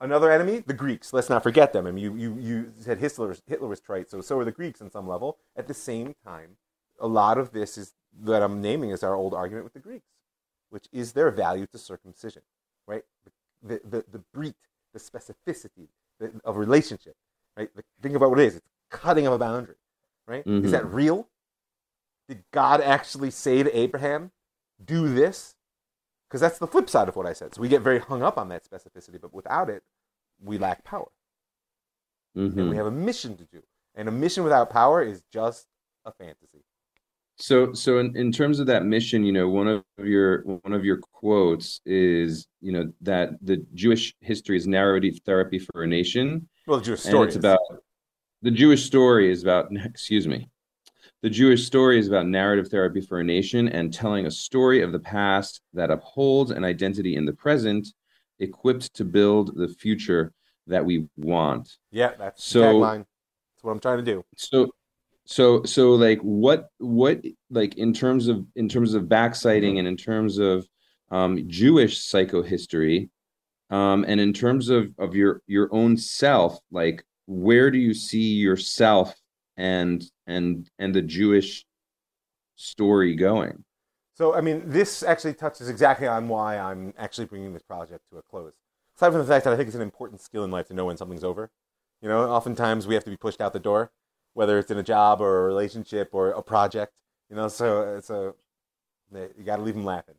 Another 0.00 0.30
enemy, 0.30 0.60
the 0.66 0.72
Greeks. 0.72 1.12
Let's 1.12 1.28
not 1.28 1.42
forget 1.42 1.72
them. 1.74 1.86
I 1.86 1.90
mean, 1.90 2.02
you, 2.02 2.16
you, 2.16 2.36
you 2.38 2.72
said 2.78 2.98
Hitler, 2.98 3.36
Hitler 3.46 3.68
was 3.68 3.80
trite, 3.80 4.10
so 4.10 4.20
so 4.22 4.38
are 4.38 4.44
the 4.44 4.50
Greeks 4.52 4.80
on 4.80 4.90
some 4.90 5.06
level. 5.06 5.36
At 5.56 5.66
the 5.68 5.74
same 5.74 6.14
time, 6.24 6.56
a 6.98 7.06
lot 7.06 7.36
of 7.36 7.52
this 7.52 7.76
is 7.76 7.92
that 8.22 8.42
I'm 8.42 8.62
naming 8.62 8.90
is 8.90 9.02
our 9.02 9.14
old 9.14 9.34
argument 9.34 9.64
with 9.64 9.74
the 9.74 9.78
Greeks, 9.80 10.06
which 10.70 10.86
is 10.90 11.12
their 11.12 11.30
value 11.30 11.66
to 11.66 11.78
circumcision, 11.78 12.42
right? 12.86 13.02
The, 13.62 13.80
the, 13.84 14.04
the 14.10 14.22
brit, 14.32 14.54
the 14.94 15.00
specificity 15.00 15.88
the, 16.18 16.32
of 16.44 16.56
relationship, 16.56 17.14
right? 17.56 17.68
The, 17.76 17.82
think 18.00 18.14
about 18.14 18.30
what 18.30 18.40
it 18.40 18.46
is. 18.46 18.56
It's 18.56 18.66
cutting 18.90 19.26
of 19.26 19.34
a 19.34 19.38
boundary, 19.38 19.76
right? 20.26 20.44
Mhm. 20.46 20.64
Is 20.64 20.70
that 20.70 20.86
real? 20.86 21.28
Did 22.26 22.44
God 22.52 22.80
actually 22.80 23.30
say 23.30 23.62
to 23.62 23.78
Abraham, 23.78 24.30
do 24.82 25.12
this? 25.12 25.56
Because 26.30 26.40
that's 26.40 26.58
the 26.60 26.66
flip 26.68 26.88
side 26.88 27.08
of 27.08 27.16
what 27.16 27.26
I 27.26 27.32
said. 27.32 27.54
So 27.54 27.60
we 27.60 27.68
get 27.68 27.82
very 27.82 27.98
hung 27.98 28.22
up 28.22 28.38
on 28.38 28.48
that 28.50 28.62
specificity, 28.64 29.20
but 29.20 29.34
without 29.34 29.68
it, 29.68 29.82
we 30.40 30.58
lack 30.58 30.84
power. 30.84 31.08
Mhm. 32.36 32.56
And 32.56 32.70
we 32.70 32.76
have 32.76 32.86
a 32.86 32.90
mission 32.92 33.36
to 33.36 33.44
do. 33.46 33.60
And 33.96 34.08
a 34.08 34.12
mission 34.12 34.44
without 34.44 34.70
power 34.70 35.02
is 35.02 35.22
just 35.32 35.66
a 36.04 36.12
fantasy. 36.12 36.62
So, 37.36 37.72
so 37.72 37.98
in, 37.98 38.16
in 38.16 38.30
terms 38.30 38.60
of 38.60 38.66
that 38.68 38.84
mission, 38.84 39.24
you 39.24 39.32
know, 39.32 39.48
one 39.48 39.66
of 39.66 39.82
your 39.98 40.42
one 40.42 40.72
of 40.72 40.84
your 40.84 40.98
quotes 40.98 41.80
is, 41.84 42.46
you 42.60 42.70
know, 42.70 42.92
that 43.00 43.30
the 43.42 43.56
Jewish 43.74 44.14
history 44.20 44.56
is 44.56 44.66
narrative 44.68 45.18
therapy 45.26 45.58
for 45.58 45.82
a 45.82 45.86
nation, 45.86 46.48
Well, 46.66 46.78
the 46.78 46.84
Jewish 46.84 47.04
and 47.06 47.10
story 47.10 47.26
it's 47.26 47.36
is. 47.36 47.38
about 47.40 47.58
the 48.42 48.50
Jewish 48.50 48.84
story 48.84 49.32
is 49.32 49.42
about. 49.42 49.68
Excuse 49.84 50.28
me, 50.28 50.49
the 51.22 51.30
Jewish 51.30 51.66
story 51.66 51.98
is 51.98 52.08
about 52.08 52.26
narrative 52.26 52.68
therapy 52.68 53.00
for 53.00 53.20
a 53.20 53.24
nation 53.24 53.68
and 53.68 53.92
telling 53.92 54.26
a 54.26 54.30
story 54.30 54.82
of 54.82 54.92
the 54.92 54.98
past 55.00 55.60
that 55.74 55.90
upholds 55.90 56.50
an 56.50 56.64
identity 56.64 57.16
in 57.16 57.24
the 57.26 57.32
present, 57.32 57.88
equipped 58.38 58.94
to 58.94 59.04
build 59.04 59.54
the 59.56 59.68
future 59.68 60.32
that 60.66 60.84
we 60.84 61.06
want. 61.16 61.76
Yeah, 61.90 62.12
that's 62.18 62.42
So- 62.44 62.62
tagline. 62.62 62.98
That's 63.54 63.64
what 63.64 63.72
I'm 63.72 63.80
trying 63.80 63.98
to 63.98 64.04
do. 64.04 64.24
so 64.36 64.70
so 65.26 65.62
so 65.64 65.92
like 65.92 66.18
what 66.22 66.68
what 66.78 67.22
like 67.50 67.76
in 67.76 67.92
terms 67.92 68.26
of 68.26 68.44
in 68.56 68.68
terms 68.70 68.94
of 68.94 69.02
backsighting 69.04 69.78
and 69.78 69.86
in 69.86 69.96
terms 69.96 70.38
of 70.38 70.66
um 71.10 71.46
jewish 71.46 71.98
psychohistory 72.00 73.10
um 73.68 74.04
and 74.08 74.18
in 74.18 74.32
terms 74.32 74.70
of 74.70 74.88
of 74.98 75.14
your 75.14 75.42
your 75.46 75.68
own 75.74 75.94
self 75.96 76.58
like 76.72 77.04
where 77.26 77.70
do 77.70 77.76
you 77.78 77.92
see 77.92 78.32
yourself 78.32 79.14
and 79.56 80.04
and 80.26 80.68
and 80.78 80.94
the 80.94 81.02
jewish 81.02 81.64
story 82.56 83.14
going 83.14 83.64
So, 84.14 84.34
I 84.34 84.42
mean, 84.42 84.62
this 84.66 85.02
actually 85.02 85.32
touches 85.34 85.68
exactly 85.70 86.06
on 86.06 86.28
why 86.28 86.58
I'm 86.58 86.92
actually 86.98 87.26
bringing 87.26 87.54
this 87.54 87.62
project 87.62 88.02
to 88.10 88.18
a 88.18 88.22
close. 88.22 88.52
Aside 88.96 89.12
from 89.12 89.20
the 89.20 89.26
fact 89.26 89.44
that 89.44 89.52
I 89.54 89.56
think 89.56 89.68
it's 89.68 89.76
an 89.76 89.82
important 89.82 90.20
skill 90.20 90.44
in 90.44 90.50
life 90.50 90.68
to 90.68 90.74
know 90.74 90.84
when 90.86 90.98
something's 90.98 91.24
over. 91.24 91.50
You 92.02 92.08
know, 92.10 92.28
oftentimes 92.30 92.86
we 92.86 92.94
have 92.94 93.04
to 93.04 93.10
be 93.10 93.16
pushed 93.16 93.40
out 93.40 93.54
the 93.54 93.60
door, 93.60 93.92
whether 94.34 94.58
it's 94.58 94.70
in 94.70 94.76
a 94.78 94.82
job 94.82 95.22
or 95.22 95.42
a 95.42 95.46
relationship 95.46 96.10
or 96.12 96.30
a 96.32 96.42
project. 96.42 96.92
You 97.30 97.36
know, 97.36 97.48
so 97.48 98.00
so 98.02 98.36
you 99.14 99.44
got 99.44 99.56
to 99.56 99.62
leave 99.62 99.74
them 99.74 99.84
laughing. 99.86 100.16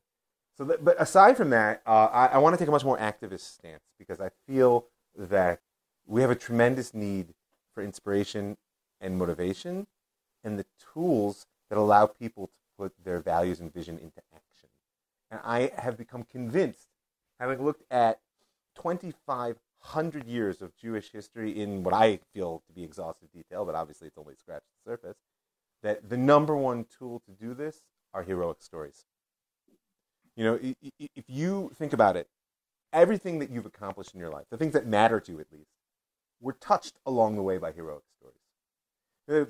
So, 0.57 0.65
but 0.81 0.99
aside 0.99 1.37
from 1.37 1.49
that, 1.51 1.81
uh, 1.85 2.07
I, 2.11 2.25
I 2.27 2.37
want 2.39 2.53
to 2.53 2.57
take 2.57 2.67
a 2.67 2.71
much 2.71 2.83
more 2.85 2.97
activist 2.97 3.55
stance 3.55 3.83
because 3.99 4.19
I 4.19 4.29
feel 4.47 4.87
that 5.15 5.59
we 6.05 6.21
have 6.21 6.31
a 6.31 6.35
tremendous 6.35 6.93
need 6.93 7.33
for 7.73 7.83
inspiration 7.83 8.57
and 9.01 9.17
motivation 9.17 9.87
and 10.43 10.57
the 10.57 10.65
tools 10.93 11.45
that 11.69 11.77
allow 11.77 12.05
people 12.05 12.47
to 12.47 12.53
put 12.77 12.93
their 13.03 13.19
values 13.19 13.59
and 13.59 13.73
vision 13.73 13.97
into 13.97 14.21
action. 14.33 14.69
And 15.29 15.39
I 15.43 15.71
have 15.77 15.97
become 15.97 16.23
convinced, 16.23 16.87
having 17.39 17.63
looked 17.63 17.83
at 17.91 18.19
2,500 18.75 20.27
years 20.27 20.61
of 20.61 20.75
Jewish 20.75 21.11
history 21.11 21.59
in 21.59 21.83
what 21.83 21.93
I 21.93 22.19
feel 22.33 22.61
to 22.67 22.73
be 22.73 22.83
exhaustive 22.83 23.31
detail, 23.31 23.65
but 23.65 23.75
obviously 23.75 24.07
it's 24.07 24.17
only 24.17 24.35
scratched 24.35 24.67
the 24.85 24.91
surface, 24.91 25.17
that 25.83 26.09
the 26.09 26.17
number 26.17 26.55
one 26.55 26.85
tool 26.97 27.21
to 27.25 27.31
do 27.31 27.53
this 27.53 27.81
are 28.13 28.23
heroic 28.23 28.61
stories. 28.61 29.05
You 30.35 30.43
know, 30.43 30.59
if 31.15 31.25
you 31.27 31.71
think 31.75 31.93
about 31.93 32.15
it, 32.15 32.27
everything 32.93 33.39
that 33.39 33.49
you've 33.49 33.65
accomplished 33.65 34.13
in 34.13 34.19
your 34.19 34.29
life, 34.29 34.45
the 34.49 34.57
things 34.57 34.73
that 34.73 34.85
matter 34.85 35.19
to 35.19 35.31
you 35.31 35.39
at 35.39 35.51
least, 35.51 35.71
were 36.41 36.53
touched 36.53 36.99
along 37.05 37.35
the 37.35 37.41
way 37.41 37.57
by 37.57 37.71
heroic 37.71 38.03
stories. 38.17 38.40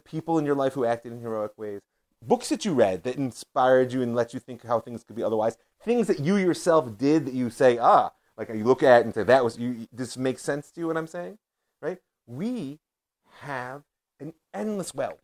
People 0.05 0.37
in 0.37 0.45
your 0.45 0.55
life 0.55 0.73
who 0.73 0.85
acted 0.85 1.11
in 1.11 1.21
heroic 1.21 1.57
ways, 1.57 1.81
books 2.21 2.49
that 2.49 2.65
you 2.65 2.73
read 2.73 3.03
that 3.03 3.15
inspired 3.15 3.91
you 3.91 4.01
and 4.01 4.15
let 4.15 4.33
you 4.33 4.39
think 4.39 4.65
how 4.65 4.79
things 4.79 5.03
could 5.03 5.15
be 5.15 5.23
otherwise, 5.23 5.57
things 5.83 6.07
that 6.07 6.19
you 6.19 6.37
yourself 6.37 6.97
did 6.97 7.25
that 7.25 7.33
you 7.33 7.49
say, 7.49 7.77
ah, 7.77 8.11
like 8.37 8.49
you 8.49 8.63
look 8.63 8.83
at 8.83 9.03
and 9.03 9.13
say, 9.13 9.23
that 9.23 9.43
was, 9.43 9.57
you, 9.57 9.87
this 9.91 10.17
makes 10.17 10.41
sense 10.41 10.71
to 10.71 10.81
you 10.81 10.87
what 10.87 10.97
I'm 10.97 11.07
saying, 11.07 11.37
right? 11.81 11.97
We 12.27 12.79
have 13.41 13.83
an 14.19 14.33
endless 14.53 14.93
well 14.93 15.17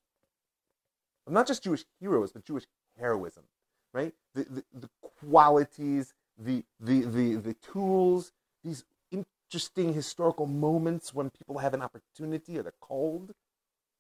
of 1.26 1.34
not 1.34 1.48
just 1.48 1.64
Jewish 1.64 1.86
heroes, 2.00 2.32
but 2.32 2.46
Jewish 2.46 2.66
heroism, 3.00 3.44
right? 3.94 4.14
The, 4.34 4.44
the, 4.44 4.64
the 4.74 4.90
qualities, 5.02 6.14
the, 6.38 6.64
the, 6.80 7.02
the, 7.02 7.36
the 7.36 7.54
tools, 7.54 8.32
these 8.64 8.84
interesting 9.12 9.94
historical 9.94 10.46
moments 10.46 11.14
when 11.14 11.30
people 11.30 11.60
have 11.60 11.74
an 11.74 11.82
opportunity 11.82 12.58
or 12.58 12.64
they're 12.64 12.74
called 12.80 13.34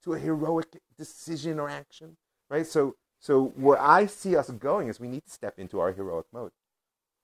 to 0.08 0.14
a 0.14 0.20
heroic 0.20 0.68
decision 0.97 1.60
or 1.60 1.70
action, 1.70 2.16
right? 2.49 2.66
So, 2.66 2.95
so 3.20 3.47
where 3.55 3.80
I 3.80 4.05
see 4.05 4.38
us 4.38 4.49
going 4.49 4.88
is 4.88 4.99
we 4.99 5.10
need 5.10 5.26
to 5.26 5.32
step 5.32 5.60
into 5.60 5.80
our 5.80 5.91
heroic 5.91 6.28
mode. 6.32 6.51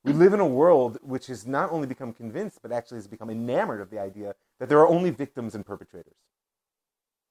We 0.04 0.12
mm. 0.12 0.18
live 0.18 0.34
in 0.34 0.42
a 0.42 0.46
world 0.46 0.98
which 1.02 1.28
has 1.28 1.48
not 1.48 1.72
only 1.72 1.88
become 1.88 2.12
convinced, 2.12 2.60
but 2.62 2.74
actually 2.74 2.98
has 2.98 3.08
become 3.08 3.30
enamored 3.30 3.80
of 3.80 3.90
the 3.90 4.00
idea 4.00 4.36
that 4.60 4.68
there 4.68 4.80
are 4.80 4.88
only 4.88 5.12
victims 5.12 5.56
and 5.56 5.66
perpetrators. 5.66 6.18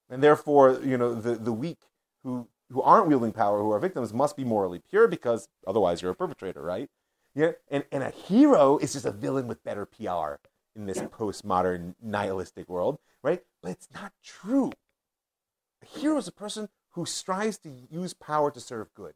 And 0.08 0.22
therefore, 0.22 0.80
you 0.82 0.96
know, 0.96 1.14
the, 1.14 1.34
the 1.34 1.52
weak 1.52 1.80
who, 2.22 2.48
who 2.70 2.80
aren't 2.80 3.08
wielding 3.08 3.32
power, 3.32 3.60
who 3.60 3.72
are 3.72 3.78
victims, 3.78 4.14
must 4.14 4.36
be 4.38 4.44
morally 4.44 4.80
pure 4.88 5.06
because 5.06 5.48
otherwise 5.66 6.00
you're 6.00 6.12
a 6.12 6.14
perpetrator, 6.14 6.62
right? 6.62 6.88
Yeah, 7.34 7.52
and, 7.70 7.84
and 7.92 8.02
a 8.02 8.10
hero 8.10 8.78
is 8.78 8.94
just 8.94 9.04
a 9.04 9.10
villain 9.10 9.48
with 9.48 9.62
better 9.64 9.84
PR 9.84 10.36
in 10.74 10.86
this 10.86 10.98
postmodern 10.98 11.94
nihilistic 12.02 12.68
world, 12.68 12.98
right? 13.22 13.42
But 13.62 13.72
it's 13.72 13.88
not 13.92 14.12
true. 14.22 14.72
A 15.82 15.98
hero 15.98 16.16
is 16.16 16.28
a 16.28 16.32
person 16.32 16.68
who 16.90 17.06
strives 17.06 17.58
to 17.58 17.70
use 17.90 18.14
power 18.14 18.50
to 18.50 18.60
serve 18.60 18.92
good. 18.94 19.14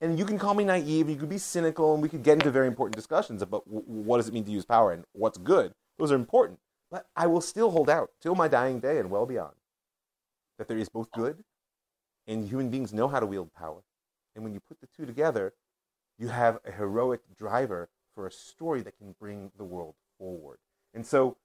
And 0.00 0.18
you 0.18 0.26
can 0.26 0.38
call 0.38 0.54
me 0.54 0.64
naive, 0.64 1.08
you 1.08 1.16
could 1.16 1.30
be 1.30 1.38
cynical, 1.38 1.94
and 1.94 2.02
we 2.02 2.08
could 2.08 2.22
get 2.22 2.34
into 2.34 2.50
very 2.50 2.66
important 2.66 2.96
discussions 2.96 3.40
about 3.40 3.66
what 3.66 4.18
does 4.18 4.28
it 4.28 4.34
mean 4.34 4.44
to 4.44 4.50
use 4.50 4.66
power 4.66 4.92
and 4.92 5.04
what's 5.12 5.38
good. 5.38 5.72
Those 5.98 6.12
are 6.12 6.16
important. 6.16 6.58
But 6.90 7.06
I 7.16 7.26
will 7.26 7.40
still 7.40 7.70
hold 7.70 7.88
out 7.88 8.10
till 8.20 8.34
my 8.34 8.48
dying 8.48 8.78
day 8.80 8.98
and 8.98 9.10
well 9.10 9.26
beyond 9.26 9.54
that 10.58 10.68
there 10.68 10.78
is 10.78 10.88
both 10.88 11.10
good 11.10 11.44
and 12.26 12.48
human 12.48 12.70
beings 12.70 12.92
know 12.92 13.08
how 13.08 13.20
to 13.20 13.26
wield 13.26 13.52
power. 13.54 13.82
And 14.34 14.44
when 14.44 14.52
you 14.52 14.60
put 14.60 14.80
the 14.80 14.88
two 14.94 15.06
together, 15.06 15.54
you 16.18 16.28
have 16.28 16.58
a 16.64 16.72
heroic 16.72 17.20
driver 17.36 17.88
for 18.14 18.26
a 18.26 18.32
story 18.32 18.82
that 18.82 18.96
can 18.98 19.14
bring 19.18 19.50
the 19.56 19.64
world 19.64 19.94
forward. 20.18 20.58
And 20.94 21.06
so 21.06 21.36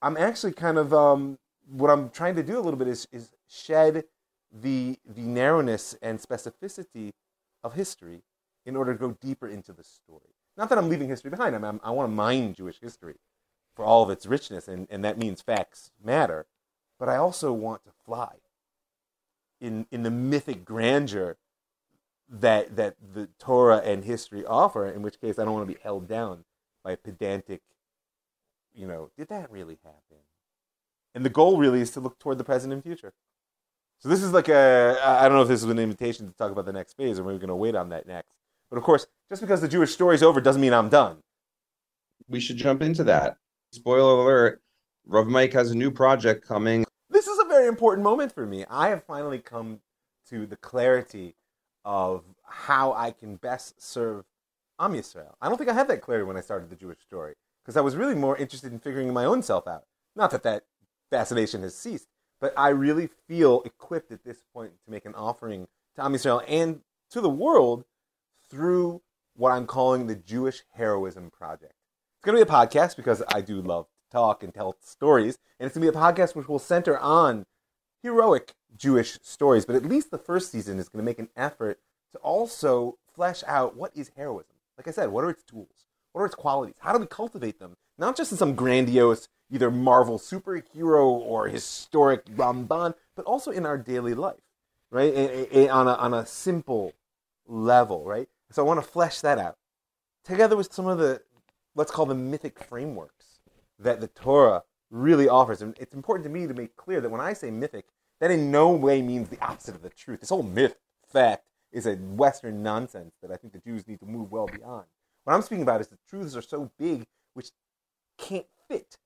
I'm 0.00 0.16
actually 0.16 0.52
kind 0.52 0.78
of 0.78 0.92
um, 0.92 1.38
what 1.70 1.90
I'm 1.90 2.10
trying 2.10 2.36
to 2.36 2.42
do 2.42 2.58
a 2.58 2.60
little 2.60 2.78
bit 2.78 2.88
is, 2.88 3.06
is 3.12 3.30
shed 3.48 4.04
the, 4.52 4.98
the 5.06 5.22
narrowness 5.22 5.96
and 6.02 6.20
specificity 6.20 7.12
of 7.62 7.74
history 7.74 8.22
in 8.66 8.76
order 8.76 8.92
to 8.92 8.98
go 8.98 9.16
deeper 9.20 9.48
into 9.48 9.72
the 9.72 9.84
story. 9.84 10.34
Not 10.56 10.68
that 10.68 10.78
I'm 10.78 10.88
leaving 10.88 11.08
history 11.08 11.30
behind. 11.30 11.54
I, 11.54 11.58
mean, 11.58 11.80
I 11.82 11.90
want 11.90 12.10
to 12.10 12.14
mine 12.14 12.54
Jewish 12.54 12.80
history 12.80 13.16
for 13.74 13.84
all 13.84 14.02
of 14.02 14.10
its 14.10 14.26
richness, 14.26 14.68
and, 14.68 14.86
and 14.90 15.04
that 15.04 15.18
means 15.18 15.42
facts 15.42 15.90
matter. 16.02 16.46
But 16.98 17.08
I 17.08 17.16
also 17.16 17.52
want 17.52 17.84
to 17.84 17.90
fly 18.04 18.36
in, 19.60 19.86
in 19.90 20.04
the 20.04 20.10
mythic 20.10 20.64
grandeur 20.64 21.36
that 22.28 22.76
that 22.76 22.96
the 23.12 23.28
Torah 23.38 23.78
and 23.78 24.04
history 24.04 24.44
offer. 24.44 24.86
In 24.86 25.02
which 25.02 25.20
case, 25.20 25.38
I 25.38 25.44
don't 25.44 25.54
want 25.54 25.68
to 25.68 25.74
be 25.74 25.80
held 25.82 26.08
down 26.08 26.44
by 26.82 26.92
a 26.92 26.96
pedantic, 26.96 27.62
you 28.74 28.86
know, 28.86 29.10
did 29.16 29.28
that 29.28 29.50
really 29.50 29.78
happen? 29.82 30.18
And 31.14 31.24
the 31.24 31.30
goal 31.30 31.58
really 31.58 31.80
is 31.80 31.90
to 31.92 32.00
look 32.00 32.18
toward 32.18 32.38
the 32.38 32.44
present 32.44 32.72
and 32.72 32.82
future. 32.82 33.12
So 33.98 34.08
this 34.08 34.22
is 34.22 34.32
like 34.32 34.48
a 34.48 34.98
I 35.02 35.22
don't 35.28 35.36
know 35.36 35.42
if 35.42 35.48
this 35.48 35.62
is 35.62 35.70
an 35.70 35.78
invitation 35.78 36.26
to 36.26 36.34
talk 36.34 36.50
about 36.50 36.66
the 36.66 36.72
next 36.72 36.96
phase, 36.96 37.18
or 37.18 37.24
we're 37.24 37.38
going 37.38 37.48
to 37.48 37.56
wait 37.56 37.74
on 37.74 37.88
that 37.90 38.06
next. 38.06 38.34
But 38.70 38.76
of 38.76 38.82
course, 38.82 39.06
just 39.30 39.40
because 39.40 39.60
the 39.60 39.68
Jewish 39.68 39.92
story 39.92 40.14
is 40.14 40.22
over 40.22 40.40
doesn't 40.40 40.60
mean 40.60 40.72
I'm 40.72 40.88
done. 40.88 41.18
We 42.28 42.40
should 42.40 42.56
jump 42.56 42.82
into 42.82 43.04
that. 43.04 43.36
Spoiler 43.72 44.20
alert: 44.22 44.62
Rav 45.06 45.26
Mike 45.26 45.52
has 45.52 45.70
a 45.70 45.76
new 45.76 45.90
project 45.90 46.46
coming. 46.46 46.84
This 47.10 47.26
is 47.26 47.38
a 47.38 47.44
very 47.44 47.66
important 47.66 48.04
moment 48.04 48.32
for 48.32 48.46
me. 48.46 48.64
I 48.68 48.88
have 48.88 49.04
finally 49.04 49.38
come 49.38 49.80
to 50.28 50.46
the 50.46 50.56
clarity 50.56 51.34
of 51.84 52.24
how 52.44 52.92
I 52.92 53.10
can 53.10 53.36
best 53.36 53.80
serve 53.80 54.24
Am 54.78 54.92
Yisrael. 54.92 55.34
I 55.40 55.48
don't 55.48 55.58
think 55.58 55.70
I 55.70 55.74
had 55.74 55.88
that 55.88 56.00
clarity 56.00 56.26
when 56.26 56.36
I 56.36 56.40
started 56.40 56.70
the 56.70 56.76
Jewish 56.76 57.00
story 57.00 57.34
because 57.62 57.76
I 57.76 57.80
was 57.80 57.96
really 57.96 58.14
more 58.14 58.36
interested 58.36 58.72
in 58.72 58.78
figuring 58.78 59.12
my 59.12 59.24
own 59.24 59.42
self 59.42 59.66
out. 59.66 59.84
Not 60.16 60.30
that 60.32 60.42
that 60.42 60.64
fascination 61.10 61.62
has 61.62 61.76
ceased, 61.76 62.08
but 62.44 62.52
I 62.58 62.68
really 62.68 63.08
feel 63.26 63.62
equipped 63.62 64.12
at 64.12 64.22
this 64.22 64.42
point 64.52 64.72
to 64.84 64.90
make 64.90 65.06
an 65.06 65.14
offering 65.14 65.66
to 65.96 66.04
Am 66.04 66.12
Yisrael 66.12 66.44
and 66.46 66.80
to 67.10 67.22
the 67.22 67.30
world 67.30 67.86
through 68.50 69.00
what 69.34 69.52
I'm 69.52 69.66
calling 69.66 70.06
the 70.06 70.14
Jewish 70.14 70.60
Heroism 70.72 71.30
Project. 71.30 71.72
It's 72.18 72.24
going 72.26 72.36
to 72.38 72.44
be 72.44 72.46
a 72.46 72.54
podcast 72.54 72.96
because 72.96 73.22
I 73.34 73.40
do 73.40 73.62
love 73.62 73.86
to 73.86 74.12
talk 74.12 74.42
and 74.42 74.52
tell 74.52 74.76
stories, 74.82 75.38
and 75.58 75.66
it's 75.66 75.74
going 75.74 75.86
to 75.86 75.90
be 75.90 75.98
a 75.98 75.98
podcast 75.98 76.34
which 76.36 76.46
will 76.46 76.58
center 76.58 76.98
on 76.98 77.46
heroic 78.02 78.52
Jewish 78.76 79.18
stories, 79.22 79.64
but 79.64 79.76
at 79.76 79.86
least 79.86 80.10
the 80.10 80.18
first 80.18 80.52
season 80.52 80.78
is 80.78 80.90
going 80.90 81.02
to 81.02 81.10
make 81.10 81.18
an 81.18 81.30
effort 81.38 81.78
to 82.12 82.18
also 82.18 82.98
flesh 83.14 83.42
out 83.46 83.74
what 83.74 83.96
is 83.96 84.10
heroism. 84.18 84.56
Like 84.76 84.86
I 84.86 84.90
said, 84.90 85.08
what 85.08 85.24
are 85.24 85.30
its 85.30 85.44
tools? 85.44 85.86
What 86.12 86.20
are 86.20 86.26
its 86.26 86.34
qualities? 86.34 86.76
How 86.80 86.92
do 86.92 86.98
we 86.98 87.06
cultivate 87.06 87.58
them? 87.58 87.78
Not 87.98 88.16
just 88.16 88.32
in 88.32 88.38
some 88.38 88.54
grandiose, 88.54 89.28
either 89.50 89.70
Marvel 89.70 90.18
superhero 90.18 91.04
or 91.06 91.48
historic 91.48 92.24
Ramban, 92.26 92.94
but 93.14 93.24
also 93.24 93.50
in 93.50 93.64
our 93.66 93.78
daily 93.78 94.14
life, 94.14 94.40
right? 94.90 95.14
And, 95.14 95.30
and 95.52 95.70
on, 95.70 95.86
a, 95.86 95.94
on 95.94 96.14
a 96.14 96.26
simple 96.26 96.92
level, 97.46 98.04
right? 98.04 98.28
So 98.50 98.62
I 98.62 98.66
want 98.66 98.82
to 98.82 98.88
flesh 98.88 99.20
that 99.20 99.38
out 99.38 99.56
together 100.24 100.56
with 100.56 100.72
some 100.72 100.86
of 100.86 100.98
the, 100.98 101.22
let's 101.74 101.90
call 101.90 102.06
them 102.06 102.30
mythic 102.30 102.58
frameworks 102.58 103.38
that 103.78 104.00
the 104.00 104.08
Torah 104.08 104.64
really 104.90 105.28
offers. 105.28 105.62
And 105.62 105.76
it's 105.78 105.94
important 105.94 106.24
to 106.24 106.30
me 106.30 106.46
to 106.46 106.54
make 106.54 106.76
clear 106.76 107.00
that 107.00 107.10
when 107.10 107.20
I 107.20 107.32
say 107.32 107.50
mythic, 107.50 107.86
that 108.20 108.30
in 108.30 108.50
no 108.50 108.70
way 108.70 109.02
means 109.02 109.28
the 109.28 109.44
opposite 109.44 109.74
of 109.74 109.82
the 109.82 109.90
truth. 109.90 110.20
This 110.20 110.30
whole 110.30 110.42
myth 110.42 110.76
fact 111.06 111.44
is 111.72 111.86
a 111.86 111.94
Western 111.96 112.62
nonsense 112.62 113.14
that 113.20 113.30
I 113.30 113.36
think 113.36 113.52
the 113.52 113.58
Jews 113.58 113.86
need 113.86 114.00
to 114.00 114.06
move 114.06 114.30
well 114.30 114.46
beyond. 114.46 114.86
What 115.24 115.34
I'm 115.34 115.42
speaking 115.42 115.62
about 115.62 115.80
is 115.80 115.88
the 115.88 115.98
truths 116.08 116.36
are 116.36 116.42
so 116.42 116.70
big 116.78 117.04
which 117.34 117.50
can't 118.18 118.46
fit 118.68 118.96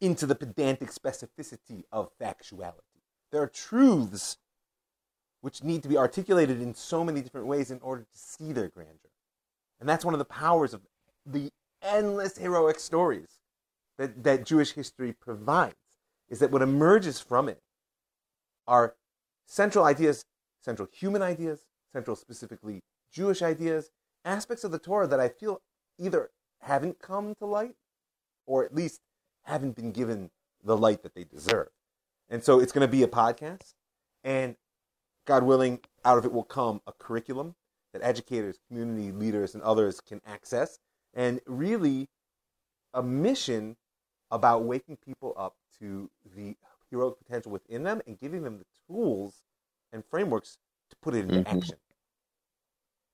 into 0.00 0.26
the 0.26 0.34
pedantic 0.34 0.90
specificity 0.90 1.84
of 1.92 2.10
factuality. 2.18 3.00
There 3.32 3.42
are 3.42 3.48
truths 3.48 4.38
which 5.40 5.62
need 5.62 5.82
to 5.82 5.88
be 5.88 5.98
articulated 5.98 6.60
in 6.60 6.74
so 6.74 7.04
many 7.04 7.20
different 7.20 7.46
ways 7.46 7.70
in 7.70 7.78
order 7.80 8.02
to 8.02 8.18
see 8.18 8.52
their 8.52 8.68
grandeur. 8.68 9.10
And 9.80 9.88
that's 9.88 10.04
one 10.04 10.14
of 10.14 10.18
the 10.18 10.24
powers 10.24 10.72
of 10.72 10.82
the 11.26 11.50
endless 11.82 12.38
heroic 12.38 12.78
stories 12.78 13.40
that, 13.98 14.24
that 14.24 14.46
Jewish 14.46 14.72
history 14.72 15.12
provides, 15.12 15.74
is 16.28 16.38
that 16.38 16.50
what 16.50 16.62
emerges 16.62 17.20
from 17.20 17.48
it 17.48 17.60
are 18.66 18.94
central 19.46 19.84
ideas, 19.84 20.24
central 20.62 20.88
human 20.90 21.22
ideas, 21.22 21.66
central 21.92 22.16
specifically 22.16 22.80
Jewish 23.12 23.42
ideas, 23.42 23.90
aspects 24.24 24.64
of 24.64 24.70
the 24.70 24.78
Torah 24.78 25.06
that 25.06 25.20
I 25.20 25.28
feel 25.28 25.60
either 25.98 26.30
haven't 26.60 26.98
come 26.98 27.34
to 27.36 27.46
light 27.46 27.74
or 28.46 28.64
at 28.64 28.74
least 28.74 29.00
haven't 29.44 29.76
been 29.76 29.92
given 29.92 30.30
the 30.62 30.76
light 30.76 31.02
that 31.02 31.14
they 31.14 31.24
deserve. 31.24 31.68
And 32.28 32.42
so 32.42 32.58
it's 32.60 32.72
going 32.72 32.86
to 32.86 32.90
be 32.90 33.02
a 33.02 33.08
podcast, 33.08 33.74
and 34.22 34.56
God 35.26 35.42
willing, 35.42 35.80
out 36.04 36.18
of 36.18 36.24
it 36.24 36.32
will 36.32 36.44
come 36.44 36.80
a 36.86 36.92
curriculum 36.92 37.54
that 37.92 38.02
educators, 38.02 38.58
community 38.68 39.12
leaders, 39.12 39.54
and 39.54 39.62
others 39.62 40.00
can 40.00 40.20
access, 40.26 40.78
and 41.12 41.40
really 41.46 42.08
a 42.92 43.02
mission 43.02 43.76
about 44.30 44.64
waking 44.64 44.96
people 44.96 45.34
up 45.36 45.56
to 45.78 46.10
the 46.34 46.56
heroic 46.90 47.18
potential 47.18 47.52
within 47.52 47.82
them 47.82 48.00
and 48.06 48.18
giving 48.18 48.42
them 48.42 48.58
the 48.58 48.64
tools 48.86 49.42
and 49.92 50.04
frameworks 50.04 50.58
to 50.90 50.96
put 50.96 51.14
it 51.14 51.20
into 51.20 51.36
Mhm. 51.36 51.46
action. 51.46 51.76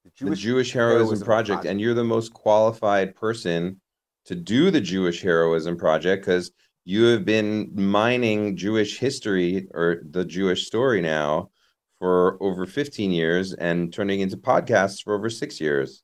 the 0.03 0.35
Jewish 0.35 0.73
Heroism 0.73 1.21
Project, 1.27 1.67
and 1.67 1.79
you're 1.79 1.93
the 1.93 2.03
most 2.03 2.33
qualified 2.33 3.15
person 3.15 3.83
to 4.27 4.35
do 4.35 4.71
the 4.71 4.81
Jewish 4.81 5.23
Heroism 5.23 5.77
Project 5.77 6.25
because 6.25 6.51
you 6.85 7.05
have 7.05 7.25
been 7.25 7.71
mining 7.75 8.57
Jewish 8.57 8.99
history 8.99 9.69
or 9.75 10.03
the 10.09 10.25
Jewish 10.25 10.67
story 10.67 11.01
now 11.01 11.51
for 11.99 12.43
over 12.43 12.67
15 12.67 13.13
years 13.13 13.53
and 13.53 13.93
turning 13.93 14.21
into 14.21 14.37
podcasts 14.37 15.03
for 15.03 15.15
over 15.15 15.29
six 15.29 15.61
years. 15.61 16.03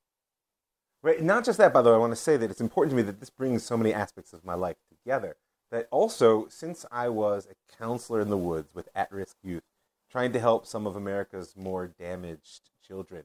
Right. 1.03 1.23
Not 1.23 1.45
just 1.45 1.59
that, 1.59 1.73
by 1.73 1.83
the 1.83 1.91
way, 1.91 1.95
I 1.95 1.99
want 1.99 2.13
to 2.13 2.17
say 2.17 2.37
that 2.37 2.51
it's 2.51 2.61
important 2.61 2.91
to 2.91 2.97
me 2.97 3.03
that 3.03 3.21
this 3.21 3.31
brings 3.31 3.63
so 3.63 3.77
many 3.77 3.95
aspects 3.95 4.33
of 4.33 4.45
my 4.45 4.55
life 4.55 4.77
together. 4.89 5.37
That 5.71 5.89
also, 5.91 6.47
since 6.49 6.85
I 6.91 7.09
was 7.09 7.47
a 7.47 7.77
counselor 7.79 8.21
in 8.21 8.29
the 8.29 8.37
woods 8.37 8.75
with 8.75 8.89
at 8.95 9.11
risk 9.11 9.37
youth, 9.43 9.63
trying 10.11 10.33
to 10.33 10.41
help 10.41 10.67
some 10.67 10.87
of 10.87 10.97
America's 10.97 11.55
more 11.57 11.87
damaged 11.87 12.71
children 12.87 13.25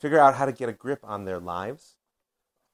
figure 0.00 0.18
out 0.18 0.34
how 0.34 0.46
to 0.46 0.52
get 0.52 0.68
a 0.68 0.72
grip 0.72 1.00
on 1.02 1.24
their 1.24 1.38
lives, 1.38 1.96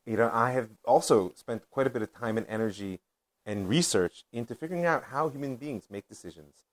you 0.06 0.16
know, 0.16 0.30
I 0.32 0.52
have 0.52 0.70
also 0.84 1.32
spent 1.34 1.68
quite 1.70 1.86
a 1.86 1.90
bit 1.90 2.02
of 2.02 2.12
time 2.12 2.38
and 2.38 2.46
energy 2.48 3.00
and 3.44 3.68
research 3.68 4.24
into 4.32 4.54
figuring 4.54 4.84
out 4.84 5.04
how 5.04 5.28
human 5.28 5.56
beings 5.56 5.88
make 5.90 6.08
decisions, 6.08 6.64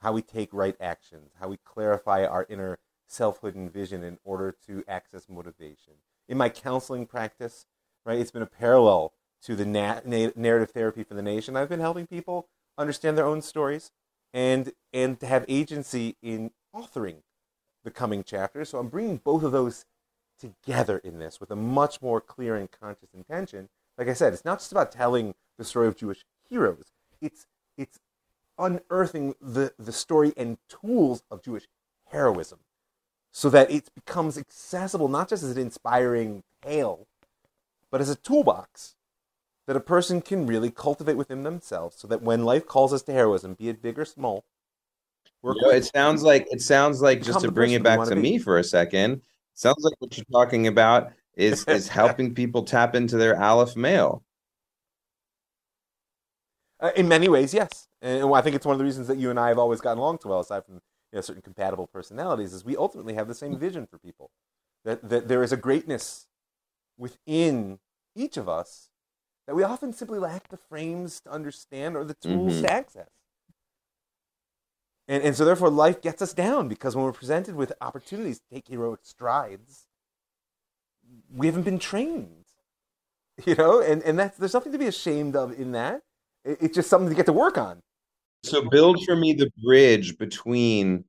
how 0.00 0.12
we 0.12 0.22
take 0.22 0.52
right 0.52 0.76
actions, 0.80 1.32
how 1.40 1.48
we 1.48 1.58
clarify 1.58 2.24
our 2.24 2.46
inner 2.48 2.78
selfhood 3.06 3.54
and 3.54 3.72
vision 3.72 4.02
in 4.02 4.18
order 4.24 4.54
to 4.66 4.84
access 4.88 5.28
motivation. 5.28 5.94
In 6.28 6.38
my 6.38 6.48
counseling 6.48 7.06
practice, 7.06 7.66
right, 8.04 8.18
it's 8.18 8.30
been 8.30 8.42
a 8.42 8.46
parallel 8.46 9.12
to 9.42 9.54
the 9.54 9.64
na- 9.64 10.00
na- 10.04 10.30
narrative 10.34 10.70
therapy 10.70 11.02
for 11.02 11.14
the 11.14 11.22
nation. 11.22 11.56
I've 11.56 11.68
been 11.68 11.80
helping 11.80 12.06
people 12.06 12.48
understand 12.76 13.16
their 13.16 13.26
own 13.26 13.42
stories 13.42 13.90
and 14.32 14.72
and 14.92 15.18
to 15.20 15.26
have 15.26 15.44
agency 15.48 16.16
in 16.22 16.50
authoring 16.74 17.22
the 17.84 17.90
coming 17.90 18.22
chapters. 18.22 18.70
So 18.70 18.78
I'm 18.78 18.88
bringing 18.88 19.16
both 19.16 19.42
of 19.42 19.52
those 19.52 19.84
together 20.38 20.98
in 20.98 21.18
this 21.18 21.40
with 21.40 21.50
a 21.50 21.56
much 21.56 22.00
more 22.00 22.20
clear 22.20 22.56
and 22.56 22.70
conscious 22.70 23.08
intention. 23.14 23.68
Like 23.96 24.08
I 24.08 24.12
said, 24.12 24.32
it's 24.32 24.44
not 24.44 24.58
just 24.58 24.72
about 24.72 24.92
telling 24.92 25.34
the 25.56 25.64
story 25.64 25.88
of 25.88 25.96
Jewish 25.96 26.24
heroes. 26.48 26.92
It's 27.20 27.46
it's 27.76 27.98
unearthing 28.58 29.34
the, 29.40 29.72
the 29.78 29.92
story 29.92 30.32
and 30.36 30.58
tools 30.68 31.22
of 31.30 31.42
Jewish 31.42 31.68
heroism 32.10 32.58
so 33.30 33.48
that 33.50 33.70
it 33.70 33.88
becomes 33.94 34.36
accessible 34.36 35.08
not 35.08 35.28
just 35.28 35.42
as 35.42 35.52
an 35.52 35.58
inspiring 35.58 36.42
tale, 36.62 37.06
but 37.90 38.00
as 38.00 38.10
a 38.10 38.16
toolbox 38.16 38.96
that 39.66 39.76
a 39.76 39.80
person 39.80 40.20
can 40.20 40.46
really 40.46 40.70
cultivate 40.70 41.16
within 41.16 41.42
themselves 41.42 41.96
so 41.96 42.08
that 42.08 42.22
when 42.22 42.44
life 42.44 42.66
calls 42.66 42.92
us 42.92 43.02
to 43.02 43.12
heroism, 43.12 43.54
be 43.54 43.68
it 43.68 43.82
big 43.82 43.98
or 43.98 44.04
small, 44.04 44.44
we're 45.42 45.54
You 45.54 45.62
know, 45.62 45.70
it 45.70 45.84
sounds 45.84 46.22
like 46.22 46.48
it 46.50 46.60
sounds 46.60 47.00
like 47.00 47.22
just 47.22 47.40
to 47.40 47.52
bring 47.52 47.72
it 47.72 47.82
back 47.82 47.98
wanna 47.98 48.10
to 48.10 48.16
me 48.16 48.38
for 48.38 48.58
a 48.58 48.64
second. 48.64 49.22
Sounds 49.58 49.82
like 49.82 49.94
what 49.98 50.16
you're 50.16 50.24
talking 50.30 50.68
about 50.68 51.12
is 51.34 51.64
is 51.64 51.88
helping 52.00 52.32
people 52.32 52.62
tap 52.62 52.94
into 52.94 53.16
their 53.16 53.36
aleph 53.36 53.74
male. 53.74 54.22
Uh, 56.78 56.92
in 56.94 57.08
many 57.08 57.28
ways, 57.28 57.52
yes. 57.52 57.88
And 58.00 58.32
I 58.32 58.40
think 58.40 58.54
it's 58.54 58.64
one 58.64 58.74
of 58.74 58.78
the 58.78 58.84
reasons 58.84 59.08
that 59.08 59.18
you 59.18 59.30
and 59.30 59.40
I 59.40 59.48
have 59.48 59.58
always 59.58 59.80
gotten 59.80 59.98
along 59.98 60.20
so 60.22 60.28
well, 60.28 60.38
aside 60.38 60.64
from 60.64 60.76
you 60.76 60.80
know, 61.14 61.20
certain 61.22 61.42
compatible 61.42 61.88
personalities, 61.88 62.52
is 62.52 62.64
we 62.64 62.76
ultimately 62.76 63.14
have 63.14 63.26
the 63.26 63.34
same 63.34 63.58
vision 63.58 63.84
for 63.84 63.98
people. 63.98 64.30
That, 64.84 65.08
that 65.08 65.26
there 65.26 65.42
is 65.42 65.50
a 65.50 65.56
greatness 65.56 66.28
within 66.96 67.80
each 68.14 68.36
of 68.36 68.48
us 68.48 68.90
that 69.48 69.56
we 69.56 69.64
often 69.64 69.92
simply 69.92 70.20
lack 70.20 70.50
the 70.50 70.56
frames 70.56 71.18
to 71.22 71.32
understand 71.32 71.96
or 71.96 72.04
the 72.04 72.14
tools 72.14 72.58
Mhm. 72.58 72.62
to 72.62 72.72
access. 72.72 73.08
And, 75.08 75.22
and 75.22 75.34
so, 75.36 75.44
therefore, 75.44 75.70
life 75.70 76.02
gets 76.02 76.20
us 76.22 76.34
down 76.34 76.68
because 76.68 76.94
when 76.94 77.04
we're 77.04 77.12
presented 77.12 77.54
with 77.56 77.72
opportunities 77.80 78.38
to 78.40 78.44
take 78.54 78.68
heroic 78.68 79.00
strides, 79.02 79.86
we 81.34 81.46
haven't 81.46 81.62
been 81.64 81.78
trained. 81.78 82.34
You 83.46 83.54
know, 83.54 83.80
and, 83.80 84.02
and 84.02 84.18
that's, 84.18 84.36
there's 84.36 84.52
nothing 84.52 84.72
to 84.72 84.78
be 84.78 84.88
ashamed 84.88 85.36
of 85.36 85.52
in 85.52 85.70
that. 85.72 86.00
It- 86.44 86.58
It's 86.60 86.74
just 86.74 86.90
something 86.90 87.08
to 87.08 87.14
get 87.14 87.26
to 87.26 87.32
work 87.32 87.56
on. 87.56 87.78
So 88.42 88.68
build 88.68 89.04
for 89.04 89.14
me 89.14 89.32
the 89.32 89.48
bridge 89.64 90.18
between 90.18 91.04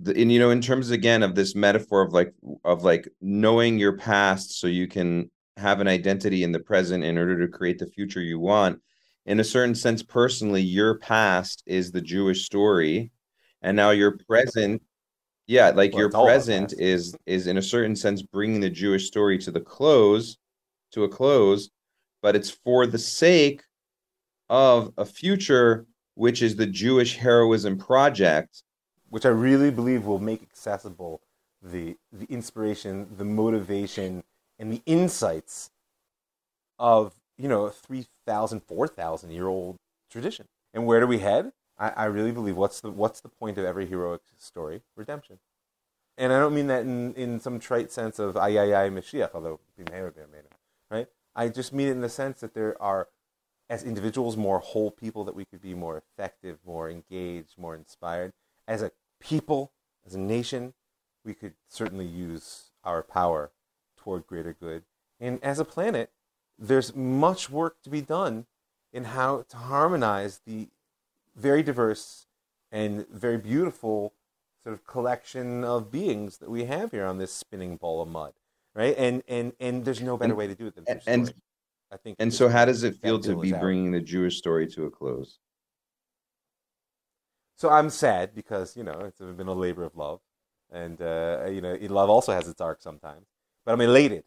the 0.00 0.18
and 0.18 0.32
you 0.32 0.38
know 0.38 0.50
in 0.50 0.60
terms 0.62 0.90
again 0.90 1.22
of 1.22 1.34
this 1.34 1.54
metaphor 1.54 2.02
of 2.02 2.12
like 2.12 2.32
of 2.64 2.82
like 2.82 3.08
knowing 3.20 3.78
your 3.78 3.96
past 3.96 4.58
so 4.58 4.66
you 4.66 4.86
can 4.86 5.30
have 5.56 5.80
an 5.80 5.88
identity 5.88 6.42
in 6.44 6.52
the 6.52 6.60
present 6.60 7.04
in 7.04 7.16
order 7.18 7.38
to 7.46 7.52
create 7.52 7.78
the 7.78 7.86
future 7.86 8.20
you 8.22 8.38
want. 8.38 8.80
In 9.26 9.40
a 9.40 9.44
certain 9.44 9.74
sense, 9.74 10.02
personally, 10.02 10.62
your 10.62 10.98
past 10.98 11.62
is 11.66 11.90
the 11.92 12.00
Jewish 12.02 12.44
story, 12.46 13.10
and 13.62 13.76
now 13.76 13.90
your 13.90 14.18
present, 14.28 14.82
yeah, 15.46 15.70
like 15.70 15.92
Well, 15.92 16.00
your 16.00 16.06
it's 16.08 16.14
all 16.14 16.28
our 16.34 16.44
present 16.44 16.74
is 16.78 17.16
is 17.26 17.46
in 17.46 17.56
a 17.58 17.62
certain 17.62 17.96
sense 17.96 18.22
bringing 18.22 18.60
the 18.60 18.70
Jewish 18.70 19.06
story 19.06 19.38
to 19.38 19.50
the 19.50 19.60
close, 19.60 20.36
to 20.92 21.04
a 21.04 21.08
close, 21.08 21.70
but 22.22 22.36
it's 22.36 22.50
for 22.50 22.86
the 22.86 22.98
sake 22.98 23.62
of 24.48 24.92
a 24.98 25.04
future 25.06 25.86
which 26.14 26.42
is 26.42 26.56
the 26.56 26.66
Jewish 26.66 27.16
Heroism 27.16 27.78
Project. 27.78 28.62
which 29.08 29.24
I 29.26 29.30
really 29.30 29.70
believe 29.70 30.04
will 30.04 30.18
make 30.18 30.42
accessible 30.42 31.20
the 31.62 31.96
the 32.12 32.26
inspiration, 32.26 33.08
the 33.16 33.24
motivation, 33.24 34.22
and 34.58 34.72
the 34.72 34.82
insights 34.86 35.70
of 36.78 37.14
you 37.38 37.48
know 37.48 37.66
a 37.66 37.70
3,000, 37.70 38.60
4,000 38.60 39.30
year 39.30 39.46
old 39.48 39.76
tradition. 40.10 40.46
And 40.74 40.86
where 40.86 41.00
do 41.00 41.06
we 41.06 41.18
head? 41.18 41.52
I, 41.78 41.90
I 41.90 42.04
really 42.06 42.32
believe 42.32 42.56
what's 42.56 42.80
the 42.80 42.90
what's 42.90 43.20
the 43.20 43.28
point 43.28 43.58
of 43.58 43.64
every 43.64 43.86
heroic 43.86 44.22
story? 44.38 44.82
Redemption. 44.96 45.38
And 46.18 46.32
I 46.32 46.38
don't 46.38 46.54
mean 46.54 46.68
that 46.68 46.82
in, 46.82 47.12
in 47.14 47.40
some 47.40 47.58
trite 47.58 47.92
sense 47.92 48.18
of 48.18 48.36
ay 48.36 48.58
ay 48.58 48.74
ay 48.74 48.88
Mashiach, 48.90 49.30
although 49.34 49.60
Bimheira 49.78 50.12
Bimheira, 50.12 50.52
right? 50.90 51.08
I 51.34 51.48
just 51.48 51.72
mean 51.72 51.88
it 51.88 51.92
in 51.92 52.00
the 52.00 52.08
sense 52.08 52.40
that 52.40 52.54
there 52.54 52.80
are, 52.80 53.08
as 53.68 53.84
individuals, 53.84 54.36
more 54.36 54.58
whole 54.58 54.90
people 54.90 55.24
that 55.24 55.34
we 55.34 55.44
could 55.44 55.60
be 55.60 55.74
more 55.74 55.98
effective, 55.98 56.58
more 56.64 56.88
engaged, 56.88 57.58
more 57.58 57.74
inspired. 57.74 58.32
As 58.66 58.80
a 58.80 58.92
people, 59.20 59.72
as 60.06 60.14
a 60.14 60.18
nation, 60.18 60.72
we 61.24 61.34
could 61.34 61.54
certainly 61.68 62.06
use 62.06 62.70
our 62.82 63.02
power 63.02 63.50
toward 63.98 64.26
greater 64.26 64.54
good. 64.54 64.84
And 65.20 65.42
as 65.42 65.58
a 65.58 65.64
planet, 65.64 66.10
there's 66.58 66.96
much 66.96 67.50
work 67.50 67.82
to 67.82 67.90
be 67.90 68.00
done 68.00 68.46
in 68.92 69.04
how 69.04 69.44
to 69.50 69.56
harmonize 69.56 70.40
the 70.46 70.68
very 71.36 71.62
diverse 71.62 72.26
and 72.72 73.06
very 73.08 73.38
beautiful 73.38 74.14
sort 74.64 74.74
of 74.74 74.84
collection 74.84 75.62
of 75.62 75.90
beings 75.90 76.38
that 76.38 76.50
we 76.50 76.64
have 76.64 76.90
here 76.90 77.04
on 77.04 77.18
this 77.18 77.32
spinning 77.32 77.76
ball 77.76 78.02
of 78.02 78.08
mud, 78.08 78.32
right? 78.74 78.96
And 78.98 79.22
and 79.28 79.52
and 79.60 79.84
there's 79.84 80.00
no 80.00 80.16
better 80.16 80.34
way 80.34 80.46
to 80.48 80.54
do 80.54 80.66
it 80.66 80.74
than 80.74 80.84
and- 80.88 81.02
and- 81.06 81.34
I 81.92 81.96
think. 81.96 82.16
And 82.18 82.34
so, 82.34 82.48
how 82.48 82.64
does 82.64 82.82
it 82.82 82.96
feel 82.96 83.20
to 83.20 83.36
be 83.36 83.54
out. 83.54 83.60
bringing 83.60 83.92
the 83.92 84.00
Jewish 84.00 84.38
story 84.38 84.66
to 84.72 84.86
a 84.86 84.90
close? 84.90 85.38
So 87.56 87.70
I'm 87.70 87.90
sad 87.90 88.34
because 88.34 88.76
you 88.76 88.82
know 88.82 89.00
it's 89.00 89.20
been 89.20 89.46
a 89.46 89.54
labor 89.54 89.84
of 89.84 89.96
love, 89.96 90.20
and 90.70 91.00
uh, 91.00 91.46
you 91.48 91.60
know 91.60 91.78
love 91.80 92.10
also 92.10 92.32
has 92.32 92.48
its 92.48 92.60
arc 92.60 92.82
sometimes. 92.82 93.26
But 93.64 93.72
I'm 93.72 93.80
elated 93.80 94.24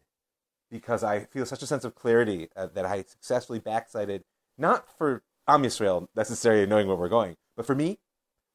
because 0.70 1.04
I 1.04 1.20
feel 1.24 1.44
such 1.46 1.62
a 1.62 1.66
sense 1.66 1.84
of 1.84 1.94
clarity 1.94 2.48
uh, 2.56 2.66
that 2.68 2.86
I 2.86 3.02
successfully 3.02 3.60
backsighted 3.60 4.22
not 4.56 4.88
for 4.96 5.22
Am 5.54 5.62
Yisrael 5.62 6.08
necessarily 6.14 6.66
knowing 6.66 6.86
where 6.86 6.96
we're 6.96 7.08
going, 7.08 7.36
but 7.56 7.66
for 7.66 7.74
me, 7.74 7.98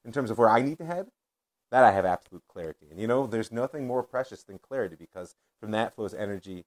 in 0.03 0.11
terms 0.11 0.31
of 0.31 0.37
where 0.37 0.49
I 0.49 0.61
need 0.61 0.77
to 0.77 0.85
head, 0.85 1.07
that 1.71 1.83
I 1.83 1.91
have 1.91 2.05
absolute 2.05 2.43
clarity. 2.47 2.87
And 2.89 2.99
you 2.99 3.07
know, 3.07 3.27
there's 3.27 3.51
nothing 3.51 3.87
more 3.87 4.03
precious 4.03 4.43
than 4.43 4.59
clarity 4.59 4.95
because 4.97 5.35
from 5.59 5.71
that 5.71 5.95
flows 5.95 6.13
energy, 6.13 6.65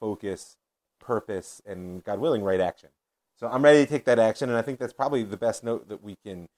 focus, 0.00 0.56
purpose, 1.00 1.60
and 1.66 2.04
God 2.04 2.18
willing, 2.18 2.42
right 2.42 2.60
action. 2.60 2.90
So 3.36 3.48
I'm 3.48 3.64
ready 3.64 3.84
to 3.84 3.90
take 3.90 4.04
that 4.04 4.18
action, 4.18 4.48
and 4.48 4.56
I 4.56 4.62
think 4.62 4.78
that's 4.78 4.92
probably 4.92 5.24
the 5.24 5.36
best 5.36 5.64
note 5.64 5.88
that 5.88 6.02
we 6.02 6.16
can 6.24 6.48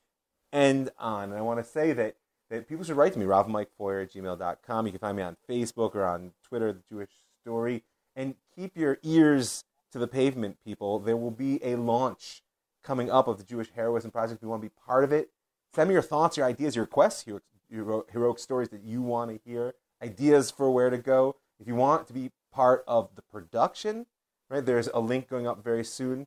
end 0.53 0.91
on. 0.99 1.31
And 1.31 1.39
I 1.39 1.41
want 1.41 1.59
to 1.59 1.65
say 1.65 1.93
that, 1.93 2.17
that 2.51 2.69
people 2.69 2.85
should 2.85 2.97
write 2.97 3.15
to 3.15 3.19
me, 3.19 3.25
robmikefoyer 3.25 4.03
at 4.03 4.13
gmail.com. 4.13 4.87
You 4.87 4.93
can 4.93 5.01
find 5.01 5.17
me 5.17 5.23
on 5.23 5.37
Facebook 5.49 5.95
or 5.95 6.05
on 6.05 6.33
Twitter, 6.47 6.73
The 6.73 6.83
Jewish 6.91 7.11
Story. 7.43 7.83
And 8.15 8.35
keep 8.55 8.77
your 8.77 8.99
ears 9.03 9.65
to 9.93 9.99
the 9.99 10.07
pavement, 10.07 10.59
people. 10.65 10.99
There 10.99 11.17
will 11.17 11.31
be 11.31 11.65
a 11.65 11.77
launch 11.77 12.43
coming 12.87 13.11
up 13.11 13.27
of 13.27 13.37
the 13.37 13.45
Jewish 13.45 13.69
Heroism 13.75 14.11
Project. 14.11 14.39
If 14.39 14.43
you 14.43 14.49
want 14.49 14.63
to 14.63 14.69
be 14.69 14.75
part 14.87 15.03
of 15.03 15.13
it, 15.13 15.31
send 15.75 15.89
me 15.89 15.95
your 15.95 16.03
thoughts, 16.03 16.37
your 16.37 16.47
ideas, 16.47 16.77
your 16.77 16.85
requests, 16.85 17.27
your, 17.27 17.43
your 17.69 18.07
heroic 18.13 18.39
stories 18.39 18.69
that 18.69 18.83
you 18.83 19.03
want 19.03 19.31
to 19.31 19.41
hear, 19.45 19.75
ideas 20.03 20.51
for 20.51 20.71
where 20.71 20.89
to 20.89 20.99
go. 20.99 21.37
If 21.59 21.67
you 21.67 21.75
want 21.75 22.07
to 22.07 22.13
be 22.13 22.31
part 22.53 22.85
of 22.87 23.11
the 23.17 23.23
production, 23.23 24.07
right, 24.49 24.65
there's 24.65 24.89
a 24.95 25.01
link 25.01 25.29
going 25.29 25.47
up 25.47 25.63
very 25.65 25.85
soon 25.85 26.27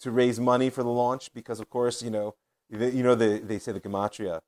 to 0.00 0.10
raise 0.10 0.38
money 0.38 0.68
for 0.68 0.82
the 0.82 0.90
launch 0.90 1.32
because, 1.32 1.58
of 1.58 1.70
course, 1.70 2.02
you 2.02 2.10
know, 2.10 2.34
the, 2.68 2.90
you 2.90 3.02
know, 3.02 3.14
the, 3.14 3.40
they 3.42 3.58
say 3.58 3.72
the 3.72 3.80
gematria 3.80 4.40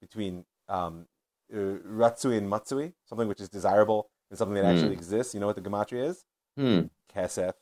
between 0.00 0.44
um, 0.68 1.06
uh, 1.52 1.56
ratsui 1.56 2.36
and 2.36 2.48
matsui, 2.50 2.94
something 3.08 3.28
which 3.28 3.40
is 3.40 3.48
desirable 3.48 4.08
and 4.30 4.38
something 4.38 4.54
that 4.54 4.64
actually 4.64 4.92
exists. 4.92 5.34
You 5.34 5.40
know 5.40 5.46
what 5.46 5.56
the 5.56 5.62
gematria 5.62 6.08
is? 6.08 6.24
Hmm. 6.56 6.80
Kesef, 7.14 7.52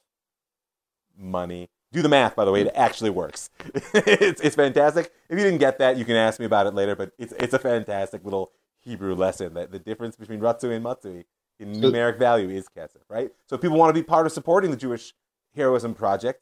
money. 1.18 1.68
Do 1.93 2.01
the 2.01 2.09
math, 2.09 2.34
by 2.34 2.45
the 2.45 2.51
way. 2.51 2.62
It 2.62 2.72
actually 2.74 3.11
works. 3.11 3.51
it's, 3.95 4.40
it's 4.40 4.57
fantastic. 4.57 5.12
If 5.28 5.38
you 5.38 5.45
didn't 5.45 5.61
get 5.61 5.78
that, 5.78 5.99
you 5.99 6.05
can 6.05 6.16
ask 6.16 6.40
me 6.40 6.47
about 6.47 6.66
it 6.66 6.74
later. 6.74 6.97
But 6.97 7.12
it's 7.18 7.32
it's 7.34 7.53
a 7.53 7.59
fantastic 7.59 8.24
little 8.24 8.51
Hebrew 8.80 9.14
lesson 9.14 9.55
that 9.55 9.70
the 9.70 9.78
difference 9.78 10.16
between 10.16 10.40
Ratsui 10.40 10.74
and 10.74 10.82
Matsui 10.82 11.26
in 11.61 11.74
numeric 11.74 12.18
value 12.18 12.49
is 12.49 12.66
Kesef, 12.74 13.03
right? 13.09 13.30
So 13.47 13.57
if 13.57 13.62
people 13.62 13.76
want 13.76 13.95
to 13.95 14.01
be 14.01 14.05
part 14.05 14.26
of 14.26 14.32
supporting 14.32 14.70
the 14.70 14.76
Jewish 14.76 15.12
Heroism 15.55 15.95
Project, 15.95 16.40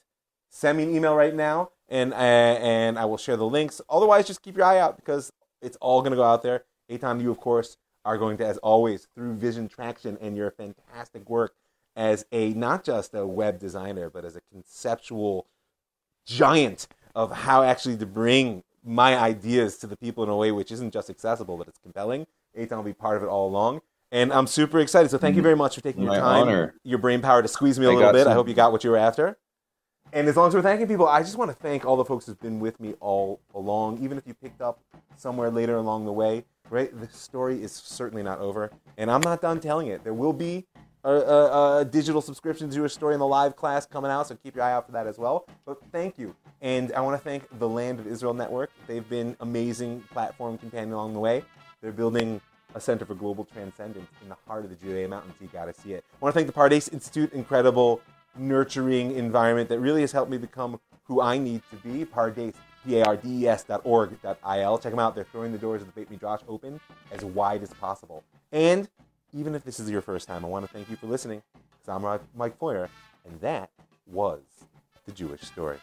send 0.48 0.78
me 0.78 0.84
an 0.84 0.94
email 0.94 1.14
right 1.14 1.34
now, 1.34 1.70
and 1.88 2.12
uh, 2.12 2.16
and 2.16 2.98
I 2.98 3.05
will 3.05 3.18
share 3.18 3.36
the 3.36 3.46
links. 3.46 3.80
Otherwise, 3.90 4.26
just 4.26 4.42
keep 4.42 4.57
your 4.57 4.66
eye 4.66 4.78
out 4.78 4.96
because 4.96 5.32
it's 5.61 5.76
all 5.80 6.01
going 6.01 6.12
to 6.12 6.16
go 6.16 6.24
out 6.24 6.42
there. 6.42 6.64
Eitan, 6.90 7.20
you 7.20 7.30
of 7.30 7.38
course 7.38 7.76
are 8.05 8.16
going 8.16 8.36
to, 8.38 8.46
as 8.46 8.57
always, 8.59 9.09
through 9.14 9.34
Vision 9.34 9.68
Traction 9.68 10.16
and 10.20 10.36
your 10.36 10.51
fantastic 10.53 11.28
work 11.28 11.55
as 12.01 12.24
a 12.32 12.55
not 12.55 12.82
just 12.82 13.14
a 13.14 13.26
web 13.26 13.59
designer, 13.59 14.09
but 14.09 14.24
as 14.24 14.34
a 14.34 14.40
conceptual 14.51 15.46
giant 16.24 16.88
of 17.14 17.30
how 17.30 17.62
actually 17.62 17.98
to 17.98 18.07
bring 18.07 18.62
my 18.82 19.18
ideas 19.18 19.76
to 19.76 19.86
the 19.86 19.98
people 19.98 20.24
in 20.24 20.30
a 20.30 20.36
way 20.36 20.51
which 20.51 20.72
isn't 20.72 20.94
just 20.94 21.11
accessible, 21.11 21.59
but 21.59 21.68
it's 21.68 21.76
compelling. 21.76 22.26
Eitan 22.59 22.76
will 22.76 22.84
be 22.84 22.94
part 22.94 23.18
of 23.18 23.22
it 23.22 23.26
all 23.26 23.46
along. 23.46 23.82
And 24.11 24.32
I'm 24.32 24.46
super 24.46 24.80
excited. 24.80 25.11
So 25.11 25.18
thank 25.18 25.36
you 25.36 25.42
very 25.42 25.55
much 25.55 25.74
for 25.74 25.82
taking 25.82 26.05
your 26.05 26.14
time, 26.14 26.48
honor. 26.48 26.74
your 26.84 26.98
brain 26.98 27.20
power 27.20 27.42
to 27.42 27.48
squeeze 27.48 27.78
me 27.78 27.84
a 27.84 27.90
I 27.90 27.94
little 27.94 28.12
bit. 28.14 28.26
I 28.26 28.32
hope 28.32 28.48
you 28.48 28.55
got 28.55 28.72
what 28.72 28.82
you 28.82 28.90
were 28.90 28.96
after. 28.96 29.36
And 30.14 30.26
as 30.26 30.36
long 30.36 30.48
as 30.48 30.55
we're 30.55 30.62
thanking 30.62 30.88
people, 30.88 31.07
I 31.07 31.20
just 31.20 31.36
want 31.36 31.51
to 31.51 31.57
thank 31.57 31.84
all 31.84 31.96
the 31.96 32.05
folks 32.07 32.24
who've 32.24 32.40
been 32.40 32.61
with 32.61 32.80
me 32.80 32.94
all 33.01 33.40
along, 33.55 34.03
even 34.03 34.16
if 34.16 34.26
you 34.26 34.32
picked 34.32 34.62
up 34.62 34.80
somewhere 35.16 35.51
later 35.51 35.76
along 35.76 36.07
the 36.07 36.12
way. 36.12 36.44
Right, 36.70 36.98
the 36.98 37.09
story 37.09 37.62
is 37.62 37.72
certainly 37.72 38.22
not 38.22 38.38
over, 38.38 38.70
and 38.96 39.11
I'm 39.11 39.22
not 39.22 39.42
done 39.42 39.59
telling 39.59 39.88
it. 39.88 40.05
There 40.05 40.14
will 40.14 40.32
be 40.32 40.66
a, 41.05 41.11
a, 41.11 41.78
a 41.78 41.84
digital 41.84 42.20
subscription 42.20 42.68
to 42.68 42.74
Jewish 42.74 42.92
Story 42.92 43.14
in 43.14 43.20
the 43.20 43.26
live 43.26 43.57
class 43.57 43.86
coming 43.86 44.11
out, 44.11 44.28
so 44.28 44.36
keep 44.36 44.55
your 44.55 44.64
eye 44.64 44.72
out 44.72 44.86
for 44.86 44.92
that 44.92 45.07
as 45.07 45.18
well. 45.18 45.46
But 45.64 45.78
thank 45.92 46.18
you, 46.18 46.34
and 46.61 46.92
I 46.92 47.01
want 47.01 47.20
to 47.20 47.24
thank 47.24 47.46
the 47.59 47.68
Land 47.68 48.01
of 48.01 48.07
Israel 48.07 48.34
Network. 48.34 48.70
They've 48.86 49.09
been 49.09 49.36
amazing 49.40 50.03
platform 50.12 50.59
companion 50.59 50.92
along 50.92 51.14
the 51.14 51.20
way. 51.20 51.42
They're 51.80 51.92
building 51.92 52.40
a 52.74 52.80
center 52.80 53.05
for 53.05 53.14
global 53.14 53.44
transcendence 53.44 54.11
in 54.22 54.28
the 54.28 54.36
heart 54.46 54.64
of 54.64 54.70
the 54.70 54.76
Judea 54.76 55.09
Mountains. 55.09 55.34
You 55.40 55.48
got 55.48 55.64
to 55.64 55.74
see 55.74 55.92
it. 55.92 56.05
I 56.12 56.16
want 56.20 56.34
to 56.34 56.38
thank 56.38 56.46
the 56.46 56.53
Pardes 56.53 56.92
Institute, 56.92 57.32
incredible, 57.32 58.01
nurturing 58.36 59.16
environment 59.16 59.68
that 59.70 59.80
really 59.80 60.03
has 60.03 60.12
helped 60.12 60.30
me 60.30 60.38
become 60.38 60.78
who 61.05 61.20
I 61.20 61.38
need 61.38 61.62
to 61.70 61.76
be. 61.76 62.05
Pardes, 62.05 62.55
P-A-R-D-E-S 62.86 63.64
dot 63.64 63.80
org 63.84 64.20
dot 64.22 64.38
I-L. 64.44 64.78
Check 64.78 64.92
them 64.92 65.01
out. 65.01 65.14
They're 65.14 65.24
throwing 65.24 65.53
the 65.53 65.59
doors 65.59 65.82
of 65.82 65.88
the 65.88 65.92
Beit 65.92 66.11
Midrash 66.11 66.40
open 66.48 66.80
as 67.11 67.24
wide 67.24 67.62
as 67.62 67.74
possible. 67.74 68.22
And 68.53 68.88
even 69.32 69.54
if 69.54 69.64
this 69.64 69.78
is 69.78 69.90
your 69.90 70.00
first 70.00 70.26
time, 70.26 70.44
I 70.44 70.48
want 70.48 70.66
to 70.66 70.72
thank 70.72 70.90
you 70.90 70.96
for 70.96 71.06
listening. 71.06 71.42
I'm 71.88 72.04
Mike 72.36 72.58
Feuer, 72.58 72.88
and 73.24 73.40
that 73.40 73.70
was 74.06 74.40
the 75.06 75.12
Jewish 75.12 75.42
story. 75.42 75.78